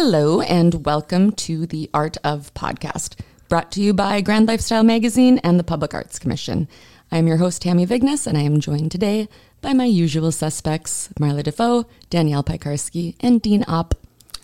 Hello, 0.00 0.40
and 0.42 0.86
welcome 0.86 1.32
to 1.32 1.66
the 1.66 1.90
Art 1.92 2.18
of 2.22 2.54
Podcast, 2.54 3.18
brought 3.48 3.72
to 3.72 3.82
you 3.82 3.92
by 3.92 4.20
Grand 4.20 4.46
Lifestyle 4.46 4.84
Magazine 4.84 5.38
and 5.38 5.58
the 5.58 5.64
Public 5.64 5.92
Arts 5.92 6.20
Commission. 6.20 6.68
I 7.10 7.18
am 7.18 7.26
your 7.26 7.38
host, 7.38 7.64
Tami 7.64 7.84
Vigness, 7.84 8.24
and 8.24 8.38
I 8.38 8.42
am 8.42 8.60
joined 8.60 8.92
today 8.92 9.28
by 9.60 9.72
my 9.72 9.86
usual 9.86 10.30
suspects, 10.30 11.08
Marla 11.18 11.42
DeFoe, 11.42 11.84
Danielle 12.10 12.44
Piekarski, 12.44 13.16
and 13.18 13.42
Dean 13.42 13.64
Opp. 13.66 13.96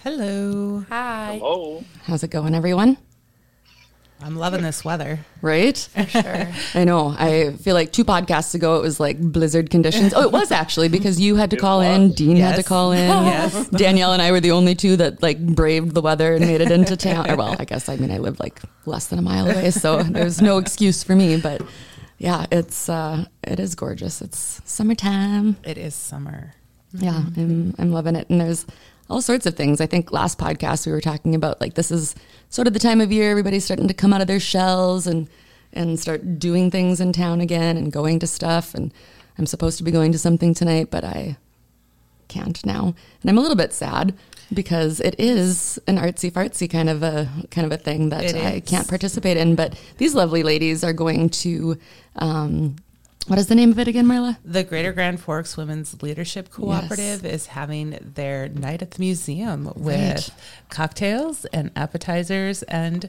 Hello. 0.03 0.85
Hi. 0.89 1.39
Hello. 1.41 1.85
How's 2.03 2.25
it 2.25 2.33
going, 2.33 2.57
everyone? 2.57 2.99
I'm 4.23 4.37
loving 4.37 4.63
this 4.63 4.85
weather. 4.85 5.19
Right? 5.43 5.77
For 5.77 6.07
sure. 6.07 6.49
I 6.75 6.85
know. 6.85 7.15
I 7.19 7.53
feel 7.61 7.75
like 7.75 7.93
two 7.93 8.05
podcasts 8.05 8.55
ago 8.55 8.77
it 8.77 8.83
was 8.83 8.99
like 8.99 9.19
blizzard 9.21 9.69
conditions. 9.71 10.15
Oh, 10.15 10.23
it 10.23 10.33
was 10.33 10.51
actually 10.51 10.89
because 10.89 11.21
you 11.21 11.37
had 11.37 11.51
to 11.51 11.57
It 11.57 11.61
call 11.61 11.81
in, 11.83 12.09
was. 12.09 12.15
Dean 12.15 12.37
had 12.37 12.57
to 12.57 12.63
call 12.63 12.93
in. 12.93 13.05
Yes. 13.25 13.69
Danielle 13.69 14.13
and 14.13 14.23
I 14.23 14.31
were 14.33 14.41
the 14.41 14.53
only 14.53 14.75
two 14.75 14.97
that 14.97 15.23
like 15.23 15.39
braved 15.45 15.95
the 15.95 16.01
weather 16.01 16.35
and 16.35 16.47
made 16.47 16.61
it 16.61 16.71
into 16.71 16.97
town. 16.97 17.31
Or, 17.31 17.37
well, 17.37 17.57
I 17.59 17.65
guess 17.65 17.89
I 17.89 17.97
mean 17.97 18.11
I 18.11 18.19
live 18.19 18.41
like 18.41 18.61
less 18.87 19.09
than 19.09 19.19
a 19.19 19.23
mile 19.23 19.51
away, 19.51 19.71
so 19.71 20.03
there's 20.03 20.41
no 20.41 20.59
excuse 20.59 21.03
for 21.03 21.15
me. 21.15 21.37
But 21.39 21.61
yeah, 22.19 22.47
it's 22.51 22.89
uh, 22.89 23.27
it 23.43 23.61
is 23.61 23.75
gorgeous. 23.75 24.23
It's 24.23 24.63
summertime. 24.65 25.57
It 25.65 25.77
is 25.77 25.95
summer. 25.95 26.55
Yeah, 26.93 27.25
I'm 27.37 27.75
I'm 27.79 27.91
loving 27.93 28.17
it. 28.17 28.31
And 28.31 28.41
there's 28.41 28.65
all 29.11 29.21
sorts 29.21 29.45
of 29.47 29.55
things. 29.57 29.81
I 29.81 29.87
think 29.87 30.13
last 30.13 30.39
podcast 30.39 30.87
we 30.87 30.93
were 30.93 31.01
talking 31.01 31.35
about 31.35 31.61
like 31.61 31.75
this 31.75 31.91
is 31.91 32.15
sort 32.55 32.67
of 32.67 32.73
the 32.73 32.79
time 32.79 33.01
of 33.01 33.11
year 33.11 33.31
everybody's 33.31 33.65
starting 33.65 33.89
to 33.89 33.95
come 33.95 34.13
out 34.13 34.21
of 34.21 34.27
their 34.27 34.41
shells 34.41 35.07
and 35.07 35.29
and 35.73 35.99
start 35.99 36.39
doing 36.39 36.71
things 36.71 37.01
in 37.01 37.13
town 37.13 37.41
again 37.41 37.77
and 37.77 37.93
going 37.93 38.21
to 38.21 38.27
stuff 38.27 38.75
and 38.75 38.93
I'm 39.39 39.47
supposed 39.47 39.79
to 39.79 39.85
be 39.85 39.91
going 39.91 40.13
to 40.13 40.19
something 40.19 40.55
tonight, 40.55 40.91
but 40.91 41.05
I 41.05 41.37
can't 42.29 42.65
now. 42.65 42.95
And 43.23 43.31
I'm 43.31 43.39
a 43.39 43.41
little 43.41 43.57
bit 43.57 43.73
sad 43.73 44.15
because 44.53 45.01
it 45.01 45.17
is 45.19 45.79
an 45.87 45.97
artsy 45.97 46.31
fartsy 46.31 46.71
kind 46.71 46.89
of 46.89 47.03
a 47.03 47.29
kind 47.51 47.67
of 47.67 47.73
a 47.73 47.83
thing 47.83 48.11
that 48.11 48.35
I 48.35 48.61
can't 48.61 48.89
participate 48.89 49.37
in. 49.37 49.57
But 49.57 49.81
these 49.99 50.15
lovely 50.15 50.43
ladies 50.43 50.85
are 50.85 50.93
going 50.93 51.31
to 51.31 51.79
um, 52.17 52.77
what 53.27 53.39
is 53.39 53.47
the 53.47 53.55
name 53.55 53.71
of 53.71 53.79
it 53.79 53.89
again, 53.89 54.07
Marla? 54.07 54.37
The 54.45 54.65
Greater 54.65 54.93
Grand 54.93 55.21
Forks 55.21 55.57
Women's 55.57 56.03
Leadership 56.03 56.51
Cooperative 56.51 57.25
is 57.25 57.47
having 57.47 57.99
their 58.15 58.49
night 58.49 58.83
at 58.83 58.93
the 58.93 59.01
museum 59.01 59.73
with 59.77 59.97
Right. 59.97 60.31
cocktails 60.69 61.45
and 61.47 61.71
appetizers 61.75 62.63
and 62.65 63.09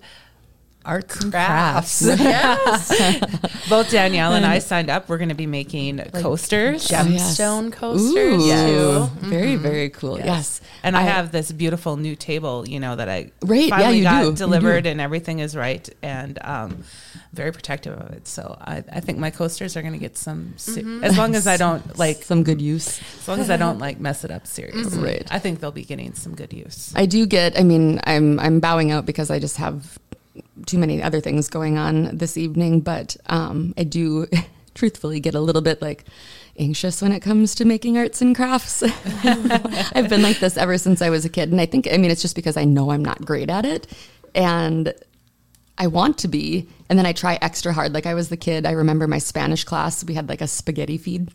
arts 0.86 1.20
and 1.22 1.32
Crafts. 1.32 2.06
crafts. 2.06 2.20
yes. 3.00 3.68
Both 3.70 3.92
Danielle 3.92 4.34
and 4.34 4.46
I 4.46 4.60
signed 4.60 4.90
up. 4.90 5.10
We're 5.10 5.18
going 5.18 5.30
to 5.30 5.36
be 5.36 5.48
making 5.48 6.00
coasters. 6.14 6.92
Oh, 6.92 7.04
yes. 7.08 7.38
Gemstone 7.38 7.72
coasters 7.72 8.44
Ooh, 8.44 9.08
too. 9.10 9.28
Very, 9.28 9.56
very 9.56 9.90
cool. 9.90 10.20
Yes. 10.20 10.62
And 10.84 10.96
I, 10.96 11.02
have 11.02 11.32
this 11.32 11.52
beautiful 11.52 11.98
new 11.98 12.16
table, 12.16 12.68
you 12.68 12.80
know, 12.80 12.96
that 12.96 13.10
I 13.10 13.32
Right, 13.44 13.64
yeah, 13.64 13.70
finally 13.78 13.98
you 13.98 14.04
got 14.04 14.22
do. 14.24 14.34
Delivered 14.36 14.84
do. 14.84 14.90
and 14.92 15.02
everything 15.02 15.40
is 15.40 15.56
right 15.56 15.88
and 16.02 16.38
um, 16.44 16.84
very 17.34 17.52
protective 17.52 17.94
of 18.00 18.12
it. 18.12 18.28
So 18.28 18.56
I, 18.62 18.84
I 18.92 19.00
think 19.00 19.18
my 19.18 19.30
coasters 19.32 19.76
are 19.78 19.82
going 19.82 19.94
to 19.94 20.00
get 20.00 20.18
some, 20.18 20.54
se- 20.58 20.82
Mm-hmm. 20.82 21.04
as 21.04 21.18
long 21.18 21.36
as 21.36 21.48
I 21.48 21.58
don't 21.58 21.98
like, 22.00 22.24
some 22.24 22.44
good 22.44 22.62
use. 22.62 23.00
as 23.20 23.28
long 23.28 23.40
as 23.40 23.50
I 23.50 23.58
don't 23.58 23.80
like 23.80 24.00
mess 24.00 24.24
it 24.24 24.32
up 24.32 24.46
seriously. 24.46 25.02
Right. 25.04 25.28
I 25.32 25.40
think 25.40 25.60
they'll 25.60 25.72
be 25.72 25.86
getting 25.86 26.14
some 26.14 26.36
good 26.36 26.54
use. 26.54 26.92
I 26.96 27.06
do 27.08 27.26
get. 27.26 27.58
I 27.60 27.64
mean, 27.64 28.00
I'm 28.06 28.40
I'm 28.40 28.60
bowing 28.60 28.92
out 28.92 29.06
because 29.06 29.32
I 29.32 29.40
just 29.40 29.58
have 29.58 29.98
too 30.66 30.78
many 30.78 31.02
other 31.02 31.22
things 31.22 31.50
going 31.50 31.78
on 31.78 32.16
this 32.16 32.38
evening. 32.38 32.82
But 32.82 33.18
um, 33.28 33.74
I 33.78 33.84
do, 33.84 34.28
truthfully, 34.76 35.20
get 35.20 35.36
a 35.36 35.40
little 35.40 35.62
bit 35.62 35.82
like 35.82 36.06
anxious 36.58 37.02
when 37.02 37.12
it 37.12 37.20
comes 37.20 37.56
to 37.56 37.66
making 37.66 37.98
arts 37.98 38.22
and 38.22 38.36
crafts. 38.36 38.84
I've 39.24 40.10
been 40.10 40.22
like 40.22 40.40
this 40.40 40.58
ever 40.58 40.78
since 40.78 41.02
I 41.02 41.10
was 41.10 41.26
a 41.26 41.30
kid, 41.30 41.52
and 41.52 41.60
I 41.60 41.66
think 41.66 41.88
I 41.92 41.98
mean 41.98 42.12
it's 42.12 42.22
just 42.22 42.36
because 42.36 42.58
I 42.58 42.64
know 42.64 42.92
I'm 42.92 43.04
not 43.04 43.26
great 43.26 43.50
at 43.50 43.66
it, 43.66 43.88
and 44.34 44.94
I 45.78 45.88
want 45.88 46.18
to 46.20 46.28
be, 46.28 46.68
and 46.90 46.98
then 46.98 47.06
I 47.06 47.12
try 47.12 47.38
extra 47.42 47.74
hard. 47.74 47.94
Like 47.94 48.06
I 48.06 48.14
was 48.14 48.30
the 48.30 48.38
kid. 48.38 48.66
I 48.66 48.72
remember 48.72 49.08
my 49.08 49.20
Spanish 49.20 49.64
class. 49.64 50.04
We 50.04 50.14
had 50.14 50.30
like 50.30 50.42
a 50.42 50.48
spaghetti 50.48 50.98
feed, 50.98 51.32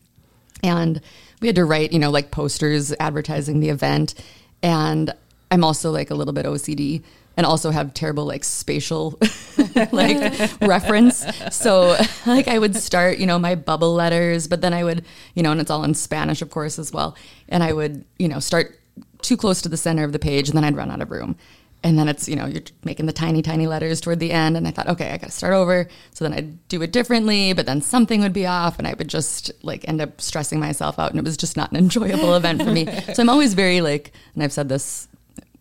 and 0.62 1.00
we 1.40 1.48
had 1.48 1.56
to 1.56 1.64
write, 1.64 1.92
you 1.92 1.98
know, 1.98 2.10
like 2.10 2.30
posters 2.30 2.92
advertising 3.00 3.60
the 3.60 3.70
event. 3.70 4.14
And 4.62 5.12
I'm 5.50 5.64
also 5.64 5.90
like 5.90 6.10
a 6.10 6.14
little 6.14 6.34
bit 6.34 6.46
OCD 6.46 7.02
and 7.36 7.46
also 7.46 7.70
have 7.70 7.94
terrible 7.94 8.24
like 8.26 8.44
spatial 8.44 9.18
like 9.92 10.60
reference. 10.60 11.24
So 11.50 11.96
like 12.26 12.48
I 12.48 12.58
would 12.58 12.76
start, 12.76 13.18
you 13.18 13.26
know, 13.26 13.38
my 13.38 13.54
bubble 13.54 13.94
letters, 13.94 14.46
but 14.46 14.60
then 14.60 14.74
I 14.74 14.84
would, 14.84 15.04
you 15.34 15.42
know, 15.42 15.52
and 15.52 15.60
it's 15.60 15.70
all 15.70 15.84
in 15.84 15.94
Spanish, 15.94 16.42
of 16.42 16.50
course, 16.50 16.78
as 16.78 16.92
well. 16.92 17.16
And 17.48 17.62
I 17.62 17.72
would, 17.72 18.04
you 18.18 18.28
know, 18.28 18.40
start 18.40 18.78
too 19.22 19.36
close 19.36 19.62
to 19.62 19.68
the 19.68 19.76
center 19.76 20.04
of 20.04 20.12
the 20.12 20.18
page 20.18 20.48
and 20.48 20.56
then 20.56 20.64
I'd 20.64 20.76
run 20.76 20.90
out 20.90 21.02
of 21.02 21.10
room. 21.10 21.36
And 21.82 21.98
then 21.98 22.08
it's, 22.08 22.28
you 22.28 22.36
know, 22.36 22.44
you're 22.44 22.62
making 22.84 23.06
the 23.06 23.12
tiny, 23.12 23.40
tiny 23.40 23.66
letters 23.66 24.02
toward 24.02 24.20
the 24.20 24.32
end. 24.32 24.54
And 24.56 24.68
I 24.68 24.70
thought, 24.70 24.88
okay, 24.88 25.12
I 25.12 25.16
got 25.16 25.28
to 25.28 25.32
start 25.32 25.54
over. 25.54 25.88
So 26.12 26.24
then 26.26 26.34
I'd 26.34 26.68
do 26.68 26.82
it 26.82 26.92
differently, 26.92 27.54
but 27.54 27.64
then 27.64 27.80
something 27.80 28.20
would 28.20 28.34
be 28.34 28.46
off 28.46 28.78
and 28.78 28.86
I 28.86 28.92
would 28.92 29.08
just 29.08 29.50
like 29.62 29.88
end 29.88 30.02
up 30.02 30.20
stressing 30.20 30.60
myself 30.60 30.98
out. 30.98 31.10
And 31.10 31.18
it 31.18 31.24
was 31.24 31.38
just 31.38 31.56
not 31.56 31.70
an 31.70 31.76
enjoyable 31.78 32.34
event 32.34 32.62
for 32.62 32.70
me. 32.70 32.86
So 33.14 33.22
I'm 33.22 33.30
always 33.30 33.54
very 33.54 33.80
like, 33.80 34.12
and 34.34 34.42
I've 34.42 34.52
said 34.52 34.68
this, 34.68 35.08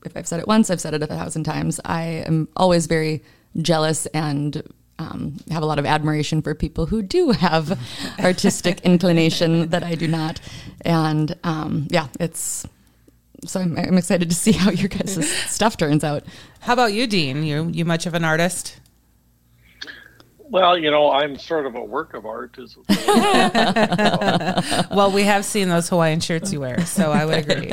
if 0.06 0.16
I've 0.16 0.28
said 0.28 0.40
it 0.40 0.48
once, 0.48 0.70
I've 0.70 0.82
said 0.82 0.94
it 0.94 1.04
a 1.04 1.08
thousand 1.08 1.44
times. 1.44 1.80
I 1.86 2.04
am 2.04 2.48
always 2.56 2.88
very 2.88 3.24
jealous 3.62 4.06
and 4.08 4.64
um, 5.00 5.38
have 5.50 5.64
a 5.64 5.66
lot 5.66 5.80
of 5.80 5.86
admiration 5.86 6.42
for 6.42 6.54
people 6.54 6.86
who 6.86 7.02
do 7.02 7.32
have 7.32 7.80
artistic 8.20 8.82
inclination 8.82 9.70
that 9.70 9.84
I 9.84 9.96
do 9.96 10.08
not. 10.08 10.40
And 10.82 11.36
um, 11.44 11.88
yeah, 11.90 12.08
it's, 12.20 12.68
so 13.46 13.62
I'm, 13.62 13.78
I'm 13.78 13.98
excited 13.98 14.30
to 14.30 14.36
see 14.36 14.52
how 14.52 14.72
your 14.72 14.90
guys' 14.90 15.30
stuff 15.50 15.78
turns 15.78 16.04
out. 16.04 16.24
How 16.60 16.74
about 16.74 16.94
you, 16.94 17.08
Dean? 17.08 17.44
You 17.44 17.70
you 17.72 17.86
much 17.86 18.06
of 18.06 18.14
an 18.14 18.26
artist? 18.26 18.80
Well, 20.50 20.78
you 20.78 20.90
know, 20.90 21.12
I'm 21.12 21.38
sort 21.38 21.68
of 21.68 21.76
a 21.76 21.84
work 21.84 22.14
of 22.16 22.26
art. 22.26 22.58
Is 22.58 22.76
Well, 24.92 25.12
we 25.12 25.24
have 25.24 25.46
seen 25.46 25.70
those 25.70 25.88
Hawaiian 25.90 26.20
shirts 26.20 26.52
you 26.52 26.60
wear, 26.60 26.86
so 26.86 27.12
I 27.12 27.26
would 27.26 27.50
agree. 27.50 27.72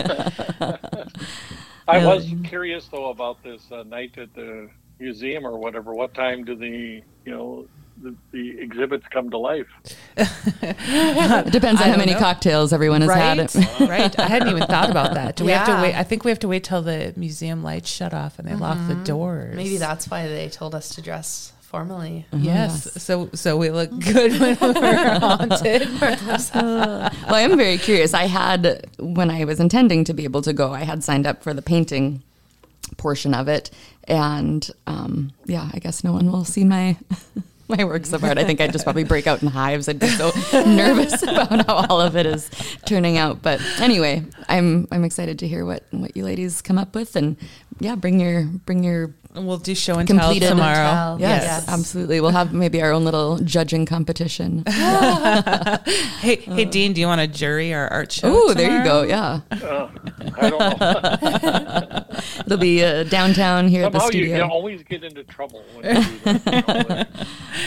I 1.89 2.05
was 2.05 2.33
curious 2.45 2.89
though 2.89 3.11
about 3.11 3.43
this 3.43 3.63
uh, 3.71 3.83
night 3.85 4.19
at 4.19 4.35
the 4.35 4.69
museum 4.99 5.47
or 5.47 5.59
whatever. 5.59 5.95
What 5.95 6.15
time 6.15 6.45
do 6.45 6.55
the 6.57 7.03
you 7.25 7.33
know 7.33 7.67
the, 8.03 8.15
the 8.33 8.61
exhibits 8.61 9.07
come 9.11 9.31
to 9.31 9.39
life? 9.39 9.67
It 10.17 11.51
depends 11.53 11.81
on 11.81 11.91
how 11.91 11.97
many 11.97 12.13
know. 12.13 12.19
cocktails 12.19 12.73
everyone 12.73 13.01
has 13.03 13.09
right, 13.09 13.51
had. 13.51 13.81
right. 13.89 14.19
I 14.19 14.29
hadn't 14.29 14.49
even 14.49 14.67
thought 14.67 14.91
about 14.91 15.15
that. 15.15 15.37
Do 15.37 15.45
we 15.45 15.53
have 15.53 15.67
to 15.67 15.83
wait? 15.83 15.95
I 15.95 16.03
think 16.03 16.25
we 16.25 16.31
have 16.31 16.41
to 16.41 16.49
wait 16.49 16.65
till 16.65 16.83
the 16.83 17.15
museum 17.17 17.63
lights 17.63 17.89
shut 17.89 18.13
off 18.13 18.39
and 18.39 18.49
they 18.49 18.55
lock 18.55 18.79
the 18.89 18.95
doors. 18.97 19.57
Maybe 19.57 19.77
that's 19.77 20.11
why 20.11 20.29
they 20.29 20.49
told 20.49 20.75
us 20.75 20.95
to 20.97 21.03
dress 21.03 21.53
formally. 21.67 22.25
Yes. 22.33 23.03
So 23.03 23.29
so 23.35 23.57
we 23.57 23.71
look 23.71 23.91
good 23.99 24.41
when 24.41 24.57
we're 24.61 25.19
haunted. 25.19 25.89
well, 26.01 27.11
I 27.27 27.41
am 27.41 27.57
very 27.57 27.77
curious. 27.77 28.15
I 28.15 28.25
had, 28.27 28.87
when 28.99 29.31
I 29.31 29.45
was 29.45 29.61
intending 29.61 30.05
to 30.05 30.15
be 30.15 30.25
able 30.25 30.43
to 30.43 30.53
go, 30.53 30.73
I 30.73 30.85
had 30.85 31.03
signed 31.03 31.27
up 31.27 31.43
for 31.43 31.53
the 31.53 31.63
painting 31.63 32.23
portion 32.97 33.35
of 33.35 33.49
it. 33.49 33.71
And 34.05 34.69
um, 34.87 35.33
yeah, 35.45 35.69
I 35.75 35.79
guess 35.79 36.05
no 36.05 36.13
one 36.13 36.31
will 36.31 36.45
see 36.45 36.65
my. 36.65 36.97
My 37.69 37.83
works 37.83 38.13
of 38.13 38.23
art. 38.23 38.39
I 38.39 38.45
think 38.45 38.61
I'd 38.61 38.71
just 38.71 38.85
probably 38.85 39.03
break 39.03 39.27
out 39.27 39.43
in 39.43 39.49
hives. 39.49 39.89
I'd 39.89 39.99
be 39.99 40.07
so 40.07 40.31
nervous 40.53 41.21
about 41.25 41.67
how 41.67 41.75
all 41.89 42.01
of 42.01 42.17
it 42.17 42.25
is 42.25 42.49
turning 42.85 43.19
out. 43.19 43.43
But 43.43 43.61
anyway, 43.81 44.25
I'm 44.49 44.87
I'm 44.91 45.05
excited 45.05 45.39
to 45.41 45.49
hear 45.49 45.65
what 45.65 45.85
what 45.91 46.17
you 46.17 46.25
ladies 46.25 46.63
come 46.63 46.79
up 46.79 46.95
with, 46.95 47.17
and 47.17 47.37
yeah, 47.81 47.95
bring 47.97 48.21
your 48.21 48.45
bring 48.45 48.83
your 48.85 49.15
We'll 49.35 49.59
do 49.59 49.75
show 49.75 49.97
and 49.99 50.09
Completed 50.09 50.49
tell 50.49 50.53
and 50.53 50.59
tomorrow. 50.61 50.93
tell. 50.95 51.21
yes, 51.21 51.43
Yes. 51.43 51.69
absolutely. 51.69 52.23
We'll 52.23 52.31
have 52.31 52.55
maybe 52.55 52.81
our 52.81 52.91
own 52.91 53.05
little 53.05 53.37
judging 53.41 53.85
competition. 53.85 54.65
Hey, 56.21 56.37
hey, 56.37 56.65
Dean, 56.65 56.95
do 56.95 57.01
you 57.03 57.07
want 57.07 57.21
to 57.21 57.27
jury 57.27 57.75
our 57.75 57.87
art 57.89 58.11
show? 58.11 58.31
Oh, 58.33 58.55
there 58.55 58.79
you 58.79 58.83
go. 58.83 59.03
Yeah, 59.03 59.41
Uh, 59.53 59.89
I 60.41 60.51
don't 60.51 60.81
know. 60.81 62.05
it'll 62.47 62.57
be 62.59 62.83
uh, 62.83 63.05
downtown 63.05 63.69
here 63.69 63.83
Somehow 63.85 64.07
at 64.07 64.13
the 64.13 64.19
you, 64.19 64.25
you 64.37 64.43
always 64.43 64.83
get 64.83 65.05
into 65.05 65.23
trouble 65.25 65.63
when 65.75 65.85
you 65.97 66.03
do 66.03 66.19
this. 66.19 66.47
You, 66.47 66.53
know, 66.53 67.05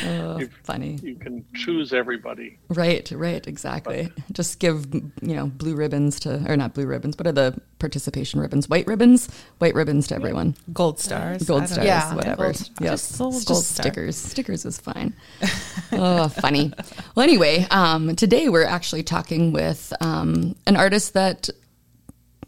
Oh, 0.06 0.40
you- 0.40 0.50
funny. 0.64 0.98
you 1.04 1.16
can 1.16 1.46
choose 1.56 1.94
everybody. 1.94 2.58
Right, 2.70 3.10
right, 3.12 3.46
exactly. 3.46 4.12
Just 4.32 4.60
give 4.60 4.86
you 4.94 5.36
know 5.36 5.48
blue 5.48 5.76
ribbons 5.76 6.20
to, 6.22 6.44
or 6.52 6.58
not 6.58 6.69
blue 6.74 6.86
ribbons. 6.86 7.18
What 7.18 7.28
are 7.28 7.32
the 7.32 7.60
participation 7.80 8.40
ribbons? 8.40 8.68
White 8.70 8.88
ribbons, 8.88 9.30
white 9.60 9.76
ribbons 9.76 10.08
to 10.08 10.16
everyone. 10.16 10.56
Gold 10.74 11.00
stars. 11.00 11.44
Gold 11.44 11.68
stars, 11.68 11.86
Yeah, 11.86 12.14
whatever. 12.16 12.44
gold 12.44 12.56
stars. 12.56 12.72
Yep. 12.82 12.92
Just 12.92 13.12
little 13.20 13.36
It's 13.36 13.46
gold 13.46 13.60
just 13.60 13.72
stickers. 13.76 14.16
Stickers 14.18 14.66
is 14.66 14.80
fine. 14.80 15.14
oh, 15.92 16.28
funny. 16.30 16.72
Well, 17.16 17.24
anyway, 17.24 17.66
um, 17.72 18.16
today 18.16 18.50
we're 18.50 18.66
actually 18.66 19.04
talking 19.04 19.52
with 19.52 19.94
um, 20.02 20.56
an 20.68 20.76
artist 20.76 21.14
that 21.14 21.50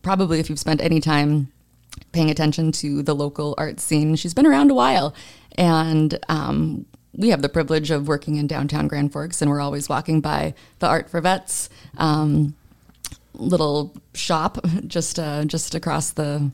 probably, 0.01 0.39
if 0.39 0.50
you've 0.50 0.59
spent 0.59 0.81
any 0.81 1.00
time 1.00 1.51
paying 2.12 2.29
attention 2.29 2.71
to 2.73 3.03
the 3.03 3.13
local 3.15 3.56
art 3.57 3.79
scene, 3.79 4.15
she's 4.15 4.33
been 4.33 4.45
around 4.45 4.71
a 4.71 4.73
while, 4.73 5.13
and 5.57 6.18
um, 6.29 6.85
we 7.13 7.29
have 7.29 7.41
the 7.41 7.50
privilege 7.50 7.91
of 7.91 8.07
working 8.07 8.38
in 8.38 8.47
downtown 8.47 8.88
Grand 8.88 9.12
Forks, 9.12 9.41
and 9.41 9.51
we're 9.51 9.59
always 9.62 9.89
walking 9.89 10.21
by 10.21 10.53
the 10.79 10.88
Art 10.88 11.09
for 11.09 11.19
Vets. 11.21 11.69
Um, 11.97 12.56
little 13.42 13.94
shop 14.14 14.58
just 14.88 15.20
uh, 15.20 15.44
just 15.46 15.76
across 15.76 16.12
the 16.12 16.52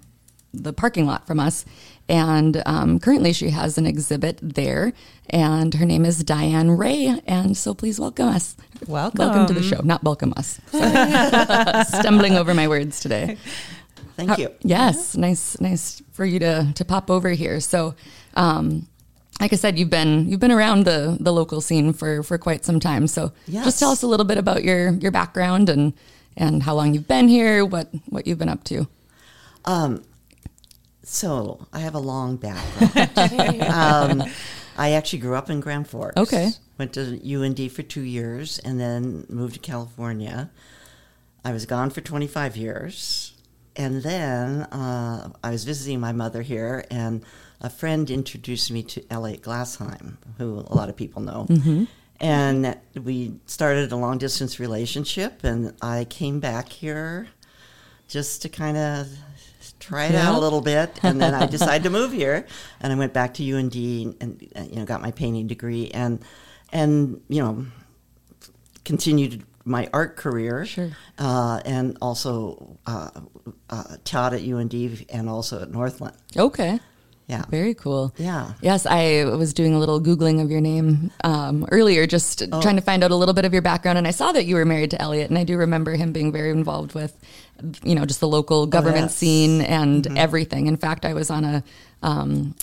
the 0.53 0.73
parking 0.73 1.05
lot 1.05 1.27
from 1.27 1.39
us. 1.39 1.65
And 2.09 2.63
um, 2.65 2.99
currently, 2.99 3.33
she 3.33 3.49
has 3.49 3.77
an 3.77 3.85
exhibit 3.85 4.39
there, 4.41 4.93
and 5.29 5.73
her 5.73 5.85
name 5.85 6.05
is 6.05 6.23
Dyan 6.23 6.77
Rey. 6.79 7.19
And 7.27 7.55
so, 7.57 7.73
please 7.73 7.99
welcome 7.99 8.29
us. 8.29 8.55
Welcome. 8.87 9.19
Welcome 9.19 9.45
to 9.47 9.53
the 9.53 9.61
show. 9.61 9.81
Not 9.83 10.03
welcome 10.03 10.33
us. 10.37 10.59
Stumbling 11.99 12.35
over 12.35 12.53
my 12.53 12.67
words 12.67 12.99
today. 13.01 13.37
Thank 14.15 14.29
How- 14.31 14.37
you. 14.37 14.49
Yes, 14.61 15.15
nice, 15.17 15.59
nice 15.59 16.01
for 16.13 16.25
you 16.25 16.39
to 16.39 16.71
to 16.73 16.85
pop 16.85 17.11
over 17.11 17.29
here. 17.29 17.59
So, 17.59 17.93
um, 18.35 18.87
like 19.41 19.51
I 19.53 19.57
said, 19.57 19.77
you've 19.77 19.89
been 19.89 20.29
you've 20.29 20.39
been 20.39 20.51
around 20.51 20.85
the 20.85 21.17
the 21.19 21.33
local 21.33 21.59
scene 21.61 21.91
for 21.93 22.23
for 22.23 22.37
quite 22.37 22.63
some 22.65 22.79
time. 22.79 23.07
So, 23.07 23.31
Yes. 23.47 23.65
just 23.65 23.79
tell 23.79 23.91
us 23.91 24.01
a 24.01 24.07
little 24.07 24.25
bit 24.25 24.37
about 24.37 24.63
your 24.63 24.91
your 24.93 25.11
background 25.11 25.67
and 25.69 25.93
and 26.37 26.63
how 26.63 26.73
long 26.75 26.93
you've 26.93 27.07
been 27.07 27.27
here, 27.27 27.65
what 27.65 27.89
what 28.09 28.25
you've 28.27 28.37
been 28.39 28.49
up 28.49 28.63
to. 28.65 28.87
Um, 29.65 30.03
So 31.03 31.65
I 31.73 31.79
have 31.79 31.95
a 31.95 31.99
long 31.99 32.37
background. 32.37 33.61
um, 33.63 34.23
I 34.77 34.91
actually 34.91 35.19
grew 35.19 35.35
up 35.35 35.49
in 35.49 35.59
Grand 35.61 35.87
Forks. 35.87 36.17
Okay. 36.17 36.51
Went 36.77 36.93
to 36.93 37.01
UND 37.43 37.71
for 37.71 37.81
two 37.81 38.01
years 38.01 38.59
and 38.59 38.79
then 38.79 39.25
moved 39.29 39.53
to 39.55 39.59
California. 39.59 40.49
I 41.43 41.51
was 41.51 41.65
gone 41.65 41.89
for 41.89 42.01
25 42.01 42.57
years. 42.57 43.33
And 43.75 44.01
then 44.03 44.63
uh, 44.63 45.29
I 45.43 45.51
was 45.51 45.63
visiting 45.63 45.99
my 45.99 46.11
mother 46.11 46.41
here, 46.41 46.83
and 46.89 47.23
a 47.61 47.69
friend 47.69 48.09
introduced 48.09 48.71
me 48.71 48.81
to 48.83 49.03
Eliot 49.11 49.43
Glassheim, 49.43 50.17
who 50.39 50.65
a 50.67 50.73
lot 50.73 50.89
of 50.89 50.95
people 50.95 51.21
know. 51.21 51.45
And 52.19 52.77
we 53.03 53.39
started 53.45 53.91
a 53.91 53.95
long 53.95 54.17
distance 54.17 54.59
relationship, 54.59 55.43
and 55.43 55.73
I 55.81 56.05
came 56.05 56.39
back 56.39 56.69
here 56.69 57.27
just 58.07 58.41
to 58.41 58.49
kind 58.49 58.75
of 58.77 59.07
try 59.79 60.05
it 60.07 60.15
out 60.15 60.33
a 60.35 60.39
little 60.39 60.61
bit, 60.61 60.99
and 61.03 61.21
then 61.21 61.35
I 61.35 61.45
decided 61.57 61.83
to 61.83 61.89
move 61.91 62.11
here, 62.11 62.47
and 62.79 62.91
I 62.91 62.95
went 62.95 63.13
back 63.13 63.35
to 63.35 63.43
UND 63.53 63.75
and 63.75 64.41
you 64.71 64.75
know 64.77 64.85
got 64.85 65.01
my 65.01 65.11
painting 65.11 65.45
degree 65.47 65.91
and 65.93 66.19
and 66.73 67.21
you 67.29 67.43
know 67.43 67.65
continued 68.83 69.43
my 69.65 69.89
art 69.93 70.15
career, 70.15 70.65
Sure. 70.65 70.91
uh, 71.19 71.61
and 71.65 71.97
also 72.01 72.77
uh, 72.85 73.09
uh, 73.69 73.97
taught 74.05 74.33
at 74.33 74.41
UND 74.41 75.05
and 75.09 75.29
also 75.29 75.61
at 75.61 75.69
Northland. 75.71 76.15
Okay, 76.37 76.79
Yeah, 77.27 77.43
very 77.49 77.73
cool. 77.73 78.13
yeah. 78.17 78.53
Yes, 78.61 78.85
I 78.85 79.25
was 79.25 79.53
doing 79.53 79.73
a 79.73 79.79
little 79.79 79.99
googling 79.99 80.41
of 80.41 80.49
your 80.49 80.61
name 80.61 81.11
um, 81.25 81.67
earlier, 81.71 82.07
just 82.07 82.39
trying 82.61 82.77
to 82.77 82.81
find 82.81 83.03
out 83.03 83.11
a 83.11 83.15
little 83.15 83.33
bit 83.33 83.43
of 83.43 83.51
your 83.51 83.61
background, 83.61 83.97
and 83.97 84.07
I 84.07 84.11
saw 84.11 84.31
that 84.31 84.45
you 84.45 84.55
were 84.55 84.63
married 84.63 84.91
to 84.91 85.01
Eliot, 85.01 85.29
and 85.29 85.37
I 85.37 85.43
do 85.43 85.57
remember 85.57 85.95
him 85.95 86.13
being 86.13 86.31
very 86.31 86.51
involved 86.51 86.93
with, 86.95 87.17
you 87.83 87.95
know, 87.95 88.05
just 88.05 88.21
the 88.21 88.29
local 88.29 88.65
government 88.65 89.07
yes. 89.07 89.15
scene 89.15 89.61
and 89.61 90.17
everything. 90.17 90.67
In 90.67 90.77
fact, 90.77 91.03
I 91.03 91.13
was 91.13 91.29
on 91.29 91.43
a 91.43 91.63
um, 92.01 92.55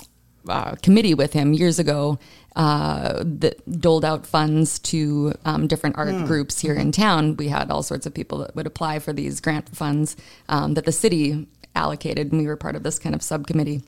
uh, 0.48 0.76
committee 0.76 1.14
with 1.14 1.34
him 1.34 1.52
years 1.52 1.78
ago 1.78 2.18
uh, 2.56 3.22
that 3.22 3.80
doled 3.80 4.04
out 4.04 4.24
funds 4.24 4.78
to 4.78 5.34
um, 5.44 5.66
different 5.66 5.98
art 5.98 6.24
groups 6.24 6.60
here 6.60 6.74
in 6.74 6.90
town. 6.90 7.36
We 7.36 7.48
had 7.48 7.70
all 7.70 7.82
sorts 7.82 8.06
of 8.06 8.14
people 8.14 8.38
that 8.38 8.56
would 8.56 8.66
apply 8.66 9.00
for 9.00 9.12
these 9.12 9.40
grant 9.40 9.76
funds 9.76 10.16
um, 10.48 10.72
that 10.72 10.86
the 10.86 10.92
city 10.92 11.48
allocated, 11.74 12.32
and 12.32 12.40
we 12.40 12.46
were 12.46 12.56
part 12.56 12.76
of 12.76 12.82
this 12.82 12.98
kind 12.98 13.14
of 13.14 13.22
subcommittee 13.22 13.82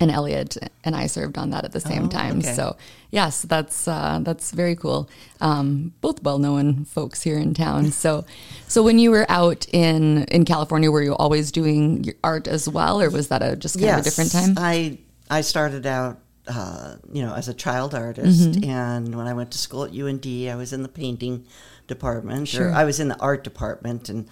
and 0.00 0.10
Eliot 0.10 0.56
and 0.82 0.96
I 0.96 1.06
served 1.06 1.36
on 1.36 1.50
that 1.50 1.64
at 1.64 1.72
the 1.72 1.80
same 1.80 2.04
Oh, 2.06 2.08
time. 2.08 2.38
okay. 2.38 2.54
So 2.54 2.76
yes, 3.10 3.42
that's 3.42 3.86
uh, 3.86 4.20
that's 4.22 4.50
very 4.50 4.74
cool. 4.74 5.08
Um, 5.40 5.92
both 6.00 6.22
well-known 6.22 6.84
folks 6.86 7.22
here 7.22 7.38
in 7.38 7.52
town. 7.54 7.92
So, 8.00 8.24
so 8.66 8.82
when 8.82 8.98
you 8.98 9.10
were 9.10 9.26
out 9.28 9.66
in 9.72 10.24
in 10.24 10.44
California, 10.46 10.90
were 10.90 11.02
you 11.02 11.14
always 11.14 11.52
doing 11.52 12.02
your 12.04 12.14
art 12.24 12.48
as 12.48 12.68
well, 12.68 13.00
or 13.02 13.10
was 13.10 13.28
that 13.28 13.42
a 13.42 13.56
just 13.56 13.78
kind 13.78 13.92
of 13.94 14.00
a 14.00 14.02
different 14.02 14.32
time? 14.32 14.54
I 14.56 14.98
I 15.30 15.42
started 15.42 15.84
out, 15.86 16.18
uh, 16.48 16.96
you 17.12 17.22
know, 17.22 17.34
as 17.34 17.48
a 17.48 17.54
child 17.54 17.94
artist, 17.94 18.50
Mm-hmm. 18.52 18.70
and 18.70 19.14
when 19.14 19.26
I 19.26 19.34
went 19.34 19.50
to 19.52 19.58
school 19.58 19.84
at 19.84 19.92
UND, 19.92 20.26
I 20.48 20.56
was 20.56 20.72
in 20.72 20.82
the 20.82 20.88
painting 20.88 21.44
department, 21.86 22.48
Sure. 22.48 22.68
or 22.70 22.72
I 22.72 22.84
was 22.84 22.98
in 23.00 23.08
the 23.08 23.18
art 23.20 23.44
department, 23.44 24.08
and 24.08 24.26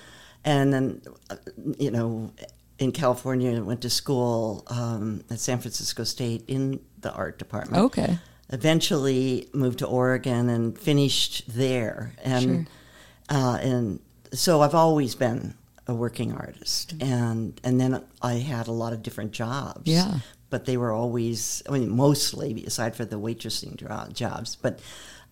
and 0.44 0.72
then, 0.72 1.02
uh, 1.30 1.36
you 1.78 1.90
know, 1.90 2.30
in 2.78 2.92
California, 2.92 3.56
I 3.56 3.60
went 3.60 3.80
to 3.82 3.90
school 3.90 4.64
um, 4.69 5.22
at 5.30 5.40
San 5.40 5.58
Francisco 5.58 6.04
State 6.04 6.44
in 6.48 6.80
the 7.00 7.12
art 7.12 7.38
department. 7.38 7.82
Okay. 7.84 8.19
Eventually 8.50 9.48
moved 9.52 9.78
to 9.80 9.86
Oregon 9.86 10.48
and 10.48 10.78
finished 10.78 11.44
there, 11.48 12.12
and 12.25 12.42
Sure. 12.44 12.66
uh, 13.28 13.58
and 13.60 14.00
so 14.32 14.62
I've 14.62 14.75
always 14.75 15.14
been 15.14 15.54
a 15.86 15.94
working 15.94 16.32
artist, 16.32 16.94
and 17.00 17.58
and 17.64 17.80
then 17.80 18.04
I 18.22 18.34
had 18.34 18.69
a 18.69 18.72
lot 18.72 18.92
of 18.92 19.02
different 19.02 19.32
jobs. 19.32 19.82
Yeah. 19.86 20.20
but 20.50 20.64
they 20.64 20.78
were 20.78 20.92
always, 20.92 21.62
I 21.69 21.72
mean, 21.72 21.90
mostly 21.90 22.64
aside 22.64 22.96
for 22.96 23.04
the 23.04 23.16
waitressing 23.19 23.76
jobs, 24.14 24.56
but. 24.56 24.80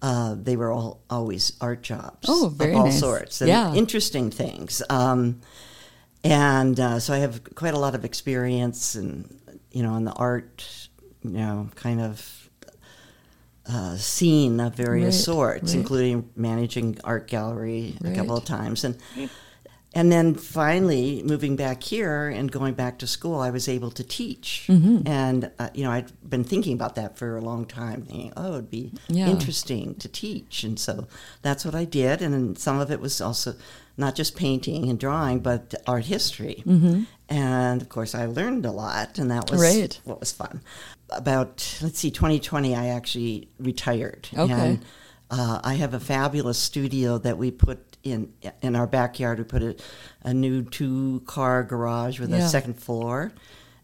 Uh, 0.03 0.35
they 0.39 0.57
were 0.57 0.71
all 0.71 1.01
always 1.09 1.55
art 1.59 1.83
jobs 1.83 2.29
Oh, 2.29 2.51
very 2.55 2.73
of 2.73 2.77
all 2.81 2.85
nice. 2.85 3.01
sorts 3.01 3.41
and 3.41 3.49
Yeah. 3.49 3.73
interesting 3.73 4.31
things. 4.31 4.83
Um, 4.91 5.41
and 6.33 6.79
uh, 6.81 6.99
so 7.01 7.15
I 7.15 7.19
have 7.19 7.43
quite 7.55 7.75
a 7.75 7.79
lot 7.79 7.95
of 7.95 8.05
experience, 8.05 8.95
and 8.95 9.39
you 9.71 9.83
know, 9.83 9.95
in 9.97 10.05
the 10.05 10.13
art, 10.13 10.89
you 11.23 11.31
know, 11.31 11.69
kind 11.75 12.01
of 12.01 12.51
uh, 13.69 13.97
scene 13.97 14.61
of 14.61 14.75
various 14.75 15.17
Right, 15.17 15.25
sorts, 15.25 15.73
right. 15.73 15.81
including 15.81 16.31
managing 16.37 16.99
art 17.05 17.27
gallery 17.29 17.97
a 18.05 18.13
couple 18.13 18.37
of 18.37 18.45
times, 18.45 18.85
and 18.85 18.97
and 19.95 20.13
then 20.13 20.35
finally 20.35 21.23
moving 21.25 21.57
back 21.57 21.83
here 21.83 22.29
and 22.29 22.53
going 22.53 22.75
back 22.75 22.99
to 22.99 23.07
school, 23.07 23.41
I 23.41 23.51
was 23.51 23.67
able 23.69 23.91
to 23.93 24.05
teach, 24.05 24.67
Mm-hmm. 24.69 25.09
and 25.09 25.51
uh, 25.59 25.71
you 25.75 25.85
know, 25.85 25.91
I'd 25.91 26.13
been 26.29 26.45
thinking 26.45 26.75
about 26.75 26.95
that 26.97 27.17
for 27.19 27.37
a 27.37 27.41
long 27.41 27.65
time, 27.67 28.03
thinking, 28.03 28.33
oh, 28.37 28.53
it'd 28.55 28.71
be 28.71 28.93
Yeah. 29.09 29.29
interesting 29.29 29.95
to 29.97 30.09
teach, 30.09 30.65
and 30.65 30.79
so 30.79 31.07
that's 31.43 31.65
what 31.65 31.75
I 31.75 31.85
did, 31.87 32.23
and 32.23 32.57
some 32.59 32.79
of 32.79 32.91
it 32.91 33.01
was 33.01 33.21
also 33.21 33.55
not 33.97 34.15
just 34.15 34.37
painting 34.37 34.89
and 34.91 34.99
drawing, 34.99 35.41
but 35.41 35.75
art 35.87 36.05
history. 36.05 36.63
Mm-hmm. 36.67 37.05
And 37.29 37.83
of 37.83 37.89
course, 37.89 38.15
I 38.15 38.27
learned 38.27 38.67
a 38.67 38.71
lot, 38.73 39.19
and 39.19 39.31
that 39.31 39.51
was 39.51 39.61
Right. 39.61 39.99
what 40.05 40.21
was 40.21 40.33
fun. 40.33 40.61
About 41.11 41.79
let's 41.83 41.99
see, 41.99 42.11
2020, 42.11 42.75
I 42.75 42.89
actually 42.89 43.49
retired. 43.59 44.29
Okay. 44.37 44.53
And, 44.53 44.85
uh, 45.31 45.61
I 45.65 45.75
have 45.75 45.95
a 45.95 46.01
fabulous 46.01 46.59
studio 46.59 47.19
that 47.19 47.37
we 47.39 47.51
put 47.51 47.97
in 48.05 48.33
in 48.63 48.77
our 48.77 48.87
backyard. 48.87 49.39
We 49.39 49.45
put 49.45 49.63
a, 49.63 49.77
a 50.23 50.33
new 50.35 50.63
two 50.63 51.23
car 51.27 51.65
garage 51.65 52.21
with 52.21 52.31
Yeah. 52.31 52.45
a 52.45 52.49
second 52.49 52.75
floor, 52.81 53.33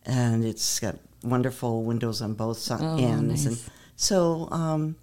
and 0.06 0.44
it's 0.44 0.78
got 0.78 0.96
wonderful 1.24 1.82
windows 1.84 2.22
on 2.22 2.34
both 2.34 2.58
si- 2.58 2.74
Oh, 2.78 2.96
ends. 2.96 3.44
nice. 3.44 3.46
And 3.46 3.58
so 3.96 4.48
um, 4.52 4.96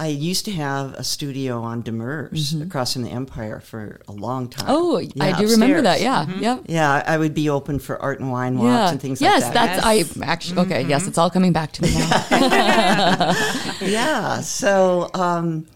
I 0.00 0.06
used 0.06 0.46
to 0.46 0.52
have 0.52 0.94
a 0.94 1.04
studio 1.04 1.60
on 1.60 1.82
Demers 1.82 2.58
across 2.66 2.94
from 2.94 3.02
the 3.02 3.10
Empire 3.10 3.60
for 3.60 4.00
a 4.08 4.12
long 4.12 4.48
time. 4.48 4.64
Mm-hmm. 4.66 4.74
Oh, 4.74 4.98
Yeah, 4.98 5.24
I 5.24 5.38
do 5.38 5.46
remember 5.46 5.82
that. 5.82 6.00
upstairs. 6.00 6.40
Yeah, 6.40 6.56
yeah. 6.56 6.60
Yeah, 6.66 7.04
I 7.06 7.18
would 7.18 7.34
be 7.34 7.50
open 7.50 7.78
for 7.78 8.00
art 8.00 8.18
and 8.18 8.32
wine 8.32 8.56
walks 8.56 8.64
Yeah. 8.66 8.90
and 8.92 8.98
things 9.00 9.20
yes, 9.20 9.42
like 9.42 9.52
that. 9.52 9.64
Yes, 9.76 9.84
that's 9.84 10.16
I 10.18 10.24
actually 10.24 10.60
okay. 10.62 10.86
Yes, 10.86 11.06
it's 11.06 11.18
all 11.18 11.28
coming 11.28 11.52
back 11.52 11.72
to 11.72 11.82
me 11.82 11.92
now. 11.92 13.34
yeah. 13.82 14.40
So, 14.40 15.10
um, 15.12 15.66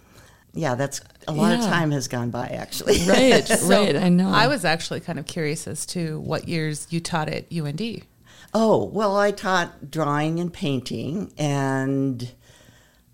yeah, 0.55 0.75
that's 0.75 1.03
a 1.29 1.33
lot 1.33 1.53
of 1.53 1.61
time 1.61 1.91
has 1.91 2.09
gone 2.09 2.31
by 2.31 2.47
actually. 2.49 3.05
right, 3.07 3.47
So, 3.49 3.69
right. 3.69 3.95
I 3.95 4.09
know. 4.09 4.31
I 4.31 4.47
was 4.47 4.65
actually 4.65 5.01
kind 5.01 5.19
of 5.19 5.27
curious 5.27 5.67
as 5.69 5.85
to 5.87 6.19
what 6.21 6.49
years 6.49 6.87
you 6.89 6.99
taught 6.99 7.29
at 7.29 7.45
UND. 7.53 8.03
Oh, 8.55 8.85
well, 8.87 9.19
I 9.19 9.33
taught 9.33 9.91
drawing 9.91 10.41
and 10.41 10.51
painting 10.51 11.31
and 11.37 12.33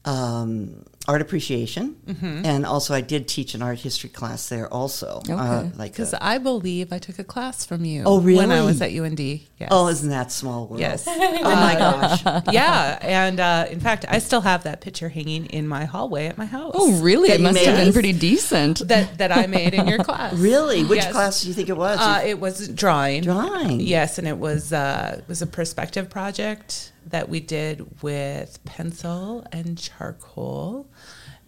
um, 0.04 0.84
art 1.08 1.22
appreciation. 1.22 1.96
And 2.20 2.66
also, 2.66 2.92
I 2.94 3.00
did 3.00 3.26
teach 3.26 3.54
an 3.54 3.62
art 3.62 3.78
history 3.80 4.10
class 4.10 4.48
there 4.48 4.68
also. 4.68 5.22
Uh, 5.28 5.32
Okay. 5.60 5.70
like 5.76 5.92
Because 5.92 6.14
I 6.20 6.38
believe 6.38 6.92
I 6.92 6.98
took 6.98 7.18
a 7.18 7.24
class 7.24 7.64
from 7.64 7.84
you. 7.84 8.02
Oh, 8.04 8.20
really? 8.20 8.38
When 8.38 8.52
I 8.52 8.62
was 8.62 8.80
at 8.82 8.92
UND. 8.92 9.18
Yes. 9.18 9.68
oh, 9.70 9.88
isn't 9.88 10.10
that 10.10 10.30
small 10.30 10.66
world? 10.66 10.80
Yes. 10.80 11.06
Oh, 11.42 11.42
my 11.56 11.74
gosh. 11.74 12.22
yeah, 12.52 12.98
and 13.00 13.40
uh, 13.40 13.66
in 13.70 13.80
fact, 13.80 14.04
I 14.08 14.18
still 14.18 14.42
have 14.42 14.64
that 14.64 14.80
picture 14.82 15.08
hanging 15.08 15.46
in 15.46 15.66
my 15.66 15.84
hallway 15.84 16.26
at 16.26 16.36
my 16.36 16.44
house. 16.46 16.72
oh, 16.76 17.00
really? 17.00 17.28
That 17.28 17.34
It 17.36 17.40
you 17.40 17.44
must 17.44 17.64
have 17.64 17.76
been 17.76 17.92
pretty 17.92 18.12
decent. 18.12 18.82
That 18.90 19.18
that 19.18 19.32
I 19.32 19.46
made 19.46 19.72
in 19.74 19.86
your 19.88 19.98
class. 20.04 20.34
Really? 20.34 20.84
Which 20.84 20.98
Yes. 21.02 21.12
class 21.12 21.42
do 21.42 21.48
you 21.48 21.54
think 21.54 21.68
it 21.68 21.76
was? 21.76 21.98
Uh, 21.98 22.22
it 22.24 22.38
was 22.40 22.68
drawing. 22.68 23.22
Drawing. 23.22 23.80
Yes, 23.80 24.18
and 24.18 24.26
it 24.28 24.38
was 24.38 24.72
uh, 24.72 25.16
it 25.18 25.24
was 25.28 25.40
a 25.42 25.46
perspective 25.46 26.10
project 26.10 26.92
that 27.10 27.28
we 27.28 27.40
did 27.40 28.02
with 28.02 28.58
pencil 28.64 29.46
and 29.52 29.76
charcoal. 29.78 30.88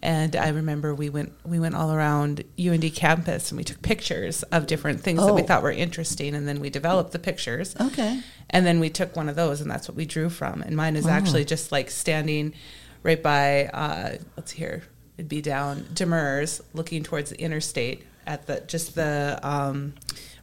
And 0.01 0.35
I 0.35 0.49
remember 0.49 0.93
we 0.93 1.09
went 1.09 1.31
we 1.45 1.59
went 1.61 1.75
all 1.75 1.93
around 1.93 2.43
UND 2.59 2.93
campus 2.93 3.51
and 3.51 3.57
we 3.57 3.63
took 3.63 3.81
pictures 3.81 4.43
of 4.43 4.67
different 4.67 4.99
things 4.99 5.25
that 5.25 5.33
we 5.33 5.41
Oh. 5.41 5.45
thought 5.45 5.63
were 5.63 5.71
interesting, 5.71 6.35
and 6.35 6.45
then 6.45 6.59
we 6.59 6.69
developed 6.69 7.11
the 7.13 7.19
pictures. 7.19 7.73
Okay. 7.79 8.19
And 8.49 8.65
then 8.65 8.81
we 8.81 8.89
took 8.89 9.15
one 9.15 9.29
of 9.29 9.35
those, 9.37 9.61
and 9.61 9.71
that's 9.71 9.87
what 9.87 9.95
we 9.95 10.05
drew 10.05 10.29
from. 10.29 10.61
And 10.61 10.75
mine 10.75 10.97
is 10.97 11.07
actually 11.07 11.45
just 11.45 11.71
like 11.71 11.89
standing 11.89 12.53
right 13.01 13.21
by, 13.23 13.65
uh, 13.67 14.17
let's 14.35 14.51
see 14.51 14.57
here, 14.59 14.83
it'd 15.17 15.29
be 15.29 15.41
down 15.41 15.83
Demers, 15.93 16.59
looking 16.73 17.03
towards 17.03 17.29
the 17.29 17.39
interstate 17.41 18.03
at 18.27 18.45
the 18.47 18.61
just 18.67 18.95
the 18.95 19.39
um, 19.41 19.93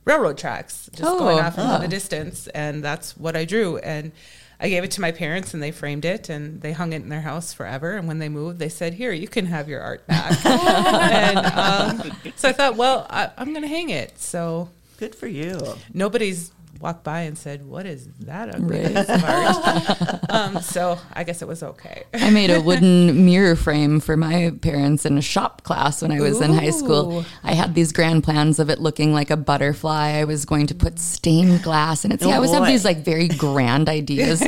railroad 0.07 0.39
tracks 0.39 0.89
just 0.95 1.05
Oh, 1.11 1.19
going 1.19 1.39
off 1.39 1.59
into 1.59 1.77
oh. 1.77 1.81
the 1.81 1.89
distance, 1.89 2.47
and 2.49 2.83
that's 2.83 3.15
what 3.17 3.37
I 3.37 3.45
drew. 3.45 3.77
And 3.79 4.13
I 4.61 4.69
gave 4.69 4.85
it 4.85 4.91
to 4.93 5.01
my 5.01 5.11
parents, 5.11 5.55
and 5.55 5.63
they 5.63 5.71
framed 5.71 6.05
it, 6.05 6.29
and 6.29 6.61
they 6.61 6.73
hung 6.73 6.93
it 6.93 7.03
in 7.03 7.09
their 7.09 7.23
house 7.23 7.53
forever. 7.55 7.97
And 7.97 8.07
when 8.07 8.19
they 8.19 8.29
moved, 8.29 8.59
they 8.59 8.69
said, 8.69 8.95
"Here, 8.95 9.13
you 9.13 9.27
can 9.27 9.47
have 9.47 9.69
your 9.69 9.81
art 9.81 10.07
back." 10.07 10.45
and 10.47 11.39
um, 11.39 12.13
so 12.37 12.49
I 12.49 12.53
thought, 12.53 12.77
well, 12.77 13.07
I, 13.09 13.31
I'm 13.39 13.51
going 13.51 13.63
to 13.63 13.69
hang 13.69 13.89
it. 13.89 14.19
So 14.19 14.69
Good 14.99 15.15
for 15.15 15.27
you. 15.27 15.59
nobody's 15.95 16.53
walked 16.81 17.05
by 17.05 17.23
and 17.23 17.37
said, 17.37 17.67
"What 17.67 17.87
is 17.87 18.09
that 18.21 18.55
ugly 18.55 18.85
um, 20.31 20.61
so 20.63 20.99
I 21.13 21.25
guess 21.25 21.43
it 21.43 21.49
was 21.49 21.63
okay. 21.63 22.05
I 22.15 22.31
made 22.31 22.51
a 22.51 22.61
wooden 22.69 23.25
mirror 23.25 23.57
frame 23.57 24.01
for 24.01 24.17
my 24.17 24.53
parents 24.63 25.05
in 25.05 25.19
a 25.19 25.23
shop 25.23 25.63
class 25.63 26.03
when 26.03 26.13
I 26.13 26.21
was 26.21 26.41
in 26.41 26.53
high 26.53 26.71
school. 26.71 27.25
I 27.43 27.55
had 27.55 27.75
these 27.75 27.93
grand 27.93 28.25
plans 28.25 28.59
of 28.59 28.71
it 28.71 28.79
looking 28.81 29.13
like 29.13 29.31
a 29.31 29.37
butterfly. 29.37 30.11
I 30.13 30.25
was 30.25 30.45
going 30.45 30.67
to 30.69 30.75
put 30.75 30.99
stained 30.99 31.63
glass 31.63 32.05
in 32.05 32.13
it. 32.13 32.21
See, 32.21 32.27
Oh, 32.27 32.31
I 32.31 32.37
always 32.37 32.53
have 32.53 32.67
these 32.67 32.85
like 32.85 32.99
very 33.05 33.29
grand 33.29 33.89
ideas 34.01 34.43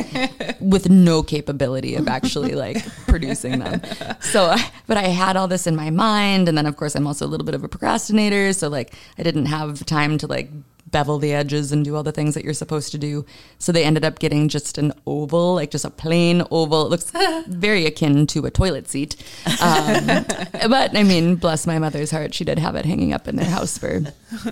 with 0.61 0.89
no 0.89 1.23
capability 1.23 1.97
of 1.97 2.09
actually 2.09 2.55
like 2.55 2.85
producing 3.07 3.59
them. 3.59 3.81
So, 4.21 4.55
but 4.87 4.97
I 4.97 5.09
had 5.09 5.37
all 5.37 5.49
this 5.49 5.67
in 5.67 5.75
my 5.77 5.91
mind, 5.91 6.49
and 6.49 6.57
then 6.57 6.67
of 6.67 6.77
course 6.77 6.95
I'm 6.95 7.07
also 7.07 7.27
a 7.27 7.29
little 7.29 7.45
bit 7.45 7.55
of 7.55 7.65
a 7.65 7.69
procrastinator. 7.69 8.53
So 8.53 8.69
like 8.69 8.95
I 9.19 9.23
didn't 9.23 9.47
have 9.47 9.85
time 9.87 10.19
to 10.19 10.27
like 10.27 10.51
bevel 10.93 11.19
the 11.19 11.33
edges 11.33 11.73
and 11.73 11.85
do 11.85 11.97
all 11.97 12.03
the 12.03 12.13
things 12.13 12.35
that 12.35 12.45
you're 12.45 12.55
supposed 12.55 12.93
to 12.93 12.99
do. 12.99 13.25
So 13.59 13.73
they 13.73 13.85
ended 13.85 14.05
up 14.05 14.21
getting 14.21 14.49
just 14.49 14.79
an 14.79 14.93
oval, 15.07 15.55
like 15.55 15.71
just 15.71 15.85
a 15.85 15.91
plain 15.91 16.45
oval. 16.51 16.87
It 16.87 16.91
looks 16.91 17.11
very 17.49 17.87
akin 17.87 18.27
to 18.29 18.47
a 18.47 18.51
toilet 18.51 18.89
seat. 18.89 19.17
Um, 19.61 20.07
but 20.69 20.97
I 20.97 21.03
mean, 21.03 21.37
bless 21.37 21.67
my 21.67 21.79
mother's 21.79 22.11
heart, 22.11 22.35
she 22.35 22.45
did 22.45 22.59
have 22.59 22.77
it 22.77 22.85
hanging 22.85 23.13
up 23.13 23.27
in 23.27 23.37
their 23.37 23.51
house 23.51 23.77
for 23.77 24.03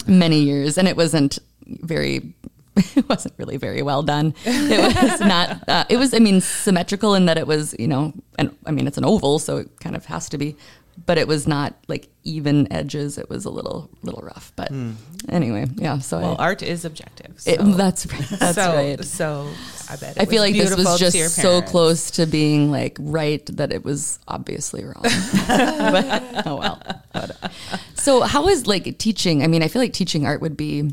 many 0.07 0.41
years, 0.41 0.77
and 0.77 0.89
it 0.89 0.97
wasn't 0.97 1.39
very. 1.67 2.35
It 2.97 3.07
wasn't 3.09 3.35
really 3.37 3.59
very 3.59 3.83
well 3.83 4.03
done. 4.03 4.33
It 4.45 5.03
was 5.03 5.21
not. 5.21 5.69
Uh, 5.69 5.85
it 5.91 5.99
was. 5.99 6.15
I 6.15 6.19
mean, 6.19 6.41
symmetrical 6.41 7.15
in 7.15 7.27
that 7.27 7.37
it 7.37 7.47
was. 7.47 7.75
You 7.79 7.89
know, 7.89 8.15
and 8.39 8.57
I 8.65 8.71
mean, 8.71 8.87
it's 8.87 8.97
an 8.97 9.05
oval, 9.05 9.39
so 9.39 9.59
it 9.59 9.81
kind 9.81 9.97
of 9.97 10.07
has 10.07 10.29
to 10.31 10.39
be. 10.39 10.57
But 11.07 11.19
it 11.19 11.27
was 11.27 11.47
not 11.47 11.75
like 11.89 12.09
even 12.25 12.71
edges. 12.73 13.19
It 13.19 13.29
was 13.31 13.45
a 13.45 13.51
little, 13.51 13.91
little 14.03 14.21
rough. 14.23 14.53
But 14.57 14.69
hmm. 14.69 14.93
anyway, 15.29 15.67
yeah. 15.77 15.99
So 15.99 16.21
Well, 16.21 16.37
I, 16.39 16.45
art 16.45 16.63
is 16.63 16.85
objective. 16.85 17.41
it, 17.47 17.59
that's 17.77 18.07
right. 18.07 18.29
That's 18.39 18.55
so, 18.55 18.75
right. 18.75 19.05
So 19.05 19.51
I 19.89 19.97
bet. 19.97 20.17
It 20.17 20.23
I 20.23 20.25
feel 20.27 20.43
like 20.43 20.55
this 20.55 20.77
was 20.77 20.99
just 20.99 21.37
so 21.37 21.63
close 21.63 22.11
to 22.13 22.27
being 22.27 22.71
like 22.71 22.97
right 23.01 23.45
that 23.57 23.73
it 23.73 23.85
was 23.85 24.19
obviously 24.29 24.85
wrong. 24.85 25.03
but, 25.03 26.23
oh 26.47 26.57
well. 26.57 26.83
But- 27.13 27.53
so 27.95 28.23
how 28.23 28.49
is 28.49 28.67
like 28.67 28.99
teaching? 28.99 29.43
I 29.43 29.47
mean, 29.47 29.63
I 29.63 29.69
feel 29.69 29.83
like 29.83 29.93
teaching 29.93 30.27
art 30.27 30.41
would 30.41 30.57
be 30.57 30.91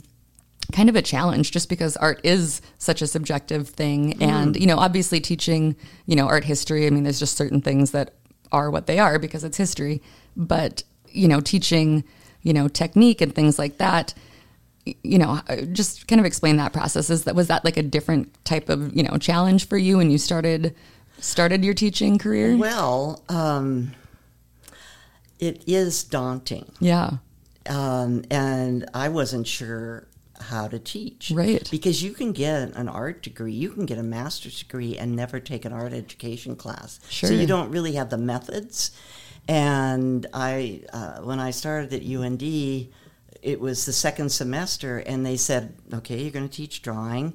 kind 0.74 0.90
of 0.90 0.96
a 0.96 1.02
challenge 1.02 1.52
just 1.52 1.70
because 1.70 1.96
art 1.98 2.20
is 2.24 2.62
such 2.78 3.02
a 3.02 3.08
subjective 3.08 3.70
thing 3.70 4.12
hmm. 4.18 4.24
and 4.24 4.58
you 4.58 4.68
know 4.68 4.78
obviously 4.78 5.22
teaching 5.22 5.76
you 6.06 6.16
know 6.16 6.28
art 6.28 6.44
history 6.44 6.86
i 6.86 6.90
mean 6.90 7.04
there's 7.04 7.20
just 7.20 7.38
certain 7.38 7.62
things 7.62 7.92
that 7.92 8.16
are 8.52 8.70
what 8.72 8.88
they 8.88 9.00
are 9.00 9.20
because 9.20 9.44
it's 9.44 9.58
history. 9.58 10.02
But 10.36 10.84
you 11.10 11.28
know 11.28 11.40
teaching 11.40 12.04
you 12.44 12.54
know 12.54 12.68
technique 12.68 13.22
and 13.22 13.34
things 13.34 13.58
like 13.58 13.78
that 13.78 14.14
you 15.04 15.18
know 15.18 15.40
uh, 15.48 15.62
just 15.72 16.08
kind 16.08 16.20
of 16.20 16.26
explain 16.26 16.58
that 16.58 16.74
process. 16.74 17.10
Is 17.10 17.24
that 17.26 17.36
was 17.36 17.48
that 17.48 17.66
like 17.66 17.78
a 17.78 17.84
different 17.84 18.34
type 18.46 18.70
of 18.70 18.96
you 18.96 19.04
know 19.04 19.18
challenge 19.18 19.68
for 19.68 19.78
you 19.78 19.98
when 19.98 20.12
you 20.12 20.18
started 20.18 20.76
started 21.20 21.64
your 21.64 21.74
teaching 21.74 22.18
career? 22.18 22.56
Well, 22.56 23.24
um, 23.30 23.94
it 25.40 25.64
is 25.68 26.04
daunting. 26.04 26.72
yeah. 26.80 27.18
Um, 27.70 28.24
and 28.32 28.90
I 28.94 29.10
wasn't 29.10 29.46
sure 29.46 30.08
how 30.42 30.68
to 30.68 30.80
teach. 30.80 31.32
Right. 31.34 31.68
Because 31.70 32.04
you 32.04 32.14
can 32.14 32.32
get 32.32 32.76
an 32.76 32.90
art 32.90 33.24
degree, 33.24 33.54
you 33.54 33.70
can 33.72 33.86
get 33.86 33.98
a 33.98 34.04
master's 34.04 34.60
degree 34.60 34.98
and 34.98 35.16
never 35.16 35.40
take 35.40 35.66
an 35.66 35.74
art 35.74 35.94
education 35.94 36.56
class. 36.56 37.00
Sure. 37.10 37.30
So 37.30 37.36
you 37.36 37.48
don't 37.48 37.72
really 37.72 37.94
have 37.94 38.10
the 38.10 38.18
methods. 38.18 38.92
And 39.48 40.26
I, 40.34 40.82
uh, 40.92 41.22
when 41.22 41.40
I 41.40 41.52
started 41.52 41.94
at 41.94 42.04
UND, 42.06 42.90
it 43.42 43.60
was 43.60 43.86
the 43.86 43.94
second 43.94 44.30
semester, 44.32 44.98
and 44.98 45.26
they 45.26 45.38
said, 45.38 45.76
"Okay, 45.94 46.22
you're 46.22 46.32
going 46.32 46.50
to 46.50 46.54
teach 46.54 46.82
drawing," 46.82 47.34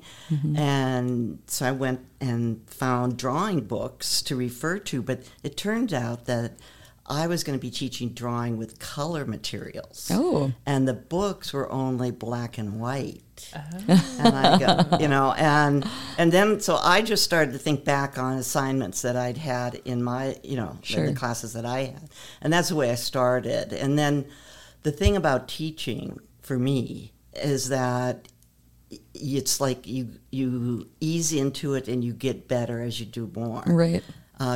and 0.56 1.38
so 1.46 1.66
I 1.66 1.72
went 1.72 2.00
and 2.20 2.60
found 2.68 3.16
drawing 3.16 3.62
books 3.62 4.20
to 4.22 4.36
refer 4.36 4.78
to. 4.80 5.00
But 5.00 5.22
it 5.42 5.56
turned 5.56 5.94
out 5.94 6.26
that 6.26 6.58
I 7.06 7.26
was 7.26 7.42
going 7.42 7.58
to 7.58 7.60
be 7.60 7.70
teaching 7.70 8.10
drawing 8.10 8.56
with 8.56 8.78
color 8.78 9.24
materials. 9.24 10.08
Oh. 10.12 10.52
And 10.64 10.86
the 10.86 10.94
books 10.94 11.52
were 11.52 11.70
only 11.70 12.10
black 12.10 12.58
and 12.58 12.80
white. 12.80 13.22
Oh. 13.56 14.16
and 14.20 14.36
I 14.36 14.58
go, 14.58 14.98
you 14.98 15.08
know, 15.08 15.32
and 15.32 15.84
and 16.16 16.30
then 16.30 16.60
so 16.60 16.76
I 16.76 17.02
just 17.02 17.24
started 17.24 17.52
to 17.52 17.58
think 17.58 17.84
back 17.84 18.18
on 18.18 18.38
assignments 18.38 19.02
that 19.02 19.16
I'd 19.16 19.36
had 19.38 19.74
in 19.84 20.02
my, 20.02 20.36
you 20.44 20.56
know, 20.56 20.78
Sure. 20.82 21.06
the 21.06 21.14
classes 21.14 21.52
that 21.54 21.66
I 21.66 21.80
had. 21.86 22.08
And 22.40 22.52
that's 22.52 22.68
the 22.68 22.76
way 22.76 22.90
I 22.90 22.94
started. 22.94 23.72
And 23.72 23.98
then 23.98 24.26
the 24.84 24.92
thing 24.92 25.16
about 25.16 25.48
teaching 25.48 26.20
for 26.40 26.58
me 26.58 27.12
is 27.34 27.68
that 27.70 28.28
it's 29.14 29.60
like 29.60 29.86
you 29.86 30.10
you 30.30 30.88
ease 31.00 31.32
into 31.32 31.74
it 31.74 31.88
and 31.88 32.04
you 32.04 32.12
get 32.12 32.46
better 32.46 32.82
as 32.82 33.00
you 33.00 33.06
do 33.06 33.30
more 33.34 33.62
right 33.66 34.02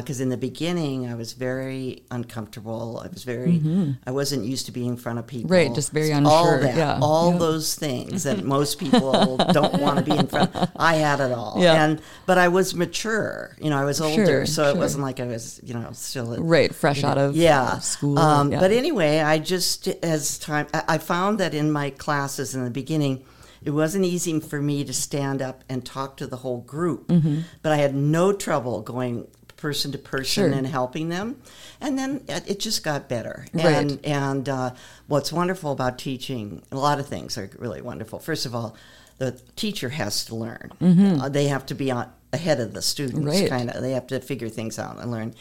because 0.01 0.21
in 0.21 0.29
the 0.31 0.37
beginning 0.37 1.07
I 1.09 1.15
was 1.15 1.33
very 1.33 2.03
uncomfortable. 2.11 3.01
I 3.05 3.09
was 3.09 3.25
very, 3.25 3.61
I 4.07 4.11
wasn't 4.11 4.45
used 4.45 4.67
to 4.67 4.73
being 4.73 4.89
in 4.89 4.97
front 4.97 5.19
of 5.19 5.27
people. 5.27 5.51
Mm-hmm. 5.51 5.69
Right, 5.69 5.75
just 5.75 5.93
very 5.93 6.13
All 6.13 6.19
unsure, 6.19 6.61
that, 6.63 6.77
yeah. 6.77 6.99
all 7.01 7.33
Yeah. 7.33 7.39
those 7.39 7.75
things 7.75 8.23
that 8.25 8.45
most 8.57 8.79
people 8.79 9.37
don't 9.53 9.81
want 9.81 9.99
to 9.99 10.05
be 10.05 10.17
in 10.17 10.27
front. 10.27 10.55
Of. 10.55 10.71
I 10.77 10.95
had 10.97 11.21
it 11.21 11.33
all, 11.33 11.55
Yeah. 11.59 11.85
and 11.85 12.01
but 12.27 12.37
I 12.39 12.49
was 12.49 12.75
mature. 12.75 13.57
You 13.61 13.71
know, 13.71 13.79
I 13.79 13.85
was 13.85 14.01
older, 14.01 14.27
Sure, 14.27 14.47
so 14.47 14.69
it 14.71 14.77
wasn't 14.77 15.03
like 15.05 15.21
I 15.21 15.27
was, 15.27 15.61
you 15.63 15.75
know, 15.75 15.89
still 15.93 16.33
at, 16.35 16.41
right 16.41 16.75
fresh 16.75 17.05
out 17.05 17.19
of 17.19 17.37
yeah 17.37 17.79
school 17.79 18.19
Um, 18.19 18.53
yeah. 18.53 18.61
But 18.61 18.71
anyway, 18.73 19.21
I 19.21 19.39
just 19.39 19.89
as 20.03 20.39
time 20.39 20.67
I 20.75 20.83
I 20.97 20.99
found 20.99 21.39
that 21.41 21.53
in 21.55 21.71
my 21.71 21.91
classes 21.91 22.55
in 22.55 22.65
the 22.65 22.71
beginning, 22.71 23.25
it 23.63 23.71
wasn't 23.71 24.05
easy 24.05 24.39
for 24.41 24.61
me 24.63 24.85
to 24.85 24.93
stand 24.93 25.43
up 25.43 25.63
and 25.69 25.85
talk 25.85 26.17
to 26.19 26.27
the 26.27 26.37
whole 26.37 26.61
group, 26.63 27.09
Mm-hmm. 27.09 27.41
but 27.63 27.73
I 27.73 27.77
had 27.77 27.95
no 27.95 28.33
trouble 28.33 28.81
going 28.83 29.27
person 29.57 29.93
to 29.93 29.99
person 29.99 30.25
Sure. 30.51 30.53
and 30.53 30.67
helping 30.67 31.09
them, 31.09 31.37
and 31.81 31.99
then 31.99 32.23
it 32.29 32.59
just 32.61 32.83
got 32.85 33.09
better. 33.09 33.47
Right. 33.55 33.65
And 33.67 34.05
and 34.05 34.49
uh, 34.49 34.71
what's 35.07 35.33
wonderful 35.33 35.73
about 35.73 35.99
teaching, 35.99 36.63
a 36.71 36.77
lot 36.77 36.99
of 37.01 37.07
things 37.07 37.37
are 37.39 37.51
really 37.59 37.83
wonderful. 37.83 38.19
First 38.19 38.47
of 38.47 38.55
all. 38.55 38.77
The 39.19 39.33
teacher 39.57 39.89
has 39.89 40.27
to 40.27 40.35
learn. 40.37 40.73
Uh, 40.79 41.31
they 41.31 41.47
have 41.47 41.65
to 41.67 41.75
be 41.75 41.91
on, 41.91 42.13
ahead 42.35 42.61
of 42.61 42.75
the 42.75 42.83
students, 42.83 43.19
Mm-hmm. 43.21 43.29
Right. 43.45 43.49
kind 43.49 43.71
of. 43.71 43.81
They 43.81 43.93
have 43.93 44.07
to 44.09 44.21
figure 44.21 44.51
things 44.51 44.79
out 44.79 44.99
and 44.99 45.11
learn. 45.11 45.35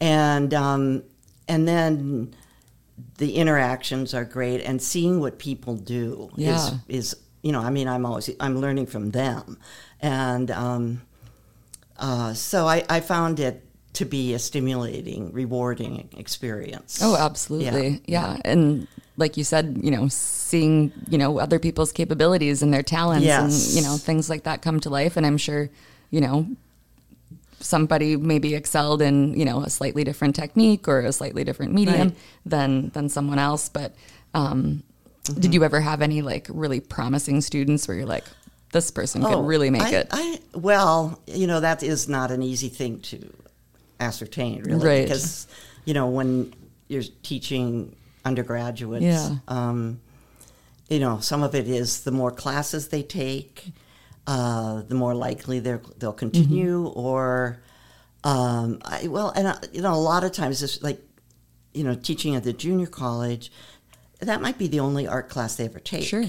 And 0.00 0.54
um, 0.54 1.02
and 1.48 1.66
then 1.66 2.36
the 3.18 3.34
interactions 3.34 4.14
are 4.14 4.24
great 4.24 4.60
and 4.62 4.80
seeing 4.80 5.18
what 5.18 5.40
people 5.40 5.74
do 5.74 6.30
Yeah. 6.36 6.54
is 6.54 6.72
is 6.86 7.16
you 7.42 7.50
know 7.50 7.60
i 7.60 7.68
mean 7.70 7.88
i'm 7.88 8.06
always 8.06 8.30
i'm 8.40 8.58
learning 8.60 8.86
from 8.86 9.10
them 9.10 9.58
and 10.00 10.50
um, 10.52 11.02
uh, 11.98 12.34
so 12.34 12.66
I, 12.66 12.84
I 12.88 13.00
found 13.00 13.40
it 13.40 13.62
to 13.94 14.04
be 14.04 14.34
a 14.34 14.38
stimulating 14.38 15.32
rewarding 15.32 16.08
experience 16.18 17.00
Oh, 17.02 17.16
absolutely. 17.16 18.02
Yeah. 18.06 18.36
And 18.44 18.86
like 19.16 19.38
you 19.38 19.44
said, 19.44 19.78
you 19.82 19.90
know, 19.90 20.08
seeing, 20.08 20.92
you 21.08 21.16
know, 21.16 21.38
other 21.40 21.58
people's 21.58 21.92
capabilities 21.92 22.62
and 22.62 22.74
their 22.74 22.82
talents 22.82 23.24
Yes. 23.24 23.40
and, 23.68 23.76
you 23.76 23.82
know, 23.82 23.96
things 23.96 24.28
like 24.28 24.42
that 24.42 24.60
come 24.60 24.80
to 24.80 24.90
life. 24.90 25.16
And 25.16 25.24
I'm 25.24 25.38
sure, 25.38 25.70
you 26.10 26.20
know, 26.20 26.46
somebody 27.60 28.16
maybe 28.16 28.54
excelled 28.54 29.00
in, 29.02 29.32
you 29.38 29.44
know, 29.44 29.62
a 29.62 29.70
slightly 29.70 30.04
different 30.04 30.36
technique 30.36 30.86
or 30.88 31.00
a 31.00 31.12
slightly 31.12 31.44
different 31.44 31.72
medium 31.72 32.08
Right. 32.08 32.16
than 32.44 32.90
than 32.90 33.08
someone 33.08 33.38
else. 33.38 33.68
But 33.68 33.94
um, 34.34 34.82
Mm-hmm. 35.26 35.40
did 35.40 35.54
you 35.54 35.64
ever 35.64 35.80
have 35.80 36.02
any 36.02 36.22
like 36.22 36.46
really 36.48 36.78
promising 36.78 37.40
students 37.40 37.88
where 37.88 37.96
you're 37.96 38.06
like, 38.06 38.22
this 38.72 38.90
person 38.90 39.24
Oh, 39.24 39.28
could 39.36 39.46
really 39.46 39.70
make 39.70 39.82
I, 39.82 39.90
it? 39.94 40.08
I, 40.10 40.40
well, 40.54 41.20
you 41.26 41.46
know, 41.46 41.60
that 41.60 41.82
is 41.82 42.08
not 42.08 42.30
an 42.30 42.42
easy 42.42 42.68
thing 42.68 43.00
to 43.00 43.32
ascertain, 44.00 44.62
really. 44.62 44.84
Right. 44.86 45.02
Because, 45.04 45.46
you 45.84 45.94
know, 45.94 46.08
when 46.08 46.52
you're 46.88 47.04
teaching 47.22 47.94
undergraduates, 48.24 49.04
Yeah. 49.04 49.36
um, 49.48 50.00
you 50.88 50.98
know, 51.00 51.20
some 51.20 51.42
of 51.42 51.54
it 51.54 51.68
is 51.68 52.04
the 52.04 52.10
more 52.12 52.30
classes 52.30 52.88
they 52.88 53.02
take, 53.02 53.72
uh, 54.26 54.82
the 54.82 54.94
more 54.94 55.14
likely 55.14 55.60
they're, 55.60 55.80
they'll 55.98 56.12
continue, 56.12 56.84
Mm-hmm. 56.88 56.98
or, 56.98 57.62
um, 58.24 58.80
I, 58.84 59.06
well, 59.08 59.30
and, 59.30 59.46
uh, 59.46 59.56
you 59.72 59.82
know, 59.82 59.94
a 59.94 59.96
lot 59.96 60.24
of 60.24 60.32
times, 60.32 60.62
it's 60.62 60.82
like, 60.82 61.00
you 61.72 61.84
know, 61.84 61.94
teaching 61.94 62.34
at 62.34 62.42
the 62.44 62.52
junior 62.52 62.86
college, 62.86 63.50
that 64.20 64.40
might 64.42 64.58
be 64.58 64.66
the 64.66 64.80
only 64.80 65.06
art 65.06 65.28
class 65.28 65.56
they 65.56 65.64
ever 65.66 65.78
take 65.78 66.04
Sure. 66.04 66.24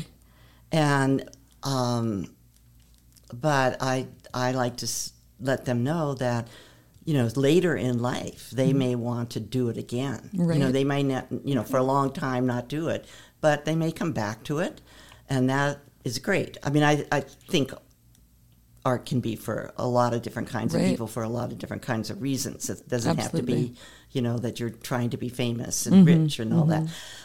and 0.72 1.27
um, 1.71 2.07
but 3.33 3.77
I 3.81 4.07
I 4.33 4.51
like 4.51 4.77
to 4.77 4.86
s- 4.86 5.12
let 5.39 5.65
them 5.65 5.83
know 5.83 6.13
that 6.15 6.47
you 7.05 7.13
know 7.13 7.29
later 7.36 7.75
in 7.75 8.00
life 8.01 8.50
they 8.51 8.74
may 8.74 8.95
want 8.95 9.29
to 9.31 9.39
do 9.39 9.69
it 9.69 9.77
again. 9.77 10.29
You 10.33 10.39
know 10.39 10.53
Mm-hmm. 10.55 10.71
They 10.71 10.83
may 10.83 11.03
not 11.03 11.27
you 11.43 11.55
know 11.55 11.63
for 11.63 11.77
a 11.77 11.83
long 11.83 12.12
time 12.13 12.45
not 12.45 12.67
do 12.69 12.88
it, 12.89 13.05
but 13.41 13.65
they 13.65 13.75
may 13.75 13.91
come 13.91 14.13
back 14.13 14.43
to 14.45 14.59
it, 14.59 14.81
and 15.29 15.50
that 15.50 15.79
is 16.03 16.19
great. 16.19 16.57
I 16.63 16.69
mean, 16.69 16.83
I 16.83 17.05
I 17.12 17.21
think 17.51 17.74
art 18.86 19.05
can 19.05 19.19
be 19.19 19.36
for 19.36 19.74
a 19.77 19.88
lot 19.88 20.13
of 20.13 20.21
different 20.21 20.47
kinds 20.47 20.74
Right. 20.74 20.83
of 20.83 20.89
people 20.89 21.07
for 21.07 21.24
a 21.24 21.27
lot 21.29 21.51
of 21.51 21.57
different 21.57 21.81
kinds 21.83 22.09
of 22.09 22.21
reasons. 22.21 22.69
It 22.69 22.88
doesn't 22.88 23.17
have 23.19 23.33
to 23.33 23.43
be, 23.43 23.74
you 24.13 24.21
know, 24.21 24.38
that 24.39 24.59
you're 24.62 24.69
trying 24.69 25.09
to 25.09 25.17
be 25.17 25.27
famous 25.27 25.86
and 25.88 26.05
rich 26.07 26.39
and 26.39 26.53
all 26.53 26.65
that. 26.67 26.83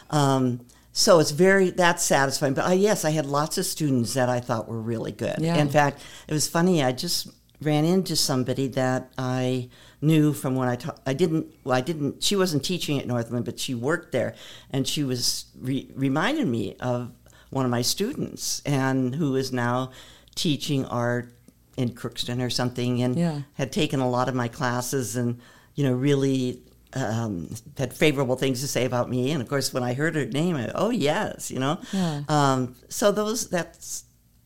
Um, 0.09 0.59
so 0.93 1.19
it's 1.19 1.31
very 1.31 1.71
that's 1.71 2.03
satisfying. 2.03 2.53
But 2.53 2.67
uh, 2.69 2.71
yes, 2.73 3.03
I 3.03 3.09
had 3.09 3.25
lots 3.25 3.57
of 3.57 3.65
students 3.65 4.13
that 4.13 4.29
I 4.29 4.39
thought 4.39 4.69
were 4.69 4.79
really 4.79 5.11
good. 5.11 5.37
Yeah. 5.39 5.57
In 5.57 5.67
fact, 5.69 6.01
it 6.27 6.33
was 6.33 6.47
funny. 6.47 6.83
I 6.83 6.91
just 6.93 7.27
ran 7.61 7.83
into 7.85 8.15
somebody 8.15 8.67
that 8.67 9.11
I 9.17 9.69
knew 10.01 10.33
from 10.33 10.55
when 10.55 10.67
I 10.69 10.75
taught. 10.75 10.99
I 11.05 11.13
didn't. 11.13 11.47
Well, 11.63 11.75
I 11.75 11.81
didn't. 11.81 12.21
She 12.23 12.35
wasn't 12.35 12.63
teaching 12.63 12.99
at 12.99 13.07
Northland, 13.07 13.45
but 13.45 13.59
she 13.59 13.73
worked 13.73 14.11
there, 14.11 14.35
and 14.69 14.87
she 14.87 15.03
was 15.03 15.45
re- 15.59 15.89
reminded 15.95 16.47
me 16.47 16.75
of 16.79 17.11
one 17.49 17.65
of 17.65 17.71
my 17.71 17.81
students, 17.81 18.61
and 18.65 19.15
who 19.15 19.35
is 19.35 19.51
now 19.51 19.91
teaching 20.35 20.85
art 20.85 21.33
in 21.77 21.89
Crookston 21.89 22.39
or 22.45 22.49
something, 22.49 23.01
and 23.01 23.15
Yeah. 23.15 23.41
had 23.53 23.71
taken 23.71 23.99
a 23.99 24.09
lot 24.09 24.29
of 24.29 24.35
my 24.35 24.47
classes, 24.47 25.15
and 25.15 25.39
you 25.75 25.83
know, 25.83 25.93
really. 25.93 26.61
Um, 26.95 27.49
had 27.77 27.93
favorable 27.93 28.35
things 28.35 28.61
to 28.61 28.67
say 28.67 28.85
about 28.85 29.09
me, 29.09 29.31
and 29.31 29.41
of 29.41 29.49
course, 29.49 29.73
when 29.73 29.83
I 29.83 29.93
heard 29.93 30.15
her 30.15 30.25
name, 30.25 30.55
I, 30.55 30.71
oh 30.75 30.89
yes, 30.91 31.49
you 31.49 31.59
know. 31.59 31.79
Yeah. 31.91 32.21
Um, 32.27 32.75
so 32.89 33.11
those 33.11 33.49
that's 33.49 34.03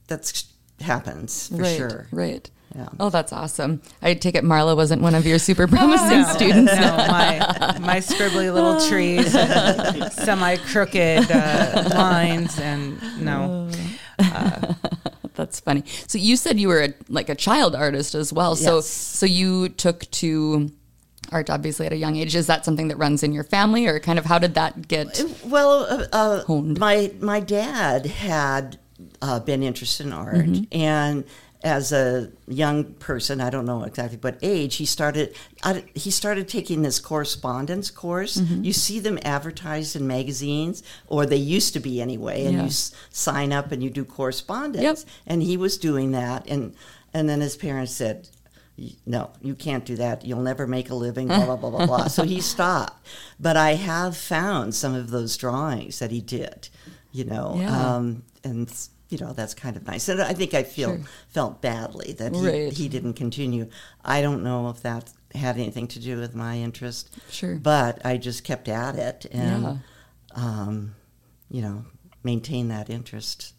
that's 0.07 0.45
happens 0.79 1.49
for 1.49 1.55
right, 1.57 1.75
sure. 1.77 2.07
Right. 2.11 2.49
Yeah. 2.75 2.89
Oh, 2.99 3.09
that's 3.09 3.33
awesome. 3.33 3.81
I 4.01 4.13
take 4.13 4.35
it 4.35 4.43
Marla 4.43 4.75
wasn't 4.75 5.01
one 5.01 5.15
of 5.15 5.25
your 5.25 5.39
super 5.39 5.67
promising 5.75 6.23
students. 6.25 6.73
No, 6.75 6.95
my 6.97 7.77
my 7.81 7.97
scribbly 7.97 8.53
little 8.53 8.79
trees, 8.89 9.31
semi 10.13 10.57
crooked 10.57 11.31
uh, 11.31 11.89
lines, 11.95 12.59
and 12.59 12.99
no. 13.21 13.69
That's 15.35 15.59
funny. 15.59 15.83
So 16.07 16.17
you 16.17 16.35
said 16.35 16.59
you 16.59 16.67
were 16.67 16.81
a, 16.81 16.93
like 17.09 17.29
a 17.29 17.35
child 17.35 17.75
artist 17.75 18.15
as 18.15 18.33
well. 18.33 18.55
So 18.55 18.77
Yes. 18.77 18.87
so 18.87 19.25
you 19.27 19.69
took 19.69 20.09
to 20.11 20.71
art 21.31 21.49
obviously 21.49 21.85
at 21.85 21.93
a 21.93 21.97
young 21.97 22.15
age. 22.15 22.35
Is 22.35 22.47
that 22.47 22.65
something 22.65 22.87
that 22.89 22.97
runs 22.97 23.23
in 23.23 23.33
your 23.33 23.43
family, 23.43 23.85
or 23.87 23.99
kind 23.99 24.19
of 24.19 24.25
how 24.25 24.39
did 24.39 24.55
that 24.55 24.87
get? 24.87 25.21
Well, 25.45 25.83
uh, 25.89 26.05
uh, 26.13 26.43
Honed. 26.45 26.79
my 26.79 27.11
my 27.19 27.39
dad 27.39 28.05
had 28.05 28.79
uh, 29.21 29.39
been 29.39 29.63
interested 29.63 30.05
in 30.05 30.13
art, 30.13 30.35
Mm-hmm. 30.35 30.63
and 30.71 31.23
as 31.63 31.91
a 31.91 32.31
young 32.47 32.83
person, 32.93 33.41
I 33.41 33.49
don't 33.49 33.65
know 33.65 33.83
exactly 33.83 34.19
what 34.21 34.37
age, 34.43 34.75
he 34.75 34.85
started. 34.85 35.35
I, 35.63 35.83
he 35.95 36.11
started 36.11 36.47
taking 36.47 36.83
this 36.83 36.99
correspondence 36.99 37.89
course. 37.89 38.37
Mm-hmm. 38.37 38.63
You 38.63 38.73
see 38.73 38.99
them 38.99 39.17
advertised 39.23 39.95
in 39.95 40.05
magazines, 40.05 40.83
or 41.07 41.25
they 41.25 41.35
used 41.37 41.73
to 41.73 41.79
be 41.79 41.99
anyway, 41.99 42.45
and 42.45 42.53
Yeah. 42.53 42.61
you 42.61 42.67
s- 42.67 42.91
sign 43.09 43.51
up 43.51 43.71
and 43.71 43.81
you 43.83 43.89
do 43.89 44.05
correspondence. 44.05 44.83
Yep. 44.83 44.97
And 45.25 45.41
he 45.43 45.57
was 45.57 45.77
doing 45.77 46.11
that, 46.11 46.47
and 46.47 46.75
and 47.13 47.27
then 47.27 47.41
his 47.41 47.57
parents 47.57 47.91
said. 47.93 48.29
No, 49.07 49.31
you 49.41 49.55
can't 49.55 49.85
do 49.85 49.95
that. 49.95 50.23
You'll 50.25 50.41
never 50.41 50.67
make 50.67 50.89
a 50.91 50.95
living, 50.95 51.27
blah, 51.27 51.45
blah, 51.45 51.55
blah, 51.55 51.69
blah, 51.71 51.85
blah. 51.87 52.07
So 52.07 52.23
he 52.23 52.41
stopped. 52.53 53.07
But 53.39 53.57
I 53.57 53.73
have 53.73 54.15
found 54.15 54.75
some 54.75 54.93
of 54.93 55.09
those 55.09 55.35
drawings 55.35 55.97
that 55.99 56.11
he 56.11 56.21
did, 56.21 56.69
you 57.11 57.25
know, 57.25 57.55
Yeah. 57.57 57.95
um, 57.95 58.23
and, 58.43 58.71
you 59.09 59.17
know, 59.17 59.33
that's 59.33 59.55
kind 59.55 59.75
of 59.77 59.87
nice. 59.87 60.07
And 60.09 60.21
I 60.21 60.33
think 60.33 60.53
I 60.53 60.61
feel 60.63 60.89
Sure. 60.89 61.01
felt 61.29 61.61
badly 61.61 62.13
that 62.19 62.35
he, 62.35 62.45
Right. 62.45 62.73
he 62.73 62.87
didn't 62.87 63.13
continue. 63.13 63.67
I 64.05 64.21
don't 64.21 64.43
know 64.43 64.69
if 64.69 64.81
that 64.83 65.11
had 65.33 65.55
anything 65.57 65.87
to 65.87 65.99
do 65.99 66.19
with 66.19 66.35
my 66.35 66.57
interest. 66.59 67.09
Sure. 67.31 67.55
But 67.55 68.05
I 68.05 68.17
just 68.17 68.43
kept 68.43 68.67
at 68.67 68.95
it 68.95 69.25
and, 69.31 69.63
Yeah. 69.63 69.77
um, 70.35 70.95
you 71.49 71.61
know, 71.63 71.85
maintain 72.23 72.67
that 72.67 72.89
interest. 72.91 73.53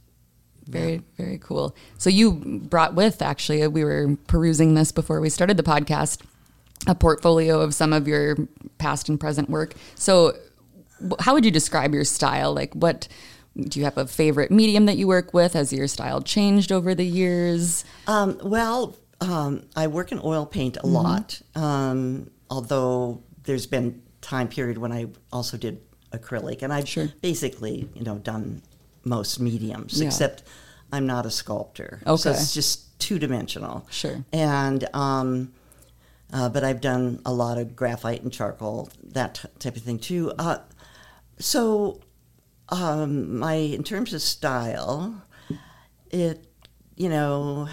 Very, 0.69 1.03
very 1.17 1.39
cool. 1.39 1.75
So 1.97 2.11
you 2.11 2.33
brought 2.33 2.95
with 2.95 3.23
actually, 3.23 3.67
we 3.69 3.85
were 3.85 4.17
perusing 4.27 4.75
this 4.75 4.93
before 4.93 5.21
we 5.21 5.31
started 5.31 5.57
the 5.57 5.63
podcast, 5.63 6.21
a 6.87 6.95
portfolio 6.95 7.61
of 7.61 7.75
some 7.75 7.93
of 7.93 8.07
your 8.07 8.37
past 8.77 9.09
and 9.09 9.19
present 9.19 9.49
work. 9.51 9.75
So, 9.95 10.35
how 11.21 11.33
would 11.35 11.45
you 11.45 11.51
describe 11.51 11.95
your 11.95 12.05
style? 12.05 12.53
Like, 12.53 12.75
what 12.75 13.09
do 13.57 13.79
you 13.79 13.85
have 13.85 13.97
a 13.97 14.07
favorite 14.07 14.51
medium 14.51 14.87
that 14.87 14.97
you 14.99 15.07
work 15.07 15.33
with? 15.33 15.55
Has 15.55 15.73
your 15.73 15.87
style 15.89 16.21
changed 16.21 16.71
over 16.71 16.95
the 16.95 17.05
years? 17.07 17.85
Um, 18.07 18.39
well, 18.43 18.97
um, 19.21 19.63
I 19.75 19.87
work 19.87 20.13
in 20.13 20.21
oil 20.23 20.45
paint 20.45 20.75
Mm-hmm. 20.77 20.87
a 20.87 20.91
lot, 20.91 21.41
um, 21.55 22.31
although 22.51 23.23
there's 23.45 23.67
been 23.67 24.03
time 24.21 24.49
period 24.49 24.79
when 24.79 24.93
I 24.93 25.07
also 25.33 25.57
did 25.57 25.81
acrylic, 26.13 26.63
and 26.63 26.73
I've 26.73 26.89
Sure. 26.89 27.09
basically, 27.23 27.89
you 27.95 28.03
know, 28.03 28.19
done 28.19 28.61
most 29.05 29.41
mediums, 29.41 30.01
Yeah. 30.01 30.07
except 30.09 30.43
I'm 30.93 31.07
not 31.07 31.27
a 31.27 31.31
sculptor, 31.31 32.01
so 32.17 32.31
it's 32.31 32.55
just 32.55 32.99
two 32.99 33.19
dimensional. 33.19 33.87
Sure. 33.91 34.25
And 34.33 34.89
um, 34.95 35.53
uh, 36.33 36.49
but 36.49 36.65
I've 36.65 36.81
done 36.81 37.21
a 37.25 37.33
lot 37.33 37.59
of 37.59 37.75
graphite 37.77 38.23
and 38.23 38.33
charcoal, 38.33 38.91
that 39.03 39.35
t- 39.37 39.49
type 39.59 39.77
of 39.77 39.83
thing 39.83 39.99
too. 39.99 40.33
Uh, 40.39 40.59
so, 41.39 42.01
um, 42.71 43.39
my 43.39 43.55
in 43.55 43.83
terms 43.83 44.13
of 44.13 44.21
style, 44.23 45.23
it 46.11 46.45
you 46.97 47.09
know, 47.09 47.69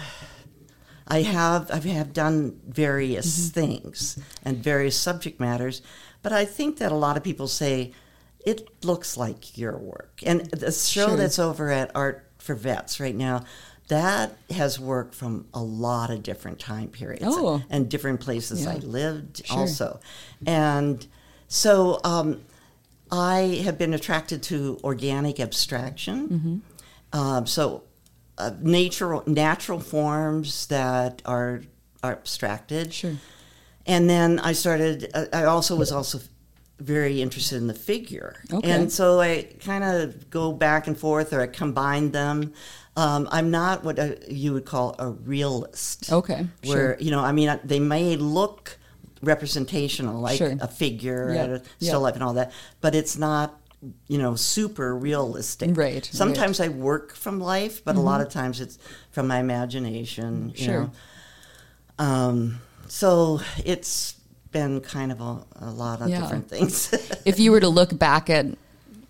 I 1.08 1.22
have 1.22 1.70
I 1.70 1.78
have 1.88 2.12
done 2.12 2.60
various 2.66 3.50
things 3.50 4.18
and 4.44 4.58
various 4.62 4.96
subject 4.96 5.40
matters, 5.40 5.82
but 6.22 6.32
I 6.32 6.44
think 6.44 6.78
that 6.78 6.92
a 6.92 6.96
lot 6.96 7.16
of 7.16 7.22
people 7.24 7.48
say 7.48 7.92
it 8.46 8.82
looks 8.84 9.16
like 9.18 9.58
your 9.58 9.76
work. 9.76 10.20
And 10.24 10.46
the 10.52 10.72
show 10.72 11.08
Sure. 11.08 11.16
that's 11.16 11.38
over 11.38 11.70
at 11.70 11.90
Art 11.94 12.24
for 12.38 12.54
Vets 12.54 12.98
right 13.00 13.14
now, 13.14 13.44
that 13.88 14.36
has 14.50 14.80
work 14.80 15.12
from 15.12 15.46
a 15.52 15.60
lot 15.62 16.10
of 16.10 16.22
different 16.22 16.58
time 16.60 16.88
periods 16.88 17.24
Oh. 17.26 17.62
and 17.68 17.88
different 17.88 18.20
places 18.20 18.62
Yeah. 18.64 18.70
I 18.72 18.76
lived 18.76 19.44
Sure. 19.46 19.58
also. 19.58 20.00
And 20.46 21.06
so 21.48 22.00
um, 22.04 22.40
I 23.10 23.60
have 23.64 23.76
been 23.78 23.94
attracted 23.94 24.42
to 24.44 24.78
organic 24.82 25.38
abstraction. 25.40 26.28
Mm-hmm. 26.28 27.18
Um, 27.18 27.46
so 27.46 27.82
uh, 28.38 28.50
natural 28.60 29.22
natural 29.26 29.80
forms 29.80 30.66
that 30.66 31.22
are 31.24 31.62
are 32.02 32.12
abstracted. 32.12 32.92
Sure. 32.92 33.16
And 33.86 34.10
then 34.10 34.38
I 34.40 34.52
started. 34.52 35.10
uh, 35.14 35.26
I 35.32 35.44
also 35.44 35.74
was 35.76 35.90
also 35.92 36.20
very 36.78 37.22
interested 37.22 37.56
in 37.56 37.66
the 37.68 37.74
figure, 37.74 38.36
Okay. 38.52 38.70
and 38.70 38.92
so 38.92 39.20
I 39.20 39.46
kind 39.64 39.82
of 39.84 40.28
go 40.30 40.52
back 40.52 40.86
and 40.86 40.98
forth, 40.98 41.32
or 41.32 41.40
I 41.40 41.46
combine 41.46 42.10
them. 42.12 42.52
Um, 42.96 43.28
I'm 43.30 43.50
not 43.50 43.84
what 43.84 43.98
uh 43.98 44.10
you 44.28 44.52
would 44.54 44.64
call 44.66 44.94
a 44.98 45.10
realist. 45.10 46.12
Okay, 46.12 46.46
Where 46.64 46.94
sure. 46.94 46.96
you 47.00 47.10
know, 47.10 47.20
I 47.20 47.32
mean, 47.32 47.58
they 47.64 47.80
may 47.80 48.16
look 48.16 48.78
representational, 49.22 50.20
like 50.20 50.36
Sure. 50.38 50.54
a 50.60 50.68
figure 50.68 51.28
and 51.30 51.52
a 51.54 51.62
still 51.80 52.00
life 52.00 52.14
and 52.14 52.22
all 52.22 52.34
that, 52.34 52.52
but 52.80 52.94
it's 52.94 53.16
not. 53.18 53.58
You 54.08 54.18
know, 54.18 54.34
super 54.34 54.96
realistic. 54.96 55.68
Right, 55.76 55.94
right. 55.94 56.04
Sometimes 56.10 56.60
I 56.60 56.68
work 56.68 57.14
from 57.14 57.38
life, 57.40 57.84
but 57.84 57.94
a 57.94 58.00
lot 58.00 58.20
of 58.22 58.30
times 58.30 58.60
it's 58.60 58.78
from 59.12 59.28
my 59.28 59.38
imagination. 59.38 60.50
You 60.56 60.64
Sure. 60.64 60.80
know? 60.80 60.90
Um, 62.04 62.60
so 62.88 63.40
it's 63.64 64.15
been 64.52 64.80
kind 64.80 65.12
of 65.12 65.20
a, 65.20 65.38
a 65.60 65.70
lot 65.70 66.00
of 66.00 66.08
Yeah. 66.08 66.20
different 66.20 66.48
things. 66.48 66.92
if 67.24 67.38
you 67.38 67.50
were 67.50 67.60
to 67.60 67.68
look 67.68 67.98
back 67.98 68.30
at 68.30 68.46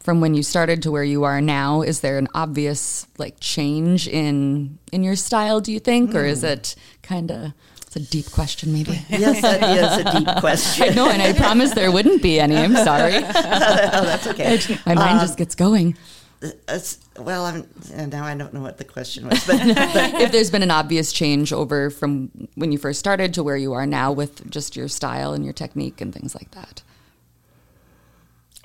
from 0.01 0.20
when 0.20 0.35
you 0.35 0.42
started 0.42 0.83
to 0.83 0.90
where 0.92 1.03
you 1.03 1.25
are 1.25 1.40
now, 1.40 1.83
is 1.83 2.01
there 2.01 2.16
an 2.16 2.29
obvious 2.33 3.07
like 3.18 3.40
change 3.40 4.07
in 4.07 4.79
in 4.92 5.03
your 5.03 5.16
style? 5.16 5.61
Do 5.61 5.72
you 5.72 5.81
think, 5.81 6.14
or 6.14 6.25
is 6.25 6.40
hmm. 6.40 6.46
it 6.46 6.77
kind 7.03 7.31
of? 7.31 7.53
It's 7.83 7.96
a 7.96 8.01
deep 8.01 8.31
question, 8.31 8.72
maybe. 8.72 8.92
yes, 9.09 9.42
that 9.42 9.62
is 9.62 10.07
a 10.07 10.18
deep 10.18 10.37
question. 10.40 10.90
I 10.90 10.94
know, 10.94 11.09
and 11.09 11.20
I 11.22 11.33
promise 11.33 11.72
there 11.75 11.90
wouldn't 11.90 12.22
be 12.22 12.38
any. 12.38 12.57
I'm 12.57 12.77
sorry. 12.77 13.16
oh, 13.16 13.20
that's 13.20 14.27
okay. 14.29 14.61
My 14.87 14.94
mind 14.94 15.20
just 15.20 15.33
um, 15.33 15.37
gets 15.37 15.55
going. 15.55 15.96
It's, 16.42 16.99
well, 17.18 17.46
I'm, 17.46 17.66
now 18.11 18.25
I 18.25 18.35
don't 18.37 18.53
know 18.53 18.61
what 18.61 18.77
the 18.79 18.85
question 18.85 19.27
was, 19.29 19.44
but, 19.46 19.59
but 19.75 20.20
if 20.20 20.33
there's 20.33 20.51
been 20.51 20.62
an 20.62 20.70
obvious 20.70 21.12
change 21.12 21.53
over 21.53 21.88
from 21.90 22.31
when 22.57 22.72
you 22.72 22.79
first 22.79 22.99
started 22.99 23.33
to 23.35 23.42
where 23.42 23.57
you 23.57 23.72
are 23.72 23.87
now 23.87 24.12
with 24.12 24.49
just 24.51 24.77
your 24.77 24.88
style 24.88 25.33
and 25.33 25.44
your 25.44 25.55
technique 25.55 26.01
and 26.01 26.12
things 26.14 26.35
like 26.35 26.51
that. 26.51 26.83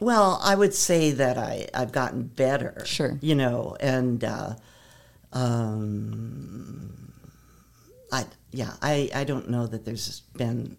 well, 0.02 0.40
I 0.44 0.56
would 0.56 0.74
say 0.74 1.12
that 1.12 1.38
I 1.38 1.68
I've 1.74 1.92
gotten 1.92 2.24
better. 2.24 2.84
Sure. 2.86 3.18
You 3.22 3.36
know, 3.36 3.78
and 3.80 4.24
uh, 4.24 4.56
um, 5.34 7.14
I 8.12 8.26
yeah, 8.52 8.74
I 8.82 9.10
I 9.16 9.24
don't 9.24 9.50
know 9.50 9.66
that 9.68 9.86
there's 9.86 10.22
been 10.36 10.78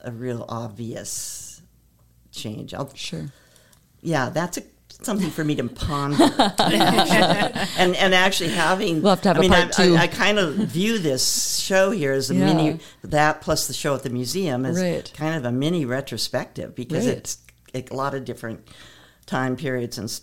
a 0.00 0.10
real 0.10 0.44
obvious 0.48 1.60
change. 2.30 2.72
I'll, 2.74 2.90
Sure. 2.94 3.30
yeah, 4.00 4.30
that's 4.30 4.56
a, 4.58 4.62
something 5.04 5.30
for 5.30 5.44
me 5.44 5.54
to 5.56 5.64
ponder. 5.68 6.24
and 6.58 7.96
and 7.96 8.14
actually 8.14 8.50
having 8.50 9.02
We'll 9.02 9.10
have 9.10 9.22
to 9.22 9.28
have 9.28 9.36
I 9.36 9.40
a 9.40 9.42
mean, 9.42 9.50
part 9.50 9.78
I, 9.80 9.84
two. 9.84 9.94
I, 9.96 10.02
I 10.02 10.06
kind 10.06 10.38
of 10.38 10.54
view 10.54 10.98
this 10.98 11.58
show 11.58 11.90
here 11.90 12.12
as 12.12 12.30
a 12.30 12.34
Yeah. 12.34 12.44
mini 12.46 12.80
that 13.02 13.40
plus 13.40 13.66
the 13.66 13.74
show 13.74 13.94
at 13.94 14.02
the 14.02 14.10
museum 14.10 14.64
is 14.66 14.80
Right. 14.80 15.10
kind 15.14 15.36
of 15.36 15.44
a 15.44 15.52
mini 15.52 15.84
retrospective 15.84 16.74
because 16.74 17.06
Right. 17.06 17.16
it's 17.74 17.90
a 17.90 17.94
lot 17.94 18.14
of 18.14 18.24
different 18.24 18.66
time 19.26 19.56
periods 19.56 19.98
and 19.98 20.06
s- 20.08 20.22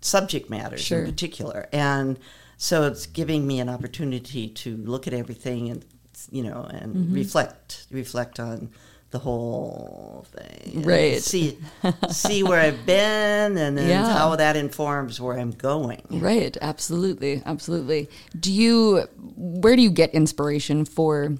subject 0.00 0.50
matters 0.50 0.80
Sure. 0.80 1.00
in 1.00 1.06
particular 1.06 1.68
and. 1.72 2.18
so 2.62 2.82
it's 2.86 3.06
giving 3.06 3.46
me 3.46 3.58
an 3.58 3.70
opportunity 3.70 4.46
to 4.48 4.76
look 4.76 5.06
at 5.06 5.14
everything 5.14 5.70
and 5.70 5.82
you 6.30 6.42
know 6.42 6.68
and 6.70 6.94
mm-hmm. 6.94 7.14
reflect 7.14 7.86
reflect 7.90 8.38
on 8.38 8.68
the 9.10 9.18
whole 9.18 10.24
thing 10.36 10.82
Right. 10.82 11.20
see 11.20 11.58
see 12.10 12.42
where 12.42 12.60
i've 12.60 12.86
been 12.86 13.56
and 13.58 13.76
then 13.76 13.88
Yeah. 13.88 14.12
how 14.12 14.36
that 14.36 14.56
informs 14.56 15.20
where 15.20 15.38
i'm 15.38 15.50
going 15.50 16.02
Right, 16.10 16.56
absolutely, 16.60 17.42
absolutely. 17.46 18.08
Do 18.38 18.52
you 18.52 19.08
where 19.36 19.74
do 19.76 19.82
you 19.82 19.90
get 19.90 20.10
inspiration 20.14 20.84
for 20.84 21.34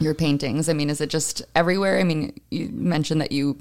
your 0.00 0.14
paintings? 0.14 0.68
I 0.68 0.72
mean, 0.72 0.90
is 0.90 1.00
it 1.00 1.08
just 1.08 1.42
everywhere? 1.54 2.00
I 2.00 2.04
mean, 2.04 2.32
you 2.50 2.68
mentioned 2.72 3.20
that 3.20 3.30
you 3.30 3.58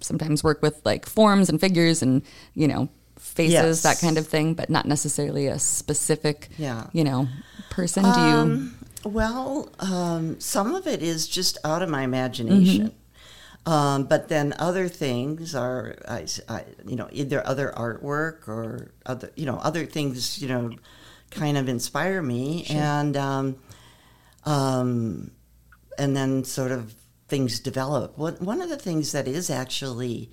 sometimes 0.00 0.42
work 0.42 0.60
with 0.62 0.80
like 0.84 1.06
forms 1.06 1.48
and 1.48 1.60
figures 1.60 2.02
and, 2.02 2.22
you 2.54 2.66
know, 2.66 2.88
faces, 3.18 3.52
Yes. 3.52 3.82
that 3.82 4.00
kind 4.00 4.18
of 4.18 4.26
thing, 4.26 4.54
but 4.54 4.70
not 4.70 4.86
necessarily 4.86 5.46
a 5.46 5.58
specific, 5.60 6.48
Yeah. 6.58 6.86
you 6.92 7.04
know, 7.04 7.28
person. 7.70 8.02
Do 8.02 8.20
you 8.20 8.36
Um, 8.36 8.74
well, 9.04 9.68
um, 9.78 10.38
some 10.40 10.74
of 10.74 10.86
it 10.86 11.02
is 11.02 11.26
just 11.28 11.58
out 11.64 11.82
of 11.82 11.88
my 11.88 12.02
imagination. 12.02 12.92
Um, 13.64 14.04
but 14.04 14.28
then 14.28 14.54
other 14.58 14.88
things 14.88 15.54
are, 15.54 15.96
I, 16.08 16.26
I- 16.48 16.64
you 16.84 16.96
know, 16.96 17.08
either 17.12 17.46
other 17.46 17.72
artwork 17.76 18.48
or 18.48 18.90
other, 19.06 19.30
you 19.36 19.46
know, 19.46 19.56
other 19.58 19.86
things, 19.86 20.40
you 20.42 20.48
know, 20.48 20.72
kind 21.30 21.56
of 21.56 21.68
inspire 21.68 22.20
me, 22.22 22.64
and 22.68 23.16
um, 23.16 23.56
um, 24.44 25.30
and 25.96 26.16
then 26.16 26.42
sort 26.44 26.72
of 26.72 26.94
things 27.28 27.60
develop. 27.60 28.18
One 28.18 28.34
one 28.36 28.60
of 28.60 28.68
the 28.68 28.76
things 28.76 29.12
that 29.12 29.28
is 29.28 29.48
actually 29.48 30.30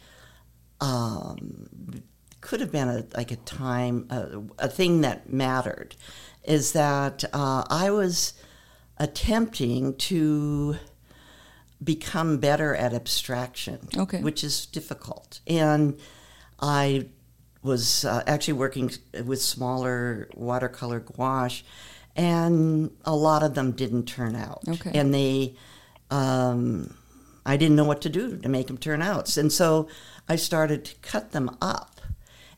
um, 0.82 2.01
could 2.41 2.62
have 2.62 2.71
been 2.71 2.88
a 2.89 3.05
like 3.15 3.32
a 3.32 3.36
time 3.38 4.08
a, 4.10 4.41
a 4.65 4.67
thing 4.67 5.01
that 5.01 5.32
mattered 5.32 5.95
is 6.43 6.71
that 6.73 7.23
uh, 7.34 7.63
I 7.69 7.91
was 7.91 8.34
attempting 8.99 9.95
to 9.95 10.75
become 11.83 12.38
better 12.38 12.75
at 12.75 12.93
abstraction, 12.93 13.88
Okay. 13.95 14.21
which 14.21 14.43
is 14.43 14.65
difficult, 14.65 15.39
and 15.47 15.97
I 16.59 17.07
was 17.63 18.03
uh, 18.05 18.23
actually 18.27 18.53
working 18.53 18.91
with 19.25 19.41
smaller 19.41 20.29
watercolor 20.33 20.99
gouache, 20.99 21.63
and 22.15 22.91
a 23.05 23.15
lot 23.15 23.43
of 23.43 23.53
them 23.53 23.71
didn't 23.71 24.05
turn 24.05 24.35
out, 24.35 24.62
Okay. 24.67 24.91
and 24.97 25.13
they. 25.13 25.55
Um, 26.12 26.95
I 27.45 27.55
didn't 27.57 27.75
know 27.77 27.83
what 27.83 28.01
to 28.01 28.09
do 28.09 28.38
to 28.38 28.49
make 28.49 28.67
them 28.67 28.77
turn 28.77 29.01
out. 29.01 29.35
And 29.38 29.51
so 29.51 29.88
I 30.27 30.35
started 30.35 30.85
to 30.85 30.95
cut 31.01 31.31
them 31.31 31.55
up. 31.62 31.98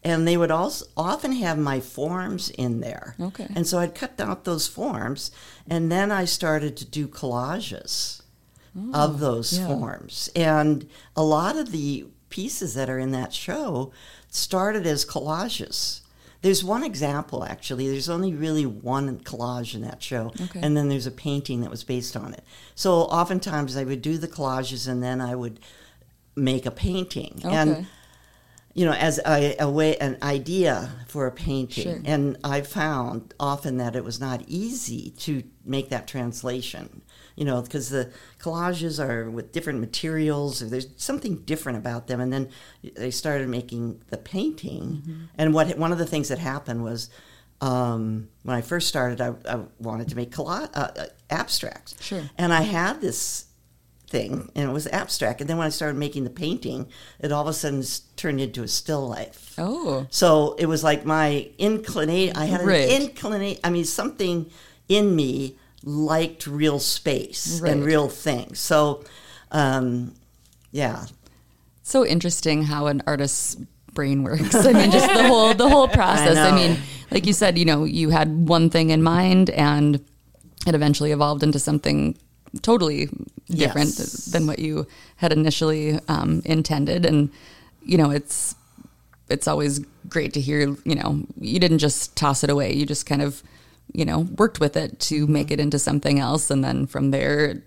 And 0.04 0.28
they 0.28 0.36
would 0.36 0.52
also 0.52 0.86
often 0.98 1.34
have 1.34 1.60
my 1.60 1.80
forms 1.80 2.50
in 2.50 2.82
there. 2.82 3.16
Okay. 3.20 3.48
And 3.56 3.68
so 3.68 3.78
I'd 3.78 3.94
cut 3.94 4.20
out 4.20 4.46
those 4.46 4.68
forms. 4.68 5.32
And 5.70 5.92
then 5.92 6.12
I 6.12 6.26
started 6.26 6.76
to 6.78 6.86
do 6.86 7.08
collages 7.08 8.22
oh, 8.76 8.92
of 8.94 9.20
those 9.20 9.60
yeah. 9.60 9.68
forms. 9.68 10.30
And 10.36 10.90
a 11.16 11.24
lot 11.24 11.56
of 11.56 11.72
the 11.72 12.08
pieces 12.30 12.74
that 12.74 12.90
are 12.90 12.98
in 12.98 13.12
that 13.12 13.34
show 13.34 13.92
started 14.30 14.88
as 14.88 15.06
collages. 15.06 16.02
There's 16.42 16.64
one 16.64 16.84
example, 16.84 17.44
actually. 17.44 17.88
There's 17.88 18.10
only 18.10 18.34
really 18.34 18.66
one 18.66 19.20
collage 19.20 19.76
in 19.76 19.82
that 19.82 20.02
show. 20.02 20.34
Okay. 20.42 20.62
And 20.64 20.76
then 20.76 20.90
there's 20.90 21.06
a 21.06 21.12
painting 21.12 21.62
that 21.62 21.70
was 21.70 21.84
based 21.84 22.18
on 22.18 22.34
it. 22.34 22.44
So 22.74 23.02
oftentimes 23.02 23.78
I 23.78 23.84
would 23.84 24.02
do 24.02 24.18
the 24.18 24.28
collages 24.28 24.88
and 24.88 25.04
then 25.04 25.22
I 25.22 25.36
would 25.36 25.60
make 26.36 26.66
a 26.66 26.72
painting. 26.72 27.42
Okay. 27.46 27.56
And 27.56 27.88
you 28.74 28.86
know, 28.86 28.94
as 28.94 29.20
a, 29.26 29.56
a 29.60 29.70
way, 29.70 29.98
an 29.98 30.18
idea 30.22 30.92
for 31.08 31.28
a 31.28 31.32
painting. 31.32 31.84
Sure. 31.84 32.02
And 32.06 32.38
I 32.44 32.62
found 32.62 33.34
often 33.40 33.78
that 33.78 33.96
it 33.96 34.04
was 34.04 34.20
not 34.20 34.44
easy 34.48 35.12
to 35.20 35.44
make 35.66 35.90
that 35.90 36.08
translation, 36.08 37.02
you 37.36 37.44
know, 37.44 37.62
because 37.62 37.90
the 37.90 38.12
collages 38.40 39.04
are 39.04 39.30
with 39.30 39.52
different 39.52 39.80
materials, 39.80 40.62
or 40.62 40.68
there's 40.68 40.88
something 40.96 41.38
different 41.38 41.78
about 41.78 42.08
them. 42.08 42.22
And 42.22 42.32
then 42.32 42.50
they 42.96 43.12
started 43.12 43.50
making 43.50 44.04
the 44.10 44.18
painting. 44.18 44.82
Mm-hmm. 44.82 45.24
And 45.36 45.54
what 45.54 45.78
one 45.78 45.92
of 45.92 45.98
the 45.98 46.06
things 46.06 46.30
that 46.30 46.40
happened 46.40 46.84
was 46.84 47.10
um, 47.60 48.30
when 48.44 48.56
I 48.56 48.62
first 48.62 48.88
started, 48.88 49.22
I, 49.22 49.34
I 49.48 49.66
wanted 49.80 50.08
to 50.10 50.16
make 50.16 50.32
colla- 50.32 50.70
uh, 50.74 50.92
uh, 50.96 51.06
abstracts. 51.30 51.96
Sure. 52.02 52.24
And 52.38 52.54
I 52.54 52.62
had 52.62 53.02
this 53.02 53.46
thing 54.12 54.52
and 54.56 54.70
it 54.70 54.74
was 54.74 54.86
abstract 54.88 55.40
and 55.42 55.50
then 55.50 55.58
when 55.58 55.66
i 55.66 55.70
started 55.70 55.98
making 55.98 56.24
the 56.26 56.30
painting 56.30 56.86
it 57.20 57.32
all 57.32 57.42
of 57.42 57.48
a 57.48 57.54
sudden 57.54 57.82
turned 58.18 58.40
into 58.42 58.62
a 58.62 58.68
still 58.68 59.08
life 59.08 59.56
Oh, 59.58 60.06
so 60.10 60.56
it 60.60 60.66
was 60.66 60.84
like 60.84 61.06
my 61.06 61.50
inclination 61.58 62.36
i 62.36 62.46
had 62.46 62.62
Right. 62.66 62.90
an 62.90 63.02
inclination 63.04 63.60
i 63.64 63.70
mean 63.70 63.86
something 63.86 64.50
in 64.90 65.16
me 65.16 65.56
liked 65.84 66.46
real 66.46 66.80
space 66.80 67.62
and 67.62 67.84
real 67.86 68.10
things 68.10 68.60
so 68.60 69.04
um, 69.52 70.14
yeah 70.72 71.06
so 71.84 72.06
interesting 72.06 72.64
how 72.64 72.88
an 72.88 73.02
artist's 73.08 73.56
brain 73.94 74.24
works. 74.24 74.56
I 74.56 74.72
mean, 74.72 74.90
just 74.92 75.08
the 75.14 75.24
whole 75.28 75.54
the 75.54 75.68
whole 75.68 75.88
process. 76.02 76.38
I, 76.38 76.50
know. 76.52 76.56
mean, 76.56 76.78
like 77.10 77.26
you 77.26 77.34
said, 77.34 77.58
you 77.58 77.66
know, 77.66 77.84
you 77.84 78.10
had 78.10 78.48
one 78.48 78.70
thing 78.70 78.90
in 78.92 79.04
mind, 79.04 79.50
and 79.50 79.96
it 80.66 80.74
eventually 80.74 81.12
evolved 81.12 81.44
into 81.44 81.60
something 81.60 82.18
totally 82.62 83.10
different 83.50 83.98
Yes. 83.98 84.26
than 84.26 84.48
what 84.48 84.60
you 84.60 84.88
had 85.18 85.32
initially 85.32 86.00
um, 86.08 86.42
intended. 86.46 87.06
And 87.06 87.30
you 87.84 87.98
know, 87.98 88.12
it's 88.12 88.56
it's 89.30 89.48
always 89.48 89.80
great 90.10 90.34
to 90.34 90.42
hear. 90.42 90.60
You 90.84 90.96
know, 90.96 91.24
you 91.40 91.60
didn't 91.60 91.80
just 91.80 92.16
toss 92.16 92.44
it 92.44 92.50
away. 92.50 92.74
You 92.74 92.86
just 92.86 93.06
kind 93.06 93.22
of 93.22 93.42
you 93.94 94.06
know 94.06 94.20
worked 94.38 94.60
with 94.60 94.76
it 94.78 95.00
to 95.02 95.28
make 95.28 95.52
it 95.52 95.60
into 95.60 95.80
something 95.80 96.20
else, 96.20 96.52
and 96.52 96.64
then 96.64 96.88
from 96.88 97.12
there. 97.12 97.46
it 97.46 97.64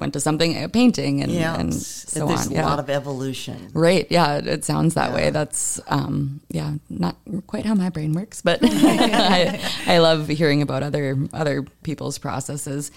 Went 0.00 0.14
to 0.14 0.20
something, 0.20 0.56
a 0.64 0.66
painting, 0.66 1.22
and, 1.22 1.30
yeah 1.30 1.60
and 1.60 1.74
so 1.74 2.26
there's 2.26 2.46
on. 2.46 2.52
a 2.52 2.56
yeah. 2.56 2.64
lot 2.64 2.78
of 2.78 2.88
evolution 2.88 3.68
Right. 3.74 4.06
Yeah. 4.08 4.36
It, 4.38 4.46
it 4.46 4.64
sounds 4.64 4.94
that 4.94 5.12
way. 5.12 5.28
That's, 5.28 5.78
um, 5.88 6.40
yeah, 6.48 6.72
not 6.88 7.16
quite 7.46 7.66
how 7.66 7.74
my 7.74 7.90
brain 7.90 8.14
works, 8.14 8.40
but 8.40 8.60
I, 8.62 9.60
I 9.86 9.98
love 9.98 10.26
hearing 10.28 10.62
about 10.62 10.82
other, 10.82 11.18
other 11.34 11.64
people's 11.82 12.16
processes. 12.16 12.90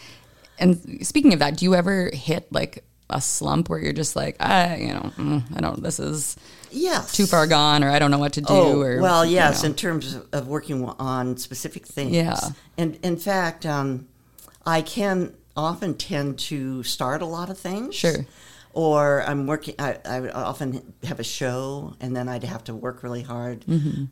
And 0.60 1.06
speaking 1.06 1.34
of 1.34 1.40
that, 1.40 1.58
do 1.58 1.66
you 1.66 1.76
ever 1.76 2.10
hit 2.14 2.52
like 2.52 2.84
a 3.10 3.20
slump 3.22 3.70
where 3.70 3.80
you're 3.80 3.94
just 3.94 4.16
like, 4.16 4.36
I, 4.40 4.78
you 4.78 4.94
know, 4.94 5.12
mm, 5.18 5.44
I 5.58 5.62
don't, 5.62 5.84
this 5.84 6.00
is 6.00 6.36
yes 6.72 7.12
too 7.14 7.28
far 7.28 7.46
gone 7.46 7.84
or 7.84 7.90
I 7.92 8.00
don't 8.00 8.10
know 8.10 8.18
what 8.18 8.34
to 8.34 8.42
do 8.42 8.48
Oh, 8.50 8.82
or, 8.82 9.00
well, 9.02 9.26
you 9.26 9.34
yes, 9.36 9.62
know. 9.62 9.70
in 9.70 9.76
terms 9.76 10.18
of, 10.32 10.48
working 10.48 10.86
on 10.86 11.38
specific 11.38 11.86
things. 11.86 12.12
Yeah. 12.12 12.40
And 12.78 12.98
in 13.04 13.18
fact, 13.18 13.66
um, 13.66 14.08
I 14.66 14.82
can 14.82 15.36
often 15.56 15.96
tend 15.96 16.40
to 16.40 16.82
start 16.84 17.22
a 17.22 17.26
lot 17.26 17.50
of 17.50 17.58
things. 17.58 17.94
Sure. 17.94 18.26
Or 18.74 19.22
I'm 19.24 19.46
working, 19.46 19.76
I, 19.78 19.98
I 20.04 20.30
often 20.30 20.94
have 21.04 21.20
a 21.20 21.24
show 21.24 21.96
and 22.00 22.16
then 22.16 22.28
I'd 22.28 22.44
have 22.44 22.64
to 22.64 22.74
work 22.74 23.04
really 23.04 23.22
hard 23.22 23.64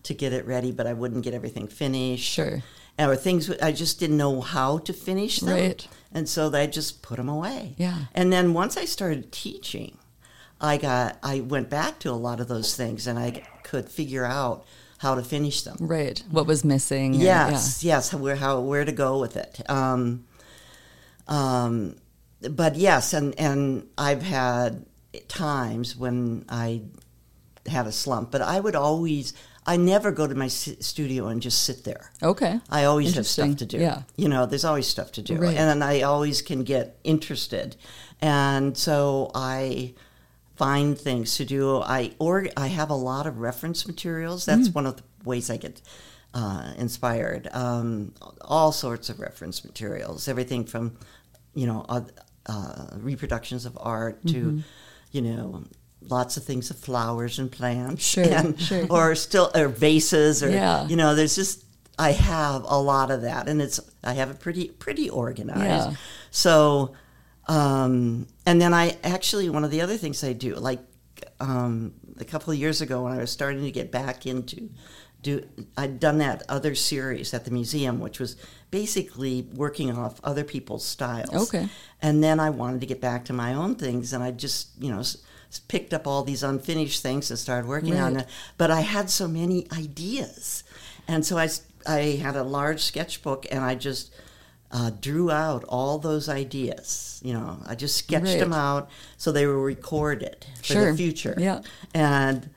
to 0.03 0.13
get 0.13 0.33
it 0.33 0.45
ready, 0.45 0.71
but 0.71 0.85
I 0.85 0.93
wouldn't 0.93 1.23
get 1.23 1.33
everything 1.33 1.67
finished. 1.67 2.37
Mm-hmm. 2.37 2.59
Sure. 2.59 2.63
Or 2.99 3.15
things 3.15 3.49
I 3.49 3.71
just 3.71 3.99
didn't 3.99 4.17
know 4.17 4.41
how 4.41 4.77
to 4.79 4.93
finish 4.93 5.39
them. 5.39 5.55
Right. 5.55 5.87
And 6.13 6.27
so 6.27 6.51
I 6.53 6.67
just 6.67 7.01
put 7.01 7.17
them 7.17 7.29
away. 7.29 7.73
Yeah. 7.77 7.97
And 8.13 8.31
then 8.33 8.53
once 8.53 8.75
I 8.77 8.85
started 8.85 9.31
teaching, 9.31 9.97
I 10.59 10.77
got 10.77 11.17
I 11.23 11.39
went 11.41 11.69
back 11.69 11.99
to 11.99 12.11
a 12.11 12.19
lot 12.19 12.39
of 12.39 12.47
those 12.47 12.75
things 12.75 13.07
and 13.07 13.17
I 13.17 13.43
could 13.63 13.89
figure 13.89 14.25
out 14.25 14.65
how 14.99 15.15
to 15.15 15.23
finish 15.23 15.61
them. 15.63 15.77
right. 15.79 16.21
What 16.29 16.45
was 16.45 16.63
missing? 16.63 17.15
or- 17.15 17.23
Yes, 17.23 17.83
yes, 17.83 18.13
where 18.13 18.35
how 18.35 18.59
where 18.59 18.85
to 18.85 18.91
go 18.91 19.19
with 19.19 19.35
it. 19.37 19.61
Um, 19.69 20.25
um, 21.27 21.95
but 22.49 22.75
yes, 22.75 23.13
and 23.13 23.33
and 23.39 23.87
I've 23.97 24.21
had 24.23 24.85
times 25.27 25.95
when 25.95 26.45
I 26.49 26.81
had 27.67 27.87
a 27.87 27.91
slump, 27.91 28.31
but 28.31 28.41
I 28.41 28.59
would 28.59 28.75
always 28.75 29.33
I 29.65 29.77
never 29.77 30.11
go 30.11 30.25
to 30.27 30.33
my 30.35 30.47
studio 30.47 31.27
and 31.27 31.41
just 31.41 31.63
sit 31.63 31.83
there. 31.83 32.11
Okay. 32.23 32.59
I 32.69 32.85
always 32.85 33.13
have 33.15 33.27
stuff 33.27 33.55
to 33.57 33.65
do. 33.65 33.77
Yeah. 33.77 34.01
You 34.17 34.27
know, 34.27 34.45
there's 34.47 34.65
always 34.65 34.87
stuff 34.87 35.11
to 35.13 35.21
do. 35.21 35.35
Right. 35.35 35.55
And 35.55 35.83
I 35.83 36.01
always 36.01 36.41
can 36.41 36.63
get 36.63 36.97
interested. 37.03 37.75
And 38.21 38.75
so 38.75 39.29
I 39.35 39.93
find 40.55 40.97
things 40.97 41.37
to 41.37 41.45
do. 41.45 41.77
I 41.77 42.11
or 42.19 42.47
I 42.57 42.67
have 42.67 42.89
a 42.89 42.95
lot 42.95 43.27
of 43.27 43.37
reference 43.39 43.85
materials. 43.87 44.45
That's 44.45 44.69
Mm. 44.69 44.75
one 44.75 44.85
of 44.87 44.97
the 44.97 45.03
ways 45.25 45.49
I 45.49 45.57
get 45.57 45.81
uh, 46.33 46.73
inspired. 46.77 47.47
Um, 47.51 48.13
all 48.41 48.71
sorts 48.71 49.09
of 49.09 49.19
reference 49.19 49.65
materials, 49.65 50.27
everything 50.27 50.63
from, 50.65 50.97
you 51.53 51.67
know, 51.67 51.85
uh, 51.89 52.01
uh, 52.45 52.85
reproductions 52.97 53.65
of 53.65 53.77
art 53.79 54.21
to, 54.27 54.33
Mm-hmm. 54.33 54.59
you 55.11 55.21
know, 55.21 55.63
lots 56.01 56.37
of 56.37 56.43
things 56.43 56.69
of 56.69 56.77
flowers 56.77 57.39
and 57.39 57.51
plants. 57.51 58.03
Sure, 58.03 58.23
and, 58.23 58.59
sure. 58.69 58.85
Or 58.89 59.15
still, 59.15 59.51
or 59.55 59.67
vases, 59.67 60.43
or 60.43 60.49
Yeah. 60.49 60.87
you 60.87 60.95
know, 60.95 61.15
there's 61.15 61.35
just 61.35 61.63
I 61.99 62.11
have 62.13 62.63
a 62.63 62.77
lot 62.79 63.11
of 63.11 63.21
that, 63.21 63.47
and 63.47 63.61
it's 63.61 63.79
I 64.03 64.13
have 64.13 64.31
it 64.31 64.39
pretty 64.39 64.69
pretty 64.69 65.09
organized. 65.09 65.59
Yeah. 65.91 65.93
So, 66.31 66.93
um, 67.47 68.27
and 68.45 68.61
then 68.61 68.73
I 68.73 68.97
actually 69.03 69.49
one 69.49 69.63
of 69.63 69.71
the 69.71 69.81
other 69.81 69.97
things 69.97 70.23
I 70.23 70.33
do, 70.33 70.55
like 70.55 70.79
um, 71.39 71.93
a 72.19 72.25
couple 72.25 72.51
of 72.53 72.59
years 72.59 72.81
ago 72.81 73.03
when 73.03 73.13
I 73.13 73.17
was 73.17 73.31
starting 73.31 73.63
to 73.63 73.71
get 73.71 73.91
back 73.91 74.25
into 74.25 74.69
do. 75.21 75.47
I'd 75.77 75.99
done 75.99 76.17
that 76.19 76.43
other 76.49 76.73
series 76.75 77.33
at 77.33 77.45
the 77.45 77.51
museum, 77.51 77.99
which 77.99 78.19
was 78.19 78.35
basically 78.71 79.47
working 79.53 79.91
off 79.95 80.19
other 80.23 80.43
people's 80.43 80.85
styles. 80.85 81.53
Okay. 81.53 81.67
And 82.01 82.23
then 82.23 82.39
I 82.39 82.49
wanted 82.49 82.81
to 82.81 82.87
get 82.87 83.01
back 83.01 83.25
to 83.25 83.33
my 83.33 83.53
own 83.53 83.75
things, 83.75 84.13
and 84.13 84.23
I 84.23 84.31
just, 84.31 84.69
you 84.79 84.91
know, 84.91 85.03
picked 85.59 85.93
up 85.93 86.07
all 86.07 86.23
these 86.23 86.43
unfinished 86.43 87.01
things 87.01 87.29
and 87.29 87.37
started 87.39 87.67
working 87.67 87.97
on 87.99 88.17
it. 88.17 88.27
But 88.57 88.71
I 88.71 88.81
had 88.81 89.09
so 89.09 89.27
many 89.27 89.67
ideas, 89.71 90.63
and 91.07 91.25
so 91.25 91.37
I 91.37 91.49
I 91.87 92.19
had 92.21 92.35
a 92.35 92.43
large 92.43 92.81
sketchbook, 92.83 93.45
and 93.51 93.63
I 93.63 93.75
just 93.75 94.13
uh, 94.71 94.91
drew 95.01 95.29
out 95.31 95.63
all 95.65 95.97
those 95.97 96.29
ideas. 96.29 97.19
You 97.23 97.33
know, 97.33 97.57
I 97.67 97.75
just 97.75 97.97
sketched 97.97 98.25
Right. 98.25 98.39
them 98.39 98.53
out 98.53 98.89
so 99.17 99.31
they 99.31 99.45
were 99.45 99.61
recorded 99.61 100.45
for 100.59 100.63
Sure. 100.63 100.91
the 100.91 100.97
future. 100.97 101.35
Yeah. 101.37 101.61
and 101.93 102.49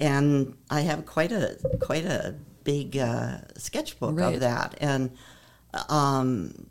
and 0.00 0.56
I 0.70 0.80
have 0.80 1.04
quite 1.06 1.30
a 1.32 1.56
quite 1.80 2.04
a 2.06 2.34
big 2.64 2.96
uh, 2.96 3.38
sketchbook 3.56 4.18
Right. 4.18 4.34
of 4.34 4.40
that, 4.40 4.74
and 4.80 5.10
um, 5.88 6.66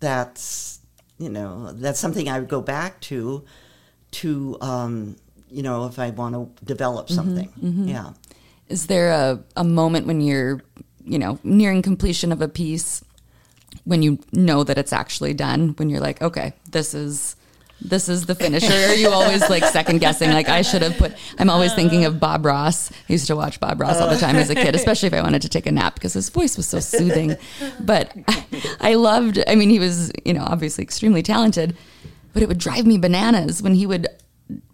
that's 0.00 0.80
you 1.18 1.28
know 1.28 1.72
that's 1.72 2.00
something 2.00 2.28
I 2.28 2.38
would 2.40 2.48
go 2.48 2.60
back 2.60 3.00
to 3.02 3.44
to 4.12 4.56
um, 4.60 5.16
you 5.50 5.62
know 5.62 5.86
if 5.86 5.98
I 5.98 6.10
want 6.10 6.34
to 6.34 6.64
develop 6.64 7.06
Mm-hmm, 7.08 7.14
something. 7.14 7.88
Yeah. 7.88 8.10
Is 8.68 8.86
there 8.86 9.10
a, 9.10 9.42
a 9.56 9.64
moment 9.64 10.06
when 10.06 10.20
you're, 10.20 10.62
you 11.04 11.18
know, 11.18 11.40
nearing 11.42 11.82
completion 11.82 12.30
of 12.30 12.40
a 12.40 12.46
piece 12.46 13.02
when 13.84 14.00
you 14.02 14.20
know 14.32 14.62
that 14.62 14.78
it's 14.78 14.92
actually 14.92 15.34
done? 15.34 15.70
When 15.70 15.90
you're 15.90 16.00
like, 16.00 16.22
okay, 16.22 16.52
this 16.70 16.94
is 16.94 17.34
this 17.82 18.08
is 18.08 18.26
the 18.26 18.34
finisher. 18.36 18.72
Are 18.72 18.94
you 18.94 19.08
always 19.08 19.40
like 19.48 19.64
second 19.72 19.98
guessing? 19.98 20.30
Like 20.30 20.48
I 20.48 20.62
should 20.62 20.82
have 20.82 20.96
put. 20.98 21.14
I'm 21.38 21.50
always 21.50 21.74
thinking 21.74 22.04
of 22.04 22.20
Bob 22.20 22.44
Ross. 22.46 22.92
I 22.92 23.12
used 23.12 23.26
to 23.26 23.34
watch 23.34 23.58
Bob 23.58 23.80
Ross 23.80 23.96
all 23.96 24.08
the 24.08 24.18
time 24.18 24.36
as 24.36 24.50
a 24.50 24.54
kid, 24.54 24.74
especially 24.76 25.08
if 25.08 25.14
I 25.14 25.22
wanted 25.22 25.42
to 25.42 25.48
take 25.48 25.66
a 25.66 25.72
nap 25.72 25.94
because 25.94 26.12
his 26.12 26.28
voice 26.28 26.56
was 26.56 26.68
so 26.68 26.78
soothing. 26.78 27.36
But 27.80 28.14
I 28.80 28.94
loved. 28.94 29.42
I 29.48 29.54
mean, 29.56 29.70
he 29.70 29.78
was 29.80 30.12
you 30.24 30.32
know 30.34 30.44
obviously 30.46 30.84
extremely 30.84 31.22
talented, 31.22 31.76
but 32.32 32.42
it 32.42 32.48
would 32.48 32.58
drive 32.58 32.86
me 32.86 32.98
bananas 32.98 33.62
when 33.62 33.74
he 33.74 33.86
would 33.86 34.08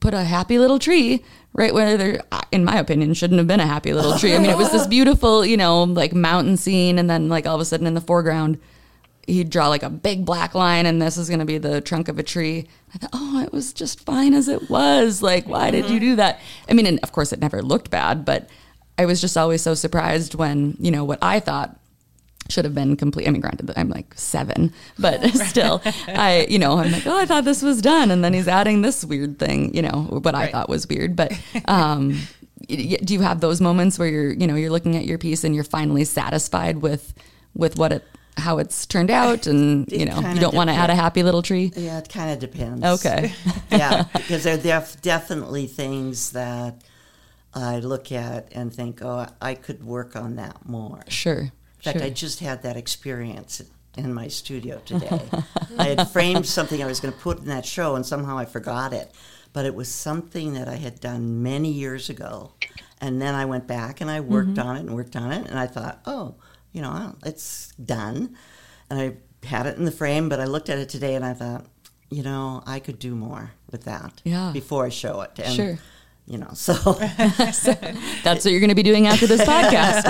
put 0.01 0.14
a 0.14 0.25
happy 0.25 0.59
little 0.59 0.79
tree 0.79 1.23
right 1.53 1.75
where 1.75 1.97
there 1.97 2.23
in 2.51 2.64
my 2.64 2.79
opinion 2.79 3.12
shouldn't 3.14 3.38
have 3.38 3.47
been 3.47 3.61
a 3.61 3.66
happy 3.66 3.92
little 3.92 4.19
tree. 4.19 4.35
I 4.35 4.38
mean 4.38 4.51
it 4.51 4.57
was 4.57 4.73
this 4.73 4.87
beautiful 4.97 5.45
you 5.45 5.57
know 5.57 5.85
like 5.85 6.14
mountain 6.14 6.57
scene 6.57 6.99
and 6.99 7.09
then 7.09 7.29
like 7.29 7.47
all 7.47 7.55
of 7.55 7.61
a 7.61 7.64
sudden 7.64 7.87
in 7.87 7.95
the 7.95 8.01
foreground 8.01 8.59
he'd 9.27 9.51
draw 9.51 9.69
like 9.69 9.83
a 9.83 9.90
big 9.90 10.25
black 10.25 10.55
line 10.55 10.87
and 10.87 11.03
this 11.03 11.16
is 11.16 11.29
going 11.29 11.40
to 11.40 11.45
be 11.45 11.59
the 11.59 11.81
trunk 11.81 12.09
of 12.09 12.19
a 12.19 12.23
tree. 12.23 12.69
I 12.95 12.99
thought 12.99 13.11
oh 13.12 13.42
it 13.42 13.53
was 13.53 13.73
just 13.73 14.01
fine 14.01 14.35
as 14.35 14.49
it 14.49 14.71
was. 14.71 15.21
Like 15.23 15.47
why 15.47 15.71
did 15.71 15.87
you 15.87 15.97
mm-hmm. 15.97 16.11
do 16.11 16.16
that? 16.16 16.40
I 16.71 16.75
mean 16.75 16.87
and 16.87 17.01
of 17.03 17.12
course 17.12 17.33
it 17.33 17.40
never 17.40 17.62
looked 17.62 17.90
bad 17.90 18.25
but 18.25 18.49
i 18.99 19.05
was 19.05 19.21
just 19.21 19.37
always 19.37 19.62
so 19.62 19.75
surprised 19.75 20.35
when 20.35 20.77
you 20.79 20.90
know 20.90 21.05
what 21.05 21.19
i 21.23 21.40
thought 21.40 21.79
should 22.48 22.64
have 22.64 22.74
been 22.74 22.96
complete. 22.96 23.26
I 23.26 23.30
mean, 23.30 23.40
granted, 23.40 23.72
I'm 23.76 23.88
like 23.88 24.12
seven, 24.14 24.72
but 24.98 25.22
still, 25.35 25.82
I, 26.09 26.46
you 26.48 26.59
know, 26.59 26.78
I'm 26.78 26.90
like, 26.92 27.06
oh, 27.06 27.18
I 27.18 27.26
thought 27.26 27.44
this 27.44 27.62
was 27.62 27.80
done, 27.82 28.11
and 28.11 28.24
then 28.24 28.32
he's 28.35 28.48
adding 28.48 28.82
this 28.82 29.04
weird 29.04 29.38
thing, 29.38 29.74
you 29.74 29.82
know, 29.82 30.02
what 30.22 30.35
I 30.35 30.48
thought 30.48 30.68
was 30.68 30.87
weird. 30.88 31.16
But 31.16 31.32
um, 31.66 32.18
y- 32.68 32.87
y- 32.90 32.98
do 33.04 33.14
you 33.14 33.20
have 33.20 33.40
those 33.40 33.61
moments 33.61 33.98
where 33.98 34.09
you're, 34.09 34.32
you 34.32 34.46
know, 34.46 34.54
you're 34.54 34.70
looking 34.70 34.96
at 34.96 35.04
your 35.04 35.18
piece 35.18 35.44
and 35.44 35.54
you're 35.54 35.64
finally 35.64 36.04
satisfied 36.04 36.78
with 36.78 37.14
with 37.54 37.78
what 37.78 37.90
it, 37.92 38.04
how 38.37 38.59
it's 38.59 38.85
turned 38.87 39.11
out, 39.11 39.46
and 39.46 39.88
It 39.92 40.00
you 40.00 40.06
know, 40.06 40.20
you 40.20 40.40
don't 40.40 40.54
want 40.54 40.68
to 40.70 40.74
add 40.76 40.90
a 40.90 40.94
happy 40.94 41.22
little 41.22 41.42
tree? 41.42 41.72
Yeah, 41.74 41.98
it 41.98 42.09
kind 42.11 42.30
of 42.30 42.38
depends. 42.38 42.85
Okay, 42.85 43.32
yeah, 43.70 44.04
because 44.12 44.44
there 44.44 44.54
are 44.59 44.61
def- 44.61 45.00
definitely 45.00 45.66
things 45.66 46.32
that 46.32 46.82
I 47.54 47.78
look 47.78 48.12
at 48.12 48.48
and 48.52 48.70
think, 48.70 49.00
oh, 49.02 49.26
I 49.40 49.54
could 49.54 49.82
work 49.82 50.14
on 50.16 50.37
that 50.37 50.68
more. 50.68 51.00
sure. 51.09 51.50
In 51.87 51.92
fact, 51.92 51.99
sure. 51.99 52.07
I 52.07 52.11
just 52.11 52.40
had 52.40 52.62
that 52.62 52.77
experience 52.77 53.62
in 53.96 54.12
my 54.12 54.29
studio 54.29 54.79
today. 54.85 55.20
I 55.79 55.85
had 55.88 56.09
framed 56.11 56.46
something 56.46 56.83
I 56.83 56.87
was 56.87 57.01
going 57.01 57.14
to 57.14 57.20
put 57.20 57.38
in 57.38 57.46
that 57.46 57.64
show, 57.66 57.94
and 57.96 58.05
somehow 58.05 58.37
I 58.38 58.44
forgot 58.44 58.92
it. 58.92 59.11
But 59.53 59.64
it 59.66 59.75
was 59.75 59.88
something 59.88 60.53
that 60.55 60.68
I 60.68 60.77
had 60.77 61.01
done 61.01 61.42
many 61.42 61.70
years 61.72 62.11
ago. 62.11 62.53
And 63.01 63.20
then 63.22 63.35
I 63.35 63.44
went 63.46 63.66
back 63.66 64.01
and 64.01 64.11
I 64.11 64.20
worked 64.20 64.51
Mm-hmm. 64.55 64.68
on 64.68 64.77
it 64.77 64.81
and 64.81 64.94
worked 64.94 65.16
on 65.16 65.33
it, 65.33 65.46
and 65.49 65.59
I 65.59 65.66
thought, 65.66 66.01
oh, 66.07 66.35
you 66.72 66.83
know, 66.83 67.14
it's 67.25 67.72
done. 67.83 68.37
And 68.90 68.99
I 69.01 69.16
had 69.46 69.66
it 69.66 69.77
in 69.79 69.85
the 69.85 69.90
frame, 69.92 70.29
but 70.29 70.40
I 70.40 70.44
looked 70.44 70.68
at 70.68 70.79
it 70.79 70.88
today 70.88 71.14
and 71.14 71.25
I 71.25 71.33
thought, 71.35 71.64
you 72.11 72.22
know, 72.22 72.62
I 72.66 72.79
could 72.81 72.99
do 72.99 73.14
more 73.14 73.53
with 73.70 73.85
that 73.85 74.20
Yeah. 74.25 74.51
before 74.53 74.85
I 74.87 74.90
show 74.90 75.20
it. 75.22 75.38
And, 75.42 75.55
Sure. 75.55 75.79
You 76.29 76.38
know, 76.38 76.51
so 76.55 76.72
That's 78.25 78.44
what 78.44 78.46
you're 78.46 78.61
going 78.61 78.68
to 78.70 78.75
be 78.75 78.83
doing 78.83 79.07
after 79.07 79.27
this 79.27 79.40
podcast. 79.42 80.03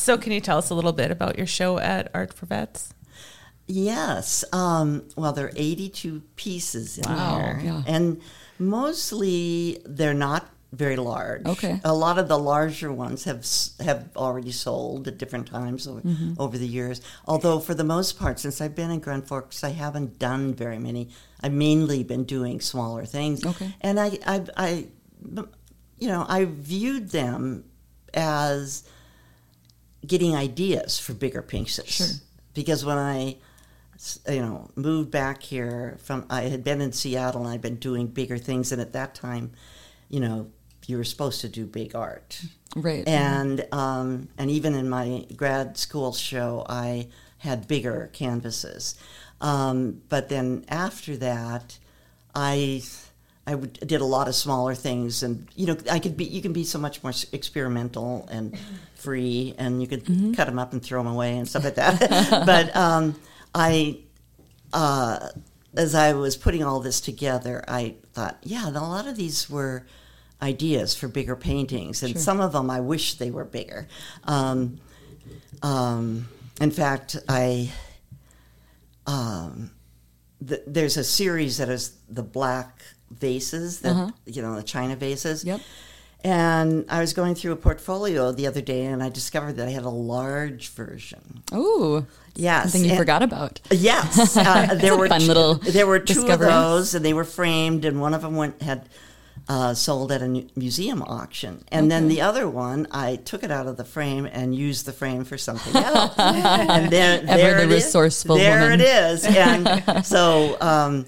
So, 0.00 0.16
can 0.18 0.32
you 0.32 0.40
tell 0.40 0.58
us 0.58 0.70
a 0.70 0.74
little 0.74 0.92
bit 0.92 1.10
about 1.10 1.36
your 1.38 1.46
show 1.46 1.78
at 1.78 2.10
Art 2.14 2.32
for 2.32 2.46
Vets? 2.46 2.94
Yes. 3.66 4.44
Um, 4.52 5.08
well, 5.16 5.32
there 5.32 5.46
are 5.46 5.52
82 5.54 6.22
pieces 6.36 6.98
in 6.98 7.04
Wow, 7.08 7.38
there. 7.38 7.60
yeah. 7.62 7.82
And 7.86 8.20
mostly 8.58 9.80
they're 9.84 10.14
not 10.14 10.48
very 10.72 10.96
large. 10.96 11.44
Okay. 11.46 11.80
A 11.84 11.92
lot 11.92 12.18
of 12.18 12.28
the 12.28 12.38
larger 12.38 12.92
ones 12.92 13.24
have 13.24 13.44
have 13.84 14.08
already 14.16 14.52
sold 14.52 15.08
at 15.08 15.18
different 15.18 15.48
times 15.48 15.86
over, 15.88 16.00
Mm-hmm. 16.00 16.34
over 16.38 16.56
the 16.58 16.66
years. 16.66 17.00
Although 17.26 17.58
for 17.58 17.74
the 17.74 17.84
most 17.84 18.18
part, 18.18 18.38
since 18.40 18.60
I've 18.60 18.74
been 18.76 18.90
in 18.90 19.00
Grand 19.00 19.26
Forks, 19.26 19.62
I 19.64 19.70
haven't 19.70 20.18
done 20.18 20.54
very 20.54 20.78
many. 20.78 21.08
I've 21.42 21.52
mainly 21.52 22.04
been 22.04 22.24
doing 22.24 22.60
smaller 22.60 23.04
things. 23.04 23.44
Okay. 23.44 23.74
And 23.80 23.98
I, 24.00 24.18
I, 24.26 24.44
I 24.56 24.86
you 25.98 26.08
know, 26.08 26.24
I 26.28 26.44
viewed 26.46 27.10
them 27.10 27.64
as 28.14 28.84
getting 30.06 30.34
ideas 30.34 30.98
for 30.98 31.14
bigger 31.14 31.42
pieces. 31.42 31.88
Sure. 31.88 32.06
Because 32.54 32.86
I, 32.86 33.36
you 34.28 34.40
know, 34.40 34.70
moved 34.74 35.10
back 35.10 35.42
here 35.42 35.96
from, 36.02 36.26
I 36.30 36.42
had 36.42 36.64
been 36.64 36.80
in 36.80 36.92
Seattle 36.92 37.42
and 37.42 37.50
I'd 37.50 37.62
been 37.62 37.76
doing 37.76 38.08
bigger 38.08 38.38
things, 38.38 38.72
and 38.72 38.80
at 38.80 38.92
that 38.92 39.14
time, 39.14 39.52
you 40.08 40.20
know, 40.20 40.50
you 40.86 40.96
were 40.96 41.04
supposed 41.04 41.40
to 41.42 41.48
do 41.48 41.66
big 41.66 41.94
art. 41.94 42.42
right. 42.74 43.06
And 43.06 43.66
um, 43.72 44.28
and 44.36 44.50
even 44.50 44.74
in 44.74 44.88
my 44.88 45.26
grad 45.36 45.76
school 45.76 46.12
show, 46.12 46.64
I 46.68 47.08
had 47.38 47.68
bigger 47.68 48.10
canvases. 48.12 48.96
Um, 49.40 50.02
but 50.08 50.28
then 50.28 50.64
after 50.68 51.16
that, 51.18 51.78
I 52.34 52.82
I 53.46 53.54
would, 53.54 53.72
did 53.86 54.00
a 54.00 54.04
lot 54.04 54.28
of 54.28 54.34
smaller 54.34 54.74
things, 54.74 55.22
and 55.22 55.48
you 55.56 55.66
know, 55.66 55.76
I 55.90 55.98
could 55.98 56.16
be 56.16 56.24
you 56.24 56.42
can 56.42 56.52
be 56.52 56.64
so 56.64 56.78
much 56.78 57.02
more 57.02 57.12
experimental 57.32 58.28
and 58.30 58.56
free, 58.94 59.54
and 59.58 59.80
you 59.80 59.88
could 59.88 60.06
cut 60.36 60.46
them 60.46 60.58
up 60.58 60.72
and 60.72 60.82
throw 60.82 61.02
them 61.02 61.12
away 61.12 61.36
and 61.36 61.48
stuff 61.48 61.64
like 61.64 61.76
that. 61.76 62.44
but 62.46 62.74
um, 62.76 63.16
I. 63.54 63.98
Uh, 64.72 65.28
as 65.76 65.94
I 65.94 66.14
was 66.14 66.36
putting 66.36 66.64
all 66.64 66.80
this 66.80 67.00
together, 67.00 67.64
I 67.68 67.94
thought, 68.12 68.38
yeah, 68.42 68.68
a 68.68 68.70
lot 68.70 69.06
of 69.06 69.16
these 69.16 69.48
were 69.48 69.86
ideas 70.42 70.94
for 70.94 71.06
bigger 71.06 71.36
paintings, 71.36 72.02
and 72.02 72.18
some 72.18 72.40
of 72.40 72.52
them 72.52 72.70
I 72.70 72.80
wish 72.80 73.14
they 73.14 73.30
were 73.30 73.44
bigger. 73.44 73.86
Um, 74.24 74.80
um, 75.62 76.28
in 76.60 76.70
fact, 76.70 77.16
I 77.28 77.70
um, 79.06 79.70
th- 80.46 80.62
there's 80.66 80.96
a 80.96 81.04
series 81.04 81.58
that 81.58 81.68
is 81.68 81.96
the 82.08 82.22
black 82.22 82.82
vases 83.10 83.80
that 83.80 84.12
you 84.26 84.42
know 84.42 84.54
the 84.56 84.62
china 84.62 84.96
vases. 84.96 85.44
Yep. 85.44 85.60
And 86.22 86.84
I 86.90 87.00
was 87.00 87.14
going 87.14 87.34
through 87.34 87.52
a 87.52 87.56
portfolio 87.56 88.30
the 88.30 88.46
other 88.46 88.60
day, 88.60 88.84
and 88.84 89.02
I 89.02 89.08
discovered 89.08 89.54
that 89.56 89.66
I 89.68 89.70
had 89.70 89.84
a 89.84 89.88
large 89.88 90.68
version. 90.68 91.42
Ooh, 91.54 92.06
Yes, 92.36 92.64
something 92.72 92.84
you 92.84 92.90
and- 92.90 92.98
forgot 92.98 93.22
about. 93.22 93.58
Yes, 93.70 94.36
uh, 94.36 94.74
there 94.74 94.96
were 94.98 95.08
fun 95.08 95.22
two, 95.22 95.26
little 95.28 95.54
there 95.54 95.86
were 95.86 95.98
two 95.98 96.26
of 96.28 96.38
those, 96.38 96.94
and 96.94 97.02
they 97.04 97.14
were 97.14 97.24
framed, 97.24 97.84
and 97.86 98.00
one 98.02 98.12
of 98.12 98.20
them 98.22 98.36
went 98.36 98.60
had 98.60 98.86
uh, 99.48 99.72
sold 99.72 100.12
at 100.12 100.20
a 100.22 100.28
museum 100.54 101.02
auction, 101.02 101.64
and 101.72 101.90
then 101.90 102.08
the 102.08 102.20
other 102.20 102.46
one 102.48 102.86
I 102.92 103.16
took 103.16 103.42
it 103.42 103.50
out 103.50 103.66
of 103.66 103.78
the 103.78 103.84
frame 103.84 104.26
and 104.26 104.54
used 104.54 104.84
the 104.86 104.92
frame 104.92 105.24
for 105.24 105.38
something 105.38 105.74
else. 105.74 106.14
and 106.18 106.92
there, 106.92 107.18
there 107.22 107.56
the 107.56 107.62
it 107.62 107.72
is. 107.72 107.84
resourceful 107.86 108.36
There 108.36 108.60
woman. 108.60 108.80
it 108.82 108.84
is, 108.84 109.24
and 109.24 110.04
so 110.06 110.56
um, 110.60 111.06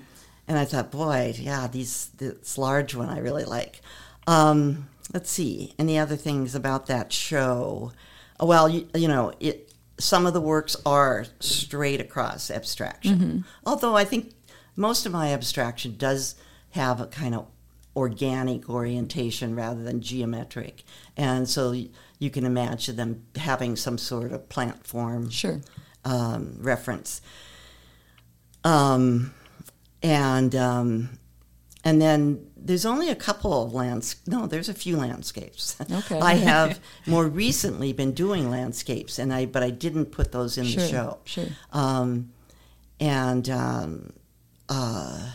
and 0.52 0.58
I 0.58 0.66
thought, 0.66 0.90
boy, 0.90 1.32
yeah, 1.38 1.66
these 1.66 2.08
this 2.18 2.58
large 2.58 2.94
one 2.94 3.08
I 3.08 3.20
really 3.20 3.46
like. 3.46 3.80
Um, 4.26 4.86
let's 5.14 5.30
see, 5.30 5.72
any 5.78 5.98
other 5.98 6.14
things 6.14 6.54
about 6.54 6.88
that 6.88 7.10
show? 7.10 7.92
Well, 8.38 8.68
you, 8.68 8.86
you 8.94 9.08
know, 9.08 9.32
it 9.40 9.72
some 9.98 10.26
of 10.26 10.34
the 10.34 10.42
works 10.42 10.76
are 10.84 11.24
straight 11.40 12.02
across 12.02 12.50
abstraction. 12.50 13.18
Mm-hmm. 13.18 13.38
Although 13.64 13.96
I 13.96 14.04
think 14.04 14.34
most 14.76 15.06
of 15.06 15.12
my 15.12 15.32
abstraction 15.32 15.96
does 15.96 16.34
have 16.72 17.00
a 17.00 17.06
kind 17.06 17.34
of 17.34 17.46
organic 17.96 18.68
orientation 18.68 19.56
rather 19.56 19.82
than 19.82 20.02
geometric. 20.02 20.82
And 21.16 21.48
so 21.48 21.72
you 22.18 22.30
can 22.30 22.44
imagine 22.44 22.96
them 22.96 23.24
having 23.36 23.74
some 23.76 23.96
sort 23.96 24.32
of 24.32 24.50
plant 24.50 24.86
form 24.86 25.30
Sure. 25.30 25.62
um, 26.04 26.56
reference. 26.58 27.22
Um, 28.64 29.32
and 30.02 30.54
um, 30.54 31.18
and 31.84 32.00
then 32.00 32.46
there's 32.56 32.86
only 32.86 33.08
a 33.08 33.14
couple 33.16 33.64
of 33.64 33.72
lands. 33.74 34.16
No, 34.26 34.46
there's 34.46 34.68
a 34.68 34.74
few 34.74 34.96
landscapes. 34.96 35.76
Okay. 35.80 36.18
I 36.20 36.34
have 36.34 36.78
more 37.06 37.26
recently 37.26 37.92
been 37.92 38.12
doing 38.12 38.50
landscapes, 38.50 39.18
and 39.18 39.32
I 39.32 39.46
but 39.46 39.62
I 39.62 39.70
didn't 39.70 40.06
put 40.06 40.32
those 40.32 40.58
in 40.58 40.64
Sure, 40.64 40.82
the 40.82 40.88
show. 40.88 41.18
sure. 41.24 41.46
Um, 41.72 42.32
and 43.00 43.48
um, 43.50 44.12
uh, 44.68 45.30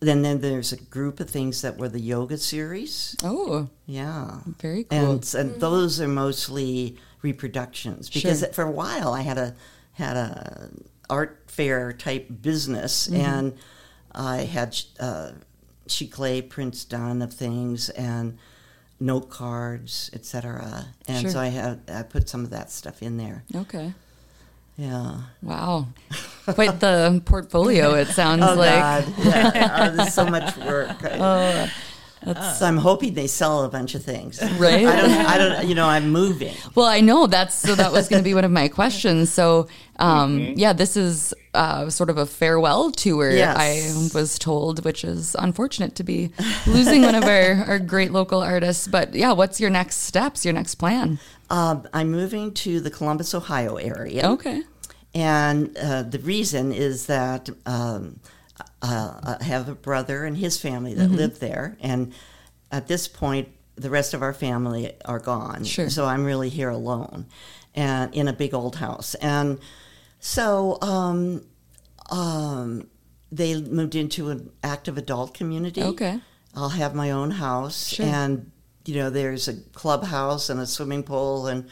then 0.00 0.22
then 0.22 0.40
there's 0.40 0.72
a 0.72 0.76
group 0.76 1.18
of 1.20 1.30
things 1.30 1.62
that 1.62 1.78
were 1.78 1.88
the 1.88 2.00
yoga 2.00 2.36
series. 2.36 3.16
Oh, 3.24 3.68
Yeah. 3.86 4.40
very 4.60 4.84
cool. 4.84 4.98
And, 5.12 5.34
and 5.34 5.60
those 5.60 6.00
are 6.00 6.08
mostly 6.08 6.98
reproductions 7.22 8.10
because 8.10 8.40
Sure. 8.40 8.52
for 8.52 8.62
a 8.64 8.70
while 8.70 9.12
I 9.14 9.22
had 9.22 9.38
a 9.38 9.54
had 9.92 10.16
a 10.18 10.68
art 11.10 11.42
fair 11.46 11.92
type 11.92 12.28
business 12.42 13.06
Mm-hmm. 13.08 13.20
and 13.20 13.54
I 14.12 14.38
had 14.44 14.76
uh, 15.00 15.32
giclée 15.88 16.48
prints 16.48 16.84
done 16.84 17.20
of 17.22 17.32
things 17.34 17.90
and 17.90 18.38
note 19.00 19.28
cards, 19.28 20.08
etc. 20.12 20.86
And 21.08 21.22
Sure. 21.22 21.30
so 21.30 21.40
I 21.40 21.48
had 21.48 21.80
I 21.92 22.02
put 22.04 22.28
some 22.28 22.44
of 22.44 22.50
that 22.50 22.70
stuff 22.70 23.02
in 23.02 23.16
there. 23.16 23.44
okay. 23.54 23.92
Yeah. 24.76 25.18
Wow. 25.40 25.86
Quite 26.46 26.80
the 26.80 27.22
portfolio, 27.24 27.94
it 27.94 28.08
sounds 28.20 28.42
Oh 28.42 28.54
like. 28.54 28.70
God! 28.80 29.04
Yeah, 29.18 29.78
oh, 29.92 29.96
there's 29.96 30.12
so 30.14 30.26
much 30.26 30.56
work. 30.56 30.96
I, 31.04 31.16
That's 31.18 31.72
so 32.24 32.66
I'm 32.66 32.76
hoping 32.76 33.14
they 33.14 33.26
sell 33.26 33.64
a 33.64 33.68
bunch 33.68 33.94
of 33.94 34.02
things. 34.02 34.42
right. 34.58 34.86
I 34.86 35.00
don't. 35.00 35.10
I 35.10 35.38
don't. 35.38 35.68
You 35.68 35.74
know, 35.74 35.86
I'm 35.86 36.10
moving. 36.10 36.54
Well, 36.74 36.86
I 36.86 37.00
know 37.00 37.26
that's 37.26 37.54
so. 37.54 37.74
That 37.74 37.92
was 37.92 38.08
going 38.08 38.20
to 38.20 38.24
be 38.24 38.34
one 38.34 38.44
of 38.44 38.50
my 38.50 38.68
questions. 38.68 39.32
So, 39.32 39.68
um, 39.98 40.40
yeah, 40.56 40.72
this 40.72 40.96
is 40.96 41.34
uh, 41.54 41.90
sort 41.90 42.10
of 42.10 42.18
a 42.18 42.26
farewell 42.26 42.90
tour. 42.90 43.30
Yes. 43.30 43.56
I 43.56 44.18
was 44.18 44.38
told, 44.38 44.84
which 44.84 45.04
is 45.04 45.36
unfortunate 45.38 45.94
to 45.96 46.04
be 46.04 46.30
losing 46.66 47.02
one 47.02 47.14
of 47.14 47.24
our, 47.24 47.64
our 47.66 47.78
great 47.78 48.12
local 48.12 48.40
artists. 48.40 48.88
But 48.88 49.14
yeah, 49.14 49.32
what's 49.32 49.60
your 49.60 49.70
next 49.70 49.98
steps? 50.02 50.44
Your 50.44 50.54
next 50.54 50.76
plan? 50.76 51.18
Um, 51.50 51.86
I'm 51.92 52.10
moving 52.10 52.52
to 52.54 52.80
the 52.80 52.90
Columbus, 52.90 53.34
Ohio 53.34 53.76
area. 53.76 54.30
Okay. 54.30 54.62
And 55.14 55.76
uh, 55.78 56.02
the 56.02 56.18
reason 56.18 56.72
is 56.72 57.06
that 57.06 57.48
um, 57.66 58.18
uh, 58.84 59.36
I 59.40 59.44
have 59.44 59.68
a 59.68 59.74
brother 59.74 60.24
and 60.24 60.36
his 60.36 60.60
family 60.60 60.94
that 60.94 61.10
live 61.10 61.38
there. 61.38 61.76
And 61.80 62.12
at 62.70 62.86
this 62.86 63.08
point, 63.08 63.48
the 63.76 63.90
rest 63.90 64.14
of 64.14 64.22
our 64.22 64.32
family 64.34 64.92
are 65.04 65.18
gone. 65.18 65.64
Sure. 65.64 65.88
So 65.90 66.04
I'm 66.04 66.24
really 66.24 66.48
here 66.48 66.70
alone 66.70 67.26
and 67.74 68.14
in 68.14 68.28
a 68.28 68.32
big 68.32 68.54
old 68.54 68.76
house. 68.76 69.14
And 69.16 69.58
so 70.20 70.78
um, 70.82 71.44
um, 72.10 72.88
they 73.32 73.60
moved 73.60 73.94
into 73.94 74.30
an 74.30 74.50
active 74.62 74.96
adult 74.98 75.34
community. 75.34 75.82
Okay. 75.82 76.20
I'll 76.54 76.68
have 76.68 76.94
my 76.94 77.10
own 77.10 77.32
house, 77.32 77.88
Sure. 77.88 78.06
and 78.06 78.50
you 78.86 78.94
know, 78.96 79.10
there's 79.10 79.48
a 79.48 79.54
clubhouse 79.72 80.50
and 80.50 80.60
a 80.60 80.66
swimming 80.66 81.02
pool 81.02 81.46
and 81.48 81.68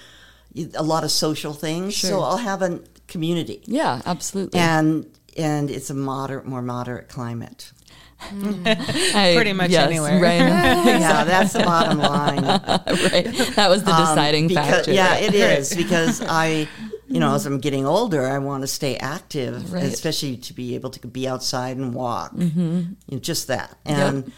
a 0.75 0.83
lot 0.83 1.05
of 1.05 1.11
social 1.13 1.53
things. 1.53 1.95
Sure. 1.95 2.11
So 2.11 2.21
I'll 2.21 2.39
have 2.39 2.63
a 2.63 2.81
community, 3.07 3.63
Yeah, 3.67 4.01
absolutely. 4.07 4.59
and 4.59 5.07
and 5.37 5.71
it's 5.71 5.91
a 5.91 5.95
moderate, 5.95 6.47
more 6.47 6.63
moderate 6.63 7.09
climate. 7.09 7.73
I- 8.21 9.33
Pretty 9.35 9.53
much 9.53 9.71
yes, 9.71 9.87
anywhere. 9.87 10.21
Right. 10.21 10.37
yeah, 10.39 11.25
that's 11.33 11.53
the 11.55 11.61
bottom 11.65 11.99
line. 11.99 12.45
right. 12.45 13.25
That 13.57 13.69
was 13.69 13.83
the 13.85 13.93
Um, 13.93 14.01
deciding 14.01 14.49
because- 14.49 14.69
factor. 14.69 14.93
Yeah, 14.93 15.17
it 15.17 15.35
is 15.35 15.75
because 15.75 16.23
I, 16.27 16.69
you 17.09 17.19
know, 17.21 17.35
as 17.35 17.47
I'm 17.47 17.59
getting 17.59 17.85
older, 17.85 18.27
I 18.27 18.39
want 18.39 18.63
to 18.63 18.69
stay 18.69 18.97
active, 18.97 19.73
Right. 19.73 19.83
especially 19.85 20.37
to 20.37 20.55
be 20.55 20.75
able 20.77 20.91
to 20.91 21.07
be 21.07 21.27
outside 21.27 21.77
and 21.77 21.95
walk. 21.95 22.33
Mm-hmm. 22.35 22.79
You 23.09 23.17
know, 23.17 23.19
just 23.19 23.49
that. 23.49 23.77
And 23.85 24.31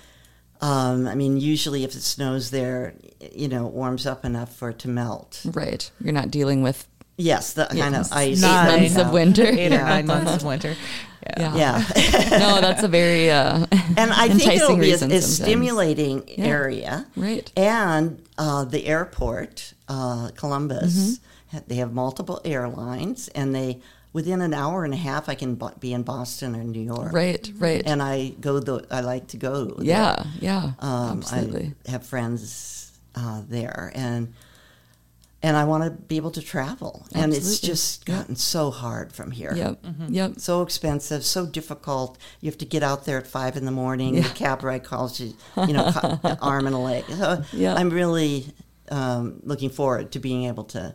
um, 0.60 1.06
I 1.06 1.14
mean, 1.14 1.36
usually 1.38 1.84
if 1.84 1.94
it 1.94 2.00
snows 2.02 2.50
there, 2.50 2.94
you 3.32 3.48
know, 3.48 3.66
it 3.66 3.72
warms 3.74 4.06
up 4.06 4.24
enough 4.24 4.54
for 4.56 4.70
it 4.70 4.78
to 4.80 4.88
melt. 4.88 5.42
Right. 5.44 5.90
You're 6.00 6.14
not 6.14 6.30
dealing 6.30 6.62
with 6.62 6.86
Yes, 7.16 7.52
the 7.52 7.66
kind 7.66 7.94
of 7.94 8.12
ice. 8.12 8.38
eight 8.38 8.40
Nine. 8.42 8.80
months 8.80 8.96
of 8.96 9.12
winter. 9.12 9.44
Eight 9.44 9.72
or 9.72 9.76
Yeah. 9.76 9.88
nine 9.88 10.06
months 10.06 10.34
of 10.36 10.44
winter. 10.52 10.74
Yeah. 11.38 11.54
Yeah. 11.56 11.84
Yeah. 11.96 12.28
no, 12.38 12.60
that's 12.60 12.82
a 12.82 12.88
very 12.88 13.30
uh, 13.30 13.66
and 13.96 14.12
I 14.12 14.28
think 14.28 14.52
it'll 14.54 14.76
be 14.76 14.90
a, 14.92 14.96
a 14.96 15.22
stimulating 15.22 16.24
Yeah. 16.28 16.44
area. 16.44 17.06
Right. 17.16 17.50
And 17.56 18.20
uh, 18.36 18.64
the 18.64 18.86
airport, 18.86 19.74
uh, 19.88 20.30
Columbus, 20.36 21.20
Mm-hmm. 21.54 21.58
they 21.68 21.76
have 21.76 21.92
multiple 21.92 22.40
airlines, 22.44 23.28
and 23.28 23.54
they 23.54 23.80
within 24.12 24.40
an 24.42 24.52
hour 24.54 24.84
and 24.84 24.92
a 24.92 24.96
half, 24.96 25.28
I 25.28 25.34
can 25.34 25.58
be 25.80 25.92
in 25.92 26.02
Boston 26.02 26.54
or 26.56 26.62
New 26.64 26.80
York. 26.82 27.12
Right, 27.12 27.50
right. 27.58 27.82
And 27.86 28.02
I 28.02 28.30
go. 28.40 28.58
The, 28.60 28.84
I 28.90 29.00
like 29.00 29.28
to 29.28 29.36
go. 29.36 29.64
there. 29.66 29.86
yeah, 29.86 30.24
yeah. 30.40 30.72
Um, 30.80 31.18
absolutely. 31.18 31.74
I 31.86 31.90
have 31.92 32.04
friends 32.06 32.92
uh, 33.14 33.42
there, 33.48 33.92
and 33.94 34.34
and 35.44 35.56
I 35.58 35.64
want 35.64 35.84
to 35.84 35.90
be 35.90 36.16
able 36.16 36.30
to 36.32 36.40
travel. 36.40 37.06
And 37.14 37.34
it's 37.34 37.60
just 37.60 38.06
gotten 38.06 38.34
so 38.34 38.70
hard 38.70 39.12
from 39.12 39.30
here 39.30 39.52
Yep. 39.54 39.84
Yep. 40.08 40.32
so 40.40 40.62
expensive, 40.62 41.22
so 41.24 41.44
difficult. 41.46 42.16
You 42.40 42.50
have 42.50 42.58
to 42.58 42.64
get 42.64 42.82
out 42.82 43.04
there 43.04 43.18
at 43.18 43.26
five 43.26 43.56
in 43.56 43.64
the 43.66 43.70
morning. 43.70 44.14
The 44.14 44.22
cab 44.30 44.62
ride 44.64 44.84
calls 44.84 45.20
you, 45.20 45.34
you 45.68 45.74
know, 45.74 45.92
arm 46.40 46.66
and 46.66 46.74
a 46.74 46.78
leg. 46.78 47.04
So 47.08 47.42
Yeah. 47.52 47.74
I'm 47.74 47.90
really 47.90 48.46
um, 48.90 49.40
looking 49.42 49.70
forward 49.70 50.12
to 50.12 50.18
being 50.18 50.44
able 50.44 50.64
to 50.64 50.94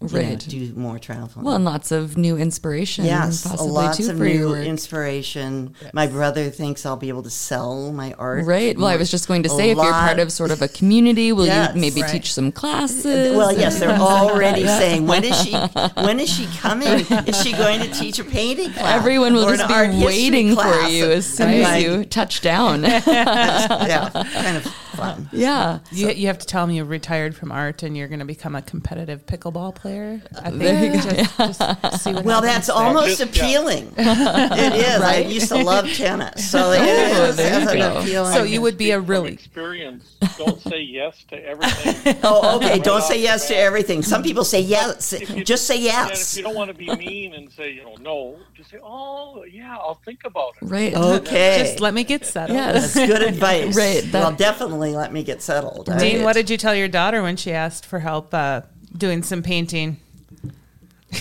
you 0.00 0.08
know, 0.08 0.18
Right. 0.18 0.38
do 0.38 0.72
more 0.76 0.98
traveling. 0.98 1.46
Well, 1.46 1.54
and 1.54 1.64
lots 1.64 1.90
of 1.90 2.18
new 2.18 2.36
inspiration. 2.36 3.06
yes, 3.06 3.46
possibly 3.46 3.72
lots 3.72 3.96
too 3.96 4.10
of 4.10 4.18
for 4.18 4.26
your 4.26 4.38
new 4.40 4.48
work. 4.50 4.66
inspiration. 4.66 5.74
My 5.94 6.06
brother 6.06 6.50
thinks 6.50 6.84
I'll 6.84 6.96
be 6.96 7.08
able 7.08 7.22
to 7.22 7.30
sell 7.30 7.90
my 7.90 8.12
art. 8.18 8.44
Right. 8.44 8.76
Well, 8.76 8.88
I 8.88 8.96
was 8.96 9.10
just 9.10 9.28
going 9.28 9.42
to 9.44 9.48
a 9.48 9.56
say, 9.56 9.70
if 9.70 9.76
you're 9.78 9.90
part 9.92 10.18
of 10.18 10.30
sort 10.30 10.50
of 10.50 10.60
a 10.60 10.68
community, 10.68 11.32
will 11.32 11.46
Yes. 11.46 11.74
you 11.74 11.80
maybe 11.80 12.02
Right. 12.02 12.10
teach 12.10 12.34
some 12.34 12.52
classes? 12.52 13.34
Well, 13.34 13.52
yes, 13.56 13.78
they're 13.80 13.88
and- 13.94 14.02
already 14.02 14.66
saying 14.66 15.06
when 15.06 15.24
is 15.24 15.40
she 15.42 15.52
when 15.94 16.20
is 16.20 16.28
she 16.28 16.46
coming? 16.58 17.06
Is 17.26 17.40
she 17.42 17.52
going 17.52 17.80
to 17.80 17.88
teach 17.88 18.18
a 18.18 18.24
painting 18.24 18.72
class? 18.72 18.96
Everyone 18.96 19.32
will 19.32 19.46
or 19.48 19.56
just 19.56 19.68
be 19.68 20.04
waiting 20.04 20.54
for 20.54 20.80
you 20.88 21.10
as 21.12 21.24
soon 21.24 21.48
I'm 21.48 21.62
as 21.62 21.82
you 21.82 22.04
touch 22.04 22.42
down. 22.42 22.82
yeah, 22.84 24.08
kind 24.34 24.56
of 24.58 24.66
fun. 24.96 25.28
yeah. 25.32 25.80
You, 25.92 26.10
you 26.10 26.26
have 26.28 26.38
to 26.38 26.46
tell 26.46 26.66
them 26.66 26.74
you're 26.74 26.84
retired 26.84 27.34
from 27.36 27.52
art 27.52 27.82
and 27.82 27.96
you're 27.96 28.08
going 28.08 28.20
to 28.20 28.24
become 28.24 28.54
a 28.54 28.62
competitive 28.62 29.26
pickleball 29.26 29.74
player. 29.74 30.20
I 30.38 30.50
think 30.50 30.58
There 30.62 30.84
you 30.84 30.92
go. 31.02 31.10
just, 31.46 31.60
just 31.60 32.04
see 32.04 32.12
what 32.12 32.24
Well, 32.24 32.40
that's 32.42 32.66
there. 32.68 32.76
almost 32.76 33.18
Just- 33.18 33.36
yeah. 33.36 33.42
appealing. 33.44 33.92
it 33.96 34.74
is. 34.74 35.00
I 35.02 35.18
used 35.18 35.48
to 35.48 35.58
love 35.62 35.86
tennis, 35.92 36.50
so 36.50 36.58
oh, 36.68 36.72
it 36.72 36.80
Oh, 36.80 37.24
is. 37.26 37.36
there 37.36 37.60
you 37.60 37.68
an 37.68 37.78
go. 37.94 37.98
appealing. 38.00 38.32
So 38.32 38.42
you 38.44 38.60
would 38.62 38.78
be 38.78 38.90
a 38.92 39.00
really 39.00 39.32
experience. 39.32 40.16
Don't 40.38 40.60
say 40.60 40.80
yes 40.80 41.24
to 41.28 41.36
everything. 41.44 42.16
Oh, 42.22 42.56
okay. 42.56 42.78
Don't 42.78 43.02
say 43.02 43.20
yes 43.20 43.48
to 43.48 43.56
everything. 43.56 44.02
Some 44.02 44.22
people 44.22 44.44
say 44.44 44.60
yes. 44.60 45.12
You- 45.12 45.44
Just 45.44 45.66
say 45.66 45.76
And 45.76 45.84
yes. 45.84 46.32
if 46.32 46.38
you 46.38 46.44
don't 46.44 46.54
want 46.54 46.68
to 46.70 46.74
be 46.74 46.94
mean 46.96 47.34
and 47.34 47.52
say, 47.52 47.72
you 47.72 47.82
know, 47.84 47.96
no, 48.00 48.36
just 48.56 48.70
say, 48.70 48.78
oh, 48.82 49.44
yeah, 49.44 49.76
I'll 49.76 50.00
think 50.04 50.20
about 50.24 50.54
it. 50.60 50.66
Right. 50.66 50.94
Okay. 50.94 51.58
just 51.66 51.80
let 51.80 51.92
me 51.94 52.04
get 52.04 52.24
settled. 52.24 52.56
Yes. 52.56 52.94
That's 52.94 53.06
good 53.06 53.22
advice. 53.28 53.76
Right, 53.76 54.02
that- 54.12 54.12
well, 54.12 54.32
definitely 54.32 54.94
let 54.94 55.12
me 55.12 55.22
get 55.22 55.42
settled. 55.42 55.88
I- 55.90 55.98
Dean, 55.98 56.22
what 56.22 56.32
did 56.34 56.48
you 56.50 56.56
tell 56.56 56.74
your 56.74 56.88
daughter 56.88 57.22
when 57.22 57.36
she 57.36 57.52
asked 57.52 57.84
for 57.86 57.98
help 58.00 58.32
uh, 58.34 58.62
doing 58.96 59.22
some 59.22 59.42
painting? 59.42 59.98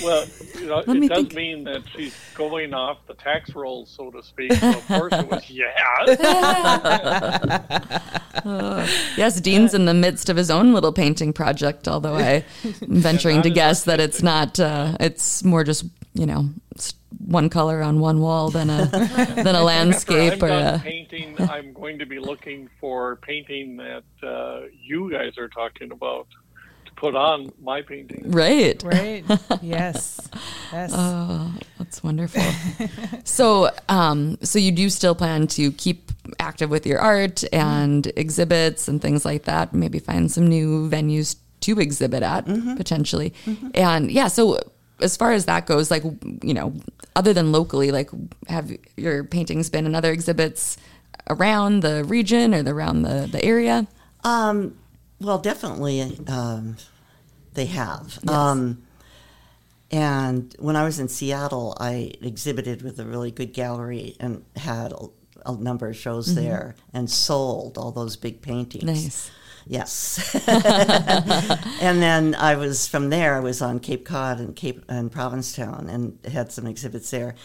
Well, 0.01 0.25
you 0.60 0.67
know, 0.67 0.79
it 0.88 1.10
does 1.10 1.17
think. 1.17 1.34
mean 1.34 1.63
that 1.65 1.84
she's 1.93 2.15
going 2.36 2.73
off 2.73 2.99
the 3.08 3.13
tax 3.15 3.53
rolls, 3.56 3.89
so 3.89 4.10
to 4.12 4.23
speak. 4.23 4.53
So 4.53 4.69
of 4.69 4.88
course 4.88 5.13
it 5.13 5.27
was, 5.27 5.49
yeah. 5.49 5.69
Yes, 9.15 9.39
Dean's 9.39 9.73
in 9.73 9.86
the 9.86 9.93
midst 9.93 10.27
of 10.29 10.36
his 10.36 10.51
own 10.51 10.73
little 10.73 10.91
painting 10.91 11.32
project, 11.34 11.88
although 11.88 12.15
I 12.15 12.43
am 12.63 12.73
venturing 13.01 13.41
to 13.43 13.49
guess 13.49 13.84
that 13.86 13.99
it's 13.99 14.21
not, 14.21 14.60
uh, 14.60 14.97
it's 14.99 15.43
more 15.43 15.63
just, 15.63 15.86
you 16.13 16.25
know, 16.25 16.49
one 17.25 17.49
color 17.49 17.82
on 17.82 17.99
one 17.99 18.19
wall 18.19 18.49
than 18.49 18.69
a, 18.69 18.86
than 19.36 19.56
a 19.56 19.63
landscape 19.63 20.41
or 20.41 20.49
I'm 20.49 20.75
a, 20.75 20.79
painting, 20.79 21.36
I'm 21.39 21.71
going 21.73 21.99
to 21.99 22.06
be 22.06 22.19
looking 22.19 22.70
for 22.80 23.17
painting 23.17 23.78
that 23.78 24.03
uh, 24.22 24.61
you 24.82 25.11
guys 25.11 25.38
are 25.38 25.47
talking 25.47 25.91
about 25.91 26.28
put 27.04 27.16
on 27.16 27.51
my 27.62 27.82
painting. 27.82 28.32
right. 28.32 28.82
Right. 28.82 29.26
yes. 29.62 30.22
Yes. 30.72 30.93
That's 31.78 32.01
wonderful. 32.01 32.41
so, 33.26 33.70
um, 33.89 34.38
so 34.41 34.58
you 34.58 34.72
do 34.72 34.89
still 34.89 35.14
plan 35.14 35.47
to 35.47 35.74
keep 35.74 36.14
active 36.39 36.70
with 36.70 36.88
your 36.88 36.99
art 36.99 37.43
and 37.51 38.10
exhibits 38.16 38.88
and 38.88 39.01
things 39.01 39.26
like 39.26 39.43
that. 39.43 39.74
Maybe 39.74 39.99
find 39.99 40.32
some 40.32 40.47
new 40.47 40.89
venues 40.89 41.36
to 41.60 41.78
exhibit 41.78 42.24
at 42.24 42.45
potentially. 42.78 43.34
And 43.76 44.10
yeah, 44.10 44.30
so 44.30 44.60
as 45.01 45.18
far 45.18 45.34
as 45.34 45.43
that 45.45 45.66
goes, 45.66 45.91
like 45.91 46.04
you 46.41 46.54
know, 46.54 46.74
other 47.18 47.34
than 47.34 47.51
locally, 47.51 47.91
like 47.91 48.12
have 48.47 48.72
your 48.95 49.26
paintings 49.26 49.70
been 49.70 49.86
in 49.86 49.93
other 49.93 50.12
exhibits 50.12 50.78
around 51.30 51.82
the 51.82 52.06
region 52.06 52.54
or 52.54 52.64
the, 52.64 52.72
around 52.72 53.01
the 53.01 53.28
the 53.30 53.43
area? 53.43 53.88
Um, 54.24 54.78
well, 55.20 55.39
definitely 55.39 56.01
um, 56.28 56.78
they 57.54 57.66
have. 57.68 58.20
Um, 58.28 58.84
and 59.91 60.56
when 60.60 60.76
I 60.76 60.84
was 60.84 60.99
in 60.99 61.08
Seattle, 61.08 61.78
I 61.80 62.14
exhibited 62.22 62.82
with 62.82 62.99
a 62.99 63.06
really 63.06 63.32
good 63.32 63.54
gallery 63.54 64.16
and 64.20 64.43
had 64.56 64.93
a 65.45 65.54
number 65.54 65.88
of 65.88 65.95
shows 65.95 66.34
there 66.36 66.76
and 66.93 67.10
sold 67.10 67.78
all 67.78 67.91
those 67.91 68.16
big 68.16 68.41
paintings. 68.41 68.84
Nice. 68.84 69.32
Yes. 69.66 70.36
and 70.47 72.01
then 72.01 72.36
I 72.36 72.56
was 72.56 72.88
from 72.88 73.10
there. 73.10 73.36
I 73.36 73.39
was 73.39 73.62
on 73.62 73.80
Cape 73.80 74.06
Cod 74.06 74.39
and 74.39 74.56
Cape 74.56 74.84
and 74.89 75.12
Provincetown 75.12 75.89
and 75.89 76.18
had 76.32 76.51
some 76.51 76.68
exhibits 76.68 77.12
there. 77.12 77.36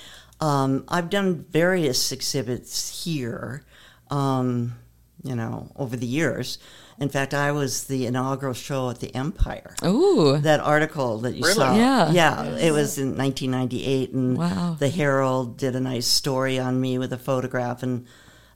Um, 0.40 0.84
I've 0.88 1.10
done 1.10 1.44
various 1.50 2.12
exhibits 2.12 3.04
here, 3.04 3.64
um, 4.10 4.74
you 5.22 5.34
know, 5.34 5.70
over 5.76 5.96
the 5.96 6.06
years. 6.06 6.58
In 7.00 7.08
fact, 7.08 7.32
I 7.32 7.52
was 7.52 7.84
the 7.84 8.06
inaugural 8.06 8.54
show 8.54 8.90
at 8.90 8.98
the 9.00 9.14
Empire. 9.14 9.74
Ooh. 9.84 10.38
That 10.38 10.58
article 10.60 11.18
that 11.18 11.34
you 11.36 11.42
Really? 11.42 11.54
saw, 11.54 11.74
Yeah. 11.76 12.10
yeah, 12.10 12.42
it 12.56 12.72
was 12.72 12.98
in 12.98 13.16
1998, 13.16 14.12
and 14.12 14.36
Wow. 14.36 14.76
the 14.78 14.88
Herald 14.88 15.56
did 15.56 15.76
a 15.76 15.80
nice 15.80 16.06
story 16.08 16.58
on 16.58 16.80
me 16.80 16.98
with 16.98 17.12
a 17.12 17.18
photograph 17.18 17.82
and 17.82 18.06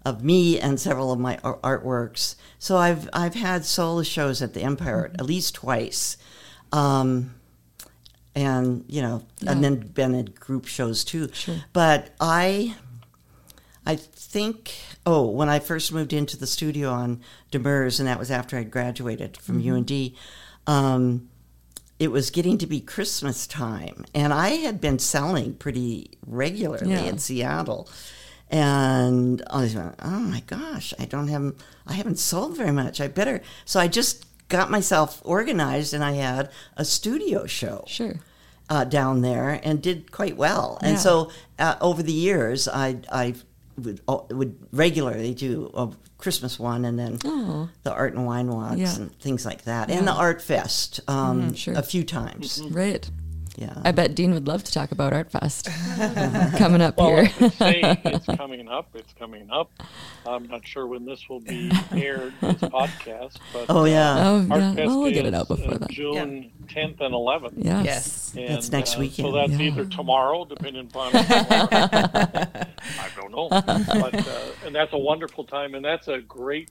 of 0.04 0.24
me 0.24 0.58
and 0.58 0.80
several 0.80 1.12
of 1.12 1.20
my 1.20 1.36
artworks. 1.44 2.34
So 2.58 2.76
I've 2.76 3.08
I've 3.12 3.34
had 3.34 3.64
solo 3.64 4.02
shows 4.02 4.42
at 4.42 4.52
the 4.54 4.62
Empire 4.62 5.04
Mm-hmm. 5.12 5.20
at 5.20 5.26
least 5.26 5.54
twice, 5.54 6.16
um, 6.72 7.34
and 8.34 8.84
you 8.88 9.02
know, 9.02 9.22
and 9.46 9.62
then 9.62 9.76
been 9.76 10.14
at 10.16 10.34
group 10.34 10.66
shows 10.66 11.04
too. 11.04 11.28
Sure. 11.32 11.56
But 11.72 12.10
I, 12.20 12.74
I 13.86 13.94
think. 13.96 14.74
Oh, 15.04 15.26
when 15.26 15.48
I 15.48 15.58
first 15.58 15.92
moved 15.92 16.12
into 16.12 16.36
the 16.36 16.46
studio 16.46 16.90
on 16.90 17.20
Demers, 17.50 17.98
and 17.98 18.06
that 18.08 18.18
was 18.18 18.30
after 18.30 18.56
I 18.56 18.62
graduated 18.62 19.36
from 19.36 19.60
Mm-hmm. 19.62 19.74
UND. 19.74 20.12
Um, 20.66 21.28
it 21.98 22.10
was 22.12 22.30
getting 22.30 22.56
to 22.58 22.66
be 22.66 22.80
Christmas 22.80 23.46
time, 23.46 24.04
and 24.14 24.32
I 24.32 24.50
had 24.50 24.80
been 24.80 24.98
selling 24.98 25.54
pretty 25.54 26.10
regularly 26.26 26.90
Yeah. 26.92 27.00
in 27.04 27.18
Seattle. 27.18 27.88
And 28.50 29.42
I 29.50 29.62
was 29.62 29.74
like, 29.74 29.94
oh 30.04 30.20
my 30.20 30.40
gosh, 30.40 30.92
I 30.98 31.06
don't 31.06 31.28
have, 31.28 31.54
I 31.86 31.94
haven't 31.94 32.18
sold 32.18 32.56
very 32.56 32.70
much. 32.72 33.00
I 33.00 33.08
better. 33.08 33.40
So 33.64 33.80
I 33.80 33.88
just 33.88 34.26
got 34.48 34.70
myself 34.70 35.22
organized, 35.24 35.94
and 35.94 36.04
I 36.04 36.12
had 36.12 36.50
a 36.76 36.84
studio 36.84 37.46
show 37.46 37.84
Sure. 37.88 38.16
uh, 38.68 38.84
down 38.84 39.22
there 39.22 39.58
and 39.64 39.80
did 39.82 40.12
quite 40.12 40.36
well. 40.36 40.78
And 40.82 40.92
Yeah. 40.92 40.98
so 40.98 41.30
uh, 41.58 41.76
over 41.80 42.02
the 42.02 42.12
years, 42.12 42.68
I 42.68 42.98
I 43.10 43.34
would 43.78 44.00
would 44.30 44.56
regularly 44.72 45.34
do 45.34 45.70
a 45.74 45.90
Christmas 46.18 46.58
one, 46.58 46.84
and 46.84 46.98
then 46.98 47.18
Oh. 47.24 47.68
the 47.82 47.92
art 47.92 48.14
and 48.14 48.26
wine 48.26 48.48
walks 48.48 48.76
Yeah. 48.78 48.94
and 48.96 49.18
things 49.18 49.44
like 49.44 49.64
that, 49.64 49.90
and 49.90 50.06
the 50.06 50.12
art 50.12 50.40
fest 50.42 51.00
um, 51.08 51.54
sure. 51.54 51.74
a 51.74 51.82
few 51.82 52.04
times. 52.04 52.60
Right. 52.70 53.10
Yeah. 53.56 53.74
I 53.84 53.92
bet 53.92 54.14
Dean 54.14 54.32
would 54.32 54.46
love 54.48 54.64
to 54.64 54.72
talk 54.72 54.92
about 54.92 55.12
Art 55.12 55.30
Fest 55.30 55.66
coming 56.56 56.80
up 56.80 56.96
Well, 56.96 57.24
here. 57.26 57.30
I 57.60 57.98
it's 58.04 58.24
coming 58.36 58.66
up. 58.68 58.88
It's 58.94 59.12
coming 59.12 59.50
up. 59.50 59.70
I'm 60.26 60.48
not 60.48 60.66
sure 60.66 60.86
when 60.86 61.04
this 61.04 61.28
will 61.28 61.40
be 61.40 61.70
aired, 61.92 62.32
this 62.40 62.54
podcast, 62.62 63.36
but 63.52 63.66
oh 63.68 63.84
yeah. 63.84 64.16
oh, 64.18 64.46
Art 64.50 64.60
yeah. 64.60 64.74
Fest 64.74 64.86
Well, 64.86 65.00
we'll 65.02 65.12
get 65.12 65.26
it 65.26 65.34
out 65.34 65.48
before 65.48 65.74
uh, 65.74 65.78
that. 65.78 65.90
June 65.90 66.50
10th 66.66 67.00
and 67.00 67.14
11th. 67.14 67.52
Yes. 67.56 67.84
Yes. 67.84 68.34
And, 68.36 68.48
That's 68.48 68.72
next 68.72 68.96
uh, 68.96 69.00
weekend. 69.00 69.28
So 69.28 69.32
that's 69.32 69.52
Yeah. 69.52 69.66
either 69.66 69.84
tomorrow, 69.84 70.44
depending 70.46 70.86
upon. 70.86 71.12
I 71.14 72.66
don't 73.16 73.32
know, 73.32 73.48
but 73.50 74.14
uh, 74.26 74.40
and 74.66 74.74
that's 74.74 74.92
a 74.92 74.98
wonderful 74.98 75.44
time, 75.44 75.74
and 75.74 75.84
that's 75.84 76.08
a 76.08 76.20
great 76.20 76.70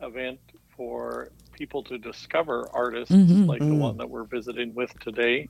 event 0.00 0.40
for 0.76 1.30
people 1.52 1.82
to 1.84 1.98
discover 1.98 2.68
artists 2.72 3.14
Mhm. 3.14 3.46
like 3.46 3.60
the 3.60 3.74
one 3.74 3.98
that 3.98 4.08
we're 4.08 4.24
visiting 4.24 4.74
with 4.74 4.98
today, 5.00 5.48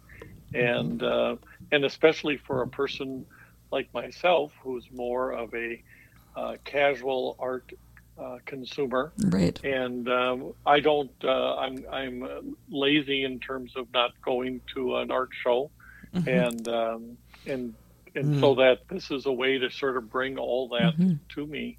and 0.55 1.03
uh, 1.03 1.37
and 1.73 1.85
especially 1.85 2.39
for 2.47 2.63
a 2.63 2.69
person 2.69 3.27
like 3.71 3.89
myself 3.95 4.53
who's 4.63 4.87
more 4.93 5.33
of 5.33 5.53
a 5.55 5.81
uh, 6.37 6.57
casual 6.65 7.37
art 7.39 7.69
uh, 8.23 8.37
consumer 8.47 9.13
Right. 9.19 9.61
and 9.63 10.09
um, 10.09 10.53
I 10.67 10.81
don't. 10.81 11.11
Uh, 11.23 11.57
I'm 11.57 11.85
I'm 11.93 12.23
lazy 12.71 13.25
in 13.25 13.41
terms 13.41 13.73
of 13.77 13.87
not 13.93 14.11
going 14.25 14.61
to 14.75 14.97
an 14.97 15.11
art 15.11 15.31
show, 15.43 15.71
and 16.27 16.67
um, 16.69 17.19
and 17.47 17.75
and 18.15 18.35
so 18.35 18.55
that 18.57 18.79
this 18.91 19.11
is 19.11 19.27
a 19.27 19.33
way 19.33 19.59
to 19.59 19.71
sort 19.71 19.97
of 19.97 20.11
bring 20.11 20.39
all 20.39 20.69
that 20.71 20.95
Mhm. 20.99 21.21
to 21.35 21.47
me, 21.47 21.79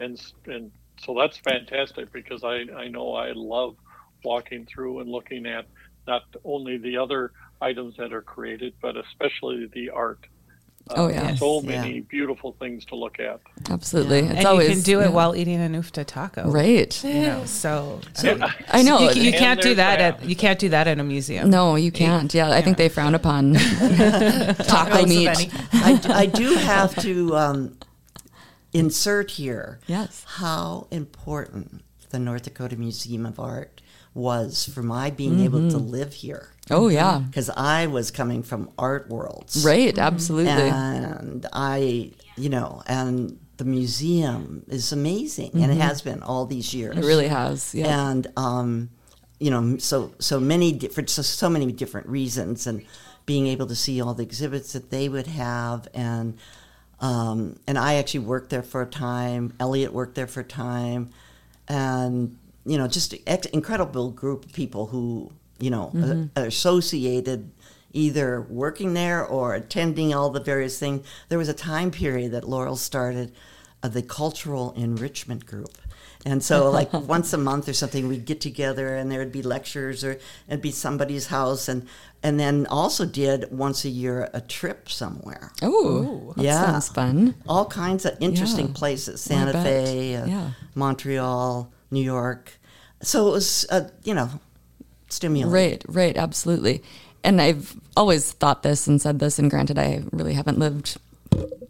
and 0.00 0.20
and 0.46 0.72
so 1.00 1.14
that's 1.18 1.38
fantastic 1.38 2.12
because 2.12 2.42
I 2.44 2.64
I 2.76 2.88
know 2.88 3.14
I 3.14 3.32
love 3.34 3.74
walking 4.24 4.66
through 4.66 5.00
and 5.00 5.08
looking 5.10 5.46
at 5.46 5.66
not 6.06 6.22
only 6.44 6.78
the 6.78 6.96
other 6.98 7.32
items 7.62 7.96
that 7.96 8.12
are 8.12 8.22
created, 8.22 8.74
but 8.82 8.96
especially 8.96 9.66
the 9.72 9.90
art. 9.90 10.20
Uh, 10.90 10.94
Oh, 10.96 11.08
yeah. 11.08 11.34
so 11.36 11.60
Yes. 11.60 11.64
many 11.64 12.00
beautiful 12.00 12.56
things 12.58 12.84
to 12.86 12.96
look 12.96 13.20
at. 13.20 13.40
Absolutely. 13.70 14.18
It's 14.18 14.38
and 14.38 14.46
always 14.46 14.68
you 14.68 14.74
can 14.74 14.82
do 14.82 14.98
yeah. 14.98 15.04
it 15.06 15.12
while 15.12 15.36
eating 15.36 15.60
a 15.64 15.68
nufta 15.68 16.04
taco. 16.04 16.50
Right. 16.50 17.04
You 17.04 17.20
know, 17.22 17.44
so, 17.44 18.00
I 18.68 18.82
know. 18.82 18.98
you, 19.10 19.22
you 19.22 19.32
can't 19.32 19.62
do 19.62 19.76
that 19.76 19.98
that. 20.00 20.22
at 20.22 20.28
you 20.28 20.34
can't 20.34 20.58
do 20.58 20.68
that 20.70 20.88
at 20.88 20.98
a 20.98 21.04
museum. 21.04 21.48
no, 21.50 21.76
you 21.76 21.92
can't. 21.92 22.34
Yeah, 22.34 22.50
I 22.50 22.62
think 22.62 22.78
they 22.78 22.88
frown 22.88 23.14
upon 23.14 23.54
taco 24.74 25.06
meat. 25.06 25.28
I, 25.72 26.00
I 26.08 26.26
do 26.26 26.54
have 26.56 26.96
to 27.02 27.36
um, 27.36 27.78
insert 28.72 29.30
here 29.32 29.78
Yes. 29.86 30.24
how 30.26 30.88
important 30.90 31.84
the 32.10 32.18
North 32.18 32.42
Dakota 32.42 32.76
Museum 32.76 33.24
of 33.24 33.38
Art 33.38 33.80
was 34.14 34.68
for 34.72 34.82
my 34.82 35.10
being 35.10 35.40
able 35.40 35.70
to 35.70 35.78
live 35.78 36.12
here 36.12 36.50
Oh 36.70 36.88
yeah. 36.88 37.20
because 37.26 37.48
I 37.50 37.86
was 37.86 38.10
coming 38.10 38.42
from 38.42 38.70
art 38.78 39.08
worlds. 39.08 39.64
Right. 39.64 39.96
Absolutely. 39.98 40.52
and 40.52 41.46
I, 41.52 42.12
you 42.36 42.48
know, 42.48 42.82
and 42.86 43.38
the 43.56 43.64
museum 43.64 44.64
is 44.68 44.92
amazing, 44.92 45.50
and 45.54 45.70
it 45.70 45.76
has 45.78 46.02
been 46.02 46.22
all 46.22 46.46
these 46.46 46.74
years. 46.74 46.96
it 46.96 47.04
really 47.04 47.28
has. 47.28 47.74
Yeah. 47.74 48.10
and 48.10 48.26
um, 48.36 48.90
you 49.38 49.50
know, 49.50 49.78
so 49.78 50.12
so 50.18 50.38
many 50.40 50.72
different, 50.72 51.10
so, 51.10 51.22
so 51.22 51.48
many 51.48 51.70
different 51.72 52.08
reasons, 52.08 52.66
and 52.66 52.84
being 53.26 53.46
able 53.46 53.66
to 53.66 53.74
see 53.76 54.00
all 54.00 54.14
the 54.14 54.22
exhibits 54.22 54.72
that 54.72 54.90
they 54.90 55.08
would 55.08 55.26
have, 55.28 55.88
and 55.94 56.36
um, 57.00 57.58
and 57.66 57.78
I 57.78 57.94
actually 57.94 58.20
worked 58.20 58.50
there 58.50 58.62
for 58.62 58.82
a 58.82 58.86
time. 58.86 59.52
Eliot 59.60 59.92
worked 59.92 60.14
there 60.14 60.26
for 60.26 60.40
a 60.40 60.44
time, 60.44 61.10
and 61.68 62.36
you 62.64 62.78
know, 62.78 62.86
just 62.86 63.14
ex- 63.26 63.46
incredible 63.48 64.10
group 64.10 64.44
of 64.46 64.52
people 64.52 64.86
who 64.86 65.32
you 65.58 65.70
know 65.70 66.28
are 66.36 66.44
associated 66.46 67.50
either 67.94 68.40
working 68.48 68.94
there 68.94 69.22
or 69.24 69.54
attending 69.54 70.14
all 70.14 70.30
the 70.30 70.40
various 70.40 70.78
things. 70.78 71.06
There 71.28 71.38
was 71.38 71.48
a 71.50 71.54
time 71.54 71.90
period 71.90 72.32
that 72.32 72.48
Laurel 72.48 72.76
started 72.76 73.32
uh, 73.82 73.88
the 73.88 74.00
cultural 74.02 74.72
enrichment 74.76 75.44
group. 75.44 75.76
And 76.24 76.42
so, 76.42 76.70
like 76.78 76.90
once 76.92 77.32
a 77.34 77.38
month 77.38 77.68
or 77.68 77.72
something, 77.74 78.08
we'd 78.08 78.24
get 78.24 78.40
together, 78.40 78.96
and 78.96 79.10
there 79.10 79.18
would 79.18 79.32
be 79.32 79.42
lectures, 79.42 80.04
or 80.04 80.18
it'd 80.48 80.62
be 80.62 80.70
somebody's 80.70 81.26
house, 81.26 81.68
and 81.68 81.86
and 82.22 82.38
then 82.40 82.66
also 82.66 83.04
did 83.04 83.50
once 83.50 83.84
a 83.84 83.88
year 83.88 84.30
a 84.32 84.40
trip 84.40 84.88
somewhere. 84.88 85.50
oh, 85.62 86.32
yeah. 86.36 86.64
sounds 86.64 86.88
fun. 86.88 87.34
All 87.48 87.66
kinds 87.66 88.04
of 88.06 88.16
interesting 88.20 88.68
Yeah. 88.68 88.72
places: 88.74 89.20
Santa. 89.20 89.52
Fe, 89.52 90.14
uh, 90.16 90.26
Yeah. 90.26 90.50
Montreal, 90.76 91.72
New 91.92 92.02
York. 92.02 92.58
So 93.02 93.28
it 93.28 93.32
was, 93.32 93.66
uh, 93.70 93.88
you 94.04 94.14
know, 94.14 94.30
stimulating. 95.08 95.52
Right, 95.52 95.84
right, 95.88 96.16
absolutely. 96.16 96.82
And 97.22 97.40
I've 97.40 97.76
always 97.96 98.32
thought 98.32 98.62
this 98.62 98.86
and 98.86 99.00
said 99.00 99.18
this, 99.18 99.38
and 99.38 99.50
granted, 99.50 99.78
I 99.78 100.02
really 100.10 100.34
haven't 100.34 100.58
lived 100.58 100.96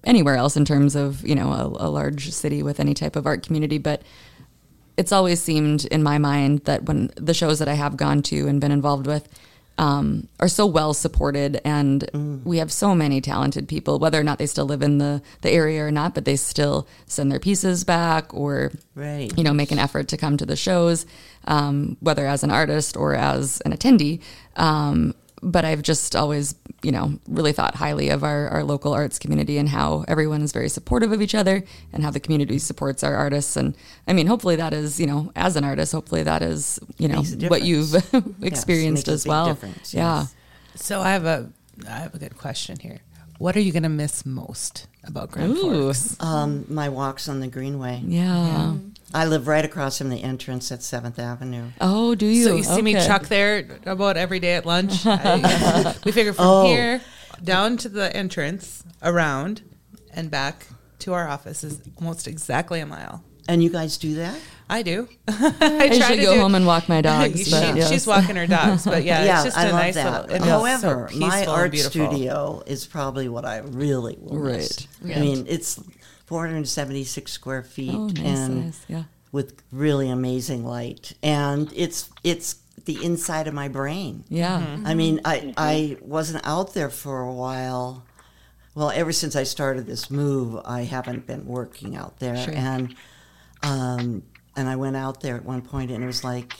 anywhere 0.05 0.37
else 0.37 0.57
in 0.57 0.65
terms 0.65 0.97
of, 0.97 1.27
you 1.27 1.35
know, 1.35 1.53
a, 1.53 1.87
a 1.87 1.89
large 1.89 2.33
city 2.33 2.63
with 2.63 2.81
any 2.81 2.95
type 2.95 3.17
of 3.17 3.27
art 3.27 3.45
community, 3.45 3.79
but 3.79 4.03
it's 4.97 5.13
always 5.13 5.41
seemed 5.41 5.85
in 5.87 6.03
my 6.03 6.19
mind 6.19 6.61
that 6.61 6.85
when 6.85 7.11
the 7.17 7.35
shows 7.35 7.59
that 7.59 7.69
I 7.69 7.75
have 7.75 7.97
gone 7.97 8.23
to 8.23 8.49
and 8.49 8.61
been 8.61 8.73
involved 8.73 9.07
with 9.07 9.29
um, 9.79 10.29
are 10.39 10.49
so 10.49 10.67
well 10.67 10.93
supported, 10.95 11.61
and 11.65 12.09
we 12.45 12.59
have 12.59 12.71
so 12.71 12.95
many 12.95 13.21
talented 13.21 13.69
people, 13.69 13.99
whether 13.99 14.21
or 14.21 14.25
not 14.25 14.39
they 14.39 14.47
still 14.47 14.67
live 14.67 14.83
in 14.83 14.99
the, 14.99 15.23
the 15.41 15.51
area 15.51 15.83
or 15.85 15.91
not, 15.91 16.15
but 16.15 16.25
they 16.25 16.37
still 16.37 16.87
send 17.07 17.33
their 17.33 17.41
pieces 17.41 17.85
back 17.85 18.33
or 18.35 18.73
Right. 18.95 19.33
you 19.37 19.43
know, 19.45 19.53
make 19.55 19.73
an 19.73 19.79
effort 19.79 20.09
to 20.09 20.17
come 20.17 20.37
to 20.37 20.47
the 20.47 20.57
shows, 20.57 21.07
um, 21.47 21.97
whether 22.01 22.27
as 22.27 22.45
an 22.45 22.51
artist 22.51 22.97
or 22.97 23.15
as 23.15 23.61
an 23.63 23.73
attendee. 23.73 24.21
Um, 24.57 25.15
but 25.43 25.65
I've 25.65 25.83
just 25.83 26.15
always, 26.15 26.55
you 26.83 26.91
know, 26.93 27.19
really 27.29 27.53
thought 27.53 27.77
highly 27.77 28.09
of 28.09 28.25
our, 28.25 28.49
our 28.49 28.65
local 28.65 28.93
arts 28.93 29.19
community 29.19 29.57
and 29.59 29.69
how 29.69 30.05
everyone 30.09 30.43
is 30.43 30.53
very 30.53 30.69
supportive 30.69 31.13
of 31.13 31.23
each 31.23 31.35
other 31.35 31.63
and 31.93 32.03
how 32.03 32.11
the 32.11 32.21
community 32.21 32.59
supports 32.59 33.05
our 33.05 33.15
artists. 33.15 33.57
And 33.57 33.77
I 34.07 34.13
mean, 34.13 34.27
hopefully 34.27 34.57
that 34.57 34.73
is, 34.73 34.99
you 34.99 35.07
know, 35.07 35.33
as 35.37 35.57
an 35.57 35.65
artist, 35.65 35.93
hopefully 35.93 36.23
that 36.25 36.43
is, 36.43 36.81
you 36.99 37.09
know, 37.09 37.23
what 37.49 37.63
you've 37.63 37.95
experienced 38.43 39.07
makes 39.07 39.09
a 39.09 39.13
as 39.13 39.27
well. 39.27 39.47
difference, 39.47 39.95
Yeah. 39.95 40.27
So 40.75 41.01
I 41.01 41.11
have 41.11 41.25
a 41.25 41.51
I 41.87 41.99
have 42.01 42.15
a 42.15 42.19
good 42.19 42.37
question 42.37 42.79
here. 42.79 43.01
What 43.43 43.57
are 43.57 43.61
you 43.61 43.73
going 43.73 43.83
to 43.83 43.89
miss 43.89 44.25
most 44.25 44.87
about 45.03 45.33
Grand 45.33 45.57
Ooh. 45.57 45.83
Forks? 45.83 46.17
Um, 46.21 46.65
my 46.69 46.89
walks 46.89 47.29
on 47.29 47.41
the 47.41 47.49
Greenway. 47.49 48.01
Yeah. 48.05 48.77
I 49.13 49.25
live 49.27 49.49
right 49.49 49.65
across 49.65 49.99
from 49.99 50.11
the 50.11 50.23
entrance 50.23 50.71
at 50.71 50.81
Seventh 50.81 51.19
Avenue. 51.19 51.71
Oh, 51.81 52.15
do 52.15 52.25
you? 52.27 52.45
So 52.45 52.55
you 52.55 52.63
see 52.63 52.81
me 52.83 52.95
chuck 52.95 53.27
there 53.27 53.67
about 53.85 54.17
every 54.17 54.39
day 54.39 54.55
at 54.55 54.65
lunch. 54.65 55.05
I- 55.07 55.93
we 56.05 56.13
figure 56.13 56.33
from 56.33 56.45
Oh. 56.47 56.67
here 56.67 57.01
down 57.43 57.79
to 57.79 57.89
the 57.89 58.15
entrance, 58.17 58.85
around, 59.03 59.63
and 60.15 60.31
back 60.31 60.69
to 61.01 61.13
our 61.13 61.27
office 61.27 61.65
is 61.65 61.81
almost 61.99 62.29
exactly 62.29 62.79
a 62.79 62.87
mile. 62.87 63.25
And 63.49 63.61
you 63.61 63.71
guys 63.71 63.99
do 63.99 64.15
that? 64.15 64.39
I 64.71 64.83
do. 64.83 65.09
I, 65.29 65.35
I 65.35 65.61
try 65.61 65.85
usually 65.87 66.17
to 66.19 66.23
go 66.23 66.35
do- 66.35 66.41
home 66.41 66.55
and 66.55 66.67
walk 66.67 66.89
my 66.89 67.01
dogs. 67.11 67.45
She- 67.45 67.51
but 67.51 67.77
yes. 67.77 67.91
She's 67.91 68.07
walking 68.07 68.37
her 68.37 68.47
dogs, 68.47 68.85
but 68.85 69.05
yeah, 69.05 69.25
yeah, 69.25 69.35
it's 69.37 69.45
just 69.45 69.59
I 69.59 69.63
a 69.65 69.73
love 69.73 69.75
nice 69.83 69.95
that. 69.95 70.29
little. 70.31 70.47
However, 70.47 71.09
so 71.13 71.19
my 71.19 71.31
peaceful 71.37 71.53
art 71.55 71.71
beautiful. 71.73 71.91
studio 72.09 72.63
is 72.67 72.87
probably 72.87 73.29
what 73.29 73.45
I 73.45 73.59
really 73.59 74.17
will 74.21 74.39
miss. 74.39 74.87
Right. 75.03 75.17
I 75.17 75.21
mean, 75.21 75.47
it's 75.49 75.81
476 76.27 77.31
square 77.31 77.63
feet 77.63 77.95
Oh, 77.95 78.07
nice, 78.09 78.19
and 78.25 78.65
nice. 78.67 78.85
Yeah. 78.89 79.03
with 79.33 79.63
really 79.71 80.09
amazing 80.09 80.65
light, 80.65 81.13
and 81.23 81.71
it's 81.75 82.09
it's 82.25 82.57
the 82.85 83.05
inside 83.05 83.47
of 83.49 83.55
my 83.55 83.69
brain. 83.69 84.25
Yeah. 84.29 84.61
Mm-hmm. 84.61 84.87
I 84.87 84.95
mean, 84.95 85.21
I 85.25 85.53
I 85.57 85.97
wasn't 86.01 86.47
out 86.47 86.75
there 86.75 86.91
for 86.91 87.21
a 87.21 87.33
while. 87.33 88.05
Well, 88.75 88.91
ever 88.91 89.13
since 89.13 89.37
I 89.37 89.43
started 89.43 89.87
this 89.87 90.11
move, 90.11 90.59
I 90.65 90.85
haven't 90.85 91.27
been 91.27 91.45
working 91.45 91.95
out 91.95 92.19
there, 92.21 92.37
Sure. 92.39 92.55
and 92.55 92.95
um, 93.63 94.23
and 94.57 94.69
I 94.69 94.77
went 94.77 94.97
out 94.97 95.21
there 95.21 95.37
at 95.37 95.45
one 95.45 95.63
point, 95.63 95.91
and 95.91 96.03
it 96.03 96.07
was 96.07 96.25
like 96.25 96.55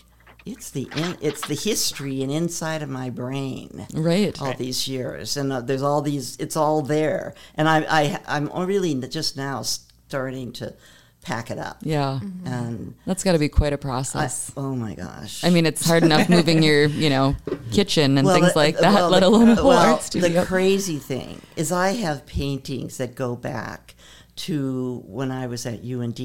it's 0.45 0.71
the 0.71 0.89
in, 0.97 1.17
it's 1.21 1.47
the 1.47 1.55
history 1.55 2.23
and 2.23 2.31
inside 2.33 2.83
of 2.83 2.89
my 2.89 3.11
brain 3.11 3.87
Right. 3.95 4.41
all 4.43 4.55
these 4.55 4.89
years, 4.89 5.37
and 5.37 5.53
uh, 5.53 5.61
there's 5.61 5.83
all 5.83 6.03
these. 6.03 6.37
It's 6.39 6.57
all 6.57 6.83
there, 6.83 7.35
and 7.55 7.69
I, 7.69 7.85
I 7.89 8.21
I'm 8.27 8.49
really 8.67 8.95
just 9.09 9.37
now 9.37 9.63
starting 9.63 10.53
to 10.55 10.75
pack 11.23 11.53
it 11.53 11.59
up. 11.59 11.77
Yeah. 11.83 12.19
Mm-hmm. 12.21 12.47
and 12.49 12.95
That's 13.07 13.23
got 13.23 13.33
to 13.33 13.39
be 13.39 13.49
quite 13.49 13.73
a 13.73 13.79
process. 13.79 14.51
oh 14.57 14.75
my 14.75 14.97
gosh. 14.97 15.45
I 15.45 15.51
mean, 15.51 15.67
it's 15.67 15.87
hard 15.87 16.03
enough 16.03 16.29
moving 16.29 16.65
your, 16.65 16.87
you 16.87 17.09
know, 17.11 17.37
kitchen 17.71 18.19
and 18.19 18.27
Well, 18.27 18.35
things 18.35 18.53
the- 18.55 18.59
like 18.59 18.77
uh, 18.79 18.81
that, 18.81 18.95
well, 18.95 19.11
let 19.11 19.21
the- 19.21 19.29
alone 19.29 19.49
uh, 19.51 19.53
a 19.53 19.55
whole 19.55 19.69
well, 19.69 19.93
art 19.93 20.03
studio. 20.03 20.41
The 20.41 20.47
crazy 20.47 20.99
thing 20.99 21.41
is, 21.55 21.71
I 21.71 21.91
have 21.93 22.27
paintings 22.27 22.97
that 22.97 23.15
go 23.15 23.37
back 23.37 23.95
to 24.35 25.05
when 25.07 25.31
I 25.31 25.47
was 25.47 25.65
at 25.65 25.85
UND, 25.85 26.19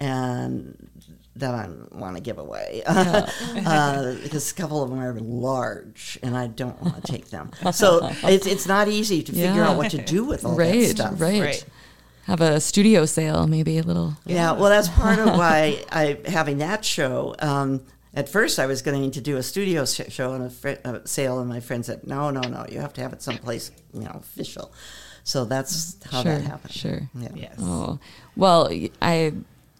and 0.00 0.76
that 1.36 1.52
I 1.54 1.68
want 1.96 2.16
to 2.16 2.22
give 2.22 2.38
away 2.38 2.82
uh, 2.86 4.14
because 4.22 4.52
a 4.52 4.54
couple 4.54 4.82
of 4.82 4.90
them 4.90 5.00
are 5.00 5.14
large, 5.20 6.18
and 6.22 6.36
I 6.36 6.46
don't 6.46 6.80
want 6.80 7.04
to 7.04 7.12
take 7.12 7.30
them. 7.30 7.50
So 7.72 8.08
it's 8.22 8.46
it's 8.46 8.66
not 8.66 8.88
easy 8.88 9.22
to 9.22 9.32
figure 9.32 9.46
Yeah. 9.54 9.70
out 9.70 9.76
what 9.76 9.90
to 9.90 9.98
do 10.02 10.24
with 10.24 10.44
all 10.44 10.56
that 10.56 10.88
stuff. 10.90 11.20
right. 11.20 11.40
Right. 11.40 11.64
Have 12.26 12.40
a 12.40 12.58
studio 12.60 13.04
sale, 13.04 13.46
maybe 13.46 13.76
a 13.76 13.82
little. 13.82 14.16
Yeah, 14.24 14.52
well, 14.52 14.70
that's 14.70 14.88
part 14.88 15.18
of 15.18 15.26
why 15.36 15.84
I 15.92 16.18
having 16.26 16.58
that 16.58 16.82
show. 16.84 17.34
Um, 17.40 17.82
at 18.14 18.28
first, 18.30 18.58
I 18.58 18.64
was 18.66 18.80
going 18.80 19.10
to 19.10 19.20
do 19.20 19.36
a 19.36 19.42
studio 19.42 19.84
sh- 19.84 20.08
show 20.08 20.32
and 20.32 20.44
a, 20.44 20.50
fr- 20.50 20.80
a 20.84 21.06
sale, 21.06 21.40
and 21.40 21.48
my 21.50 21.60
friend 21.60 21.84
said, 21.84 22.06
"No, 22.06 22.30
no, 22.30 22.40
no, 22.40 22.64
you 22.70 22.78
have 22.80 22.94
to 22.94 23.00
have 23.02 23.12
it 23.12 23.20
someplace, 23.22 23.72
you 23.92 24.00
know, 24.02 24.12
official." 24.20 24.72
So 25.24 25.44
that's 25.44 25.96
how 26.10 26.22
sure, 26.22 26.32
that 26.38 26.42
happened. 26.42 26.72
sure. 26.72 27.10
Yeah. 27.14 27.28
Yes. 27.34 27.56
Oh, 27.60 27.98
well, 28.36 28.70
I 29.02 29.32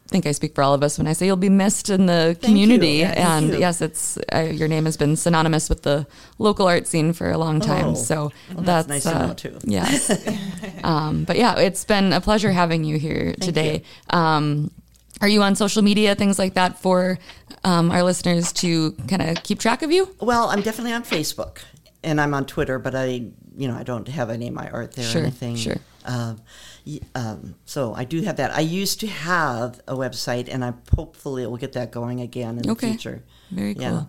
think 0.09 0.27
I 0.27 0.33
speak 0.33 0.55
for 0.55 0.63
all 0.63 0.75
of 0.75 0.83
us 0.83 0.99
when 0.99 1.07
I 1.07 1.13
say 1.13 1.27
you'll 1.27 1.37
be 1.37 1.49
missed 1.49 1.91
in 1.91 2.07
the 2.07 2.37
community. 2.43 2.99
you. 2.99 3.07
Thank 3.07 3.19
and 3.19 3.49
you. 3.49 3.59
yes, 3.59 3.81
it's 3.81 4.19
uh, 4.33 4.41
your 4.41 4.69
name 4.69 4.85
has 4.85 4.97
been 4.97 5.17
synonymous 5.17 5.69
with 5.69 5.83
the 5.83 6.07
local 6.39 6.67
art 6.69 6.87
scene 6.87 7.13
for 7.13 7.31
a 7.31 7.39
long 7.39 7.61
time. 7.61 7.87
Oh, 7.87 7.95
so 7.95 8.33
well, 8.53 8.63
that's, 8.65 8.87
that's 8.87 8.89
nice 8.89 9.03
to 9.05 9.17
uh, 9.17 9.27
know, 9.27 9.35
too. 9.35 9.59
Yes. 9.65 10.27
um, 10.85 11.25
but 11.25 11.37
yeah, 11.37 11.59
it's 11.59 11.85
been 11.85 12.13
a 12.13 12.21
pleasure 12.21 12.53
having 12.53 12.85
you 12.85 12.99
here 12.99 13.35
today. 13.41 13.83
Um, 14.11 14.71
are 15.21 15.29
you 15.29 15.43
on 15.43 15.55
social 15.57 15.83
media, 15.83 16.15
things 16.15 16.39
like 16.39 16.55
that, 16.55 16.79
for 16.79 17.19
um, 17.63 17.91
our 17.91 18.03
listeners 18.03 18.53
to 18.55 18.93
kind 19.09 19.23
of 19.23 19.43
keep 19.43 19.59
track 19.59 19.83
of 19.83 19.91
you? 19.91 20.15
Well, 20.21 20.49
I'm 20.51 20.61
definitely 20.61 20.93
on 20.93 21.03
Facebook, 21.03 21.59
and 22.03 22.21
I'm 22.21 22.35
on 22.35 22.47
Twitter, 22.47 22.79
but 22.79 22.95
I, 22.95 23.07
you 23.57 23.69
know, 23.69 23.75
I 23.77 23.85
don't 23.85 24.07
have 24.09 24.29
any 24.29 24.49
of 24.49 24.55
my 24.55 24.69
art 24.71 24.93
there 24.95 25.05
Sure, 25.07 25.23
or 25.23 25.25
anything. 25.25 25.57
sure. 25.57 25.77
Um, 26.05 26.41
um, 27.15 27.55
so 27.65 27.95
I 27.95 28.05
do 28.05 28.21
have 28.23 28.37
that. 28.37 28.55
I 28.55 28.61
used 28.61 29.01
to 29.01 29.07
have 29.07 29.81
a 29.89 29.95
website, 29.95 30.49
and 30.53 30.65
I 30.65 30.75
hopefully 30.95 31.47
will 31.47 31.57
get 31.57 31.73
that 31.73 31.91
going 31.93 32.21
again 32.21 32.59
in 32.59 32.71
Okay. 32.71 32.89
the 32.89 32.93
future. 32.93 33.23
Very 33.51 33.75
cool. 33.75 33.83
Yeah. 33.83 34.03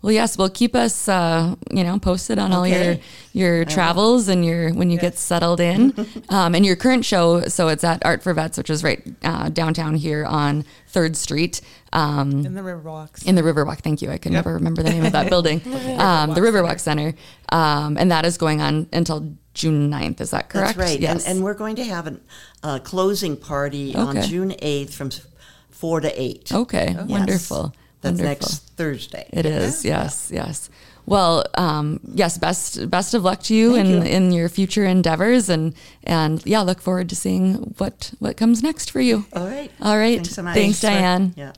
Well, 0.00 0.12
yes. 0.12 0.38
Well, 0.38 0.48
keep 0.48 0.76
us, 0.76 1.08
uh, 1.08 1.56
you 1.72 1.82
know, 1.82 1.98
posted 1.98 2.38
on 2.38 2.52
all 2.52 2.64
your 2.68 2.98
your 3.32 3.64
travels 3.64 4.28
and 4.28 4.44
your 4.44 4.72
when 4.72 4.90
you 4.90 4.98
get 4.98 5.18
settled 5.18 5.58
in, 5.58 5.92
um, 6.28 6.54
and 6.54 6.64
your 6.64 6.76
current 6.76 7.04
show. 7.04 7.40
So 7.48 7.66
it's 7.66 7.82
at 7.82 8.04
Art 8.06 8.22
for 8.22 8.32
Vets, 8.32 8.56
which 8.58 8.70
is 8.70 8.84
right 8.84 9.02
uh, 9.24 9.48
downtown 9.48 9.96
here 9.96 10.24
on 10.24 10.64
Third 10.86 11.16
Street. 11.16 11.60
Um, 11.92 12.46
in 12.46 12.54
the 12.54 12.60
Riverwalks. 12.60 13.26
in 13.26 13.34
the 13.34 13.42
Riverwalk. 13.42 13.78
Thank 13.80 14.00
you. 14.00 14.10
I 14.12 14.18
can 14.18 14.30
Yep. 14.32 14.44
never 14.44 14.54
remember 14.54 14.84
the 14.84 14.90
name 14.90 15.04
of 15.04 15.12
that 15.12 15.28
building. 15.34 15.60
um, 15.98 16.32
the 16.34 16.42
Riverwalk 16.42 16.78
Center. 16.78 17.14
Um, 17.48 17.96
and 17.98 18.12
that 18.12 18.24
is 18.24 18.36
going 18.38 18.60
on 18.60 18.86
until 18.92 19.34
June 19.58 19.90
9th. 19.90 20.20
Is 20.20 20.30
that 20.30 20.48
correct? 20.48 20.76
That's 20.78 20.90
right. 20.90 21.00
Yes. 21.00 21.26
And, 21.26 21.36
and 21.36 21.44
we're 21.44 21.54
going 21.54 21.76
to 21.76 21.84
have 21.84 22.06
a 22.06 22.16
uh, 22.62 22.78
closing 22.78 23.36
party 23.36 23.94
on 23.94 24.22
June 24.22 24.50
8th 24.50 24.90
from 24.90 25.10
4 25.70 26.00
to 26.00 26.22
8. 26.22 26.52
okay. 26.52 26.96
Wonderful. 27.06 27.74
That's 28.00 28.20
Wonderful. 28.20 28.24
next 28.28 28.68
Thursday. 28.76 29.28
It 29.32 29.44
is, 29.44 29.84
yes, 29.84 30.30
yes. 30.32 30.70
Well, 31.04 31.44
um, 31.54 31.98
yes, 32.04 32.38
best 32.38 32.88
best 32.90 33.14
of 33.14 33.24
luck 33.24 33.42
to 33.44 33.54
you 33.54 33.74
Thank 33.74 33.88
in 33.88 33.92
you. 33.94 34.02
in 34.02 34.32
your 34.32 34.48
future 34.50 34.84
endeavors, 34.84 35.48
and 35.48 35.74
and 36.04 36.44
yeah, 36.46 36.60
look 36.60 36.80
forward 36.82 37.08
to 37.08 37.16
seeing 37.16 37.54
what 37.78 38.12
what 38.20 38.36
comes 38.36 38.62
next 38.62 38.90
for 38.90 39.00
you. 39.00 39.24
All 39.32 39.46
right. 39.46 39.70
All 39.80 39.96
right. 39.96 40.16
Thanks 40.18 40.34
so 40.34 40.42
much. 40.42 40.54
Thanks, 40.54 40.80
for- 40.80 40.86
Dyan. 40.88 41.32
Yeah. 41.36 41.52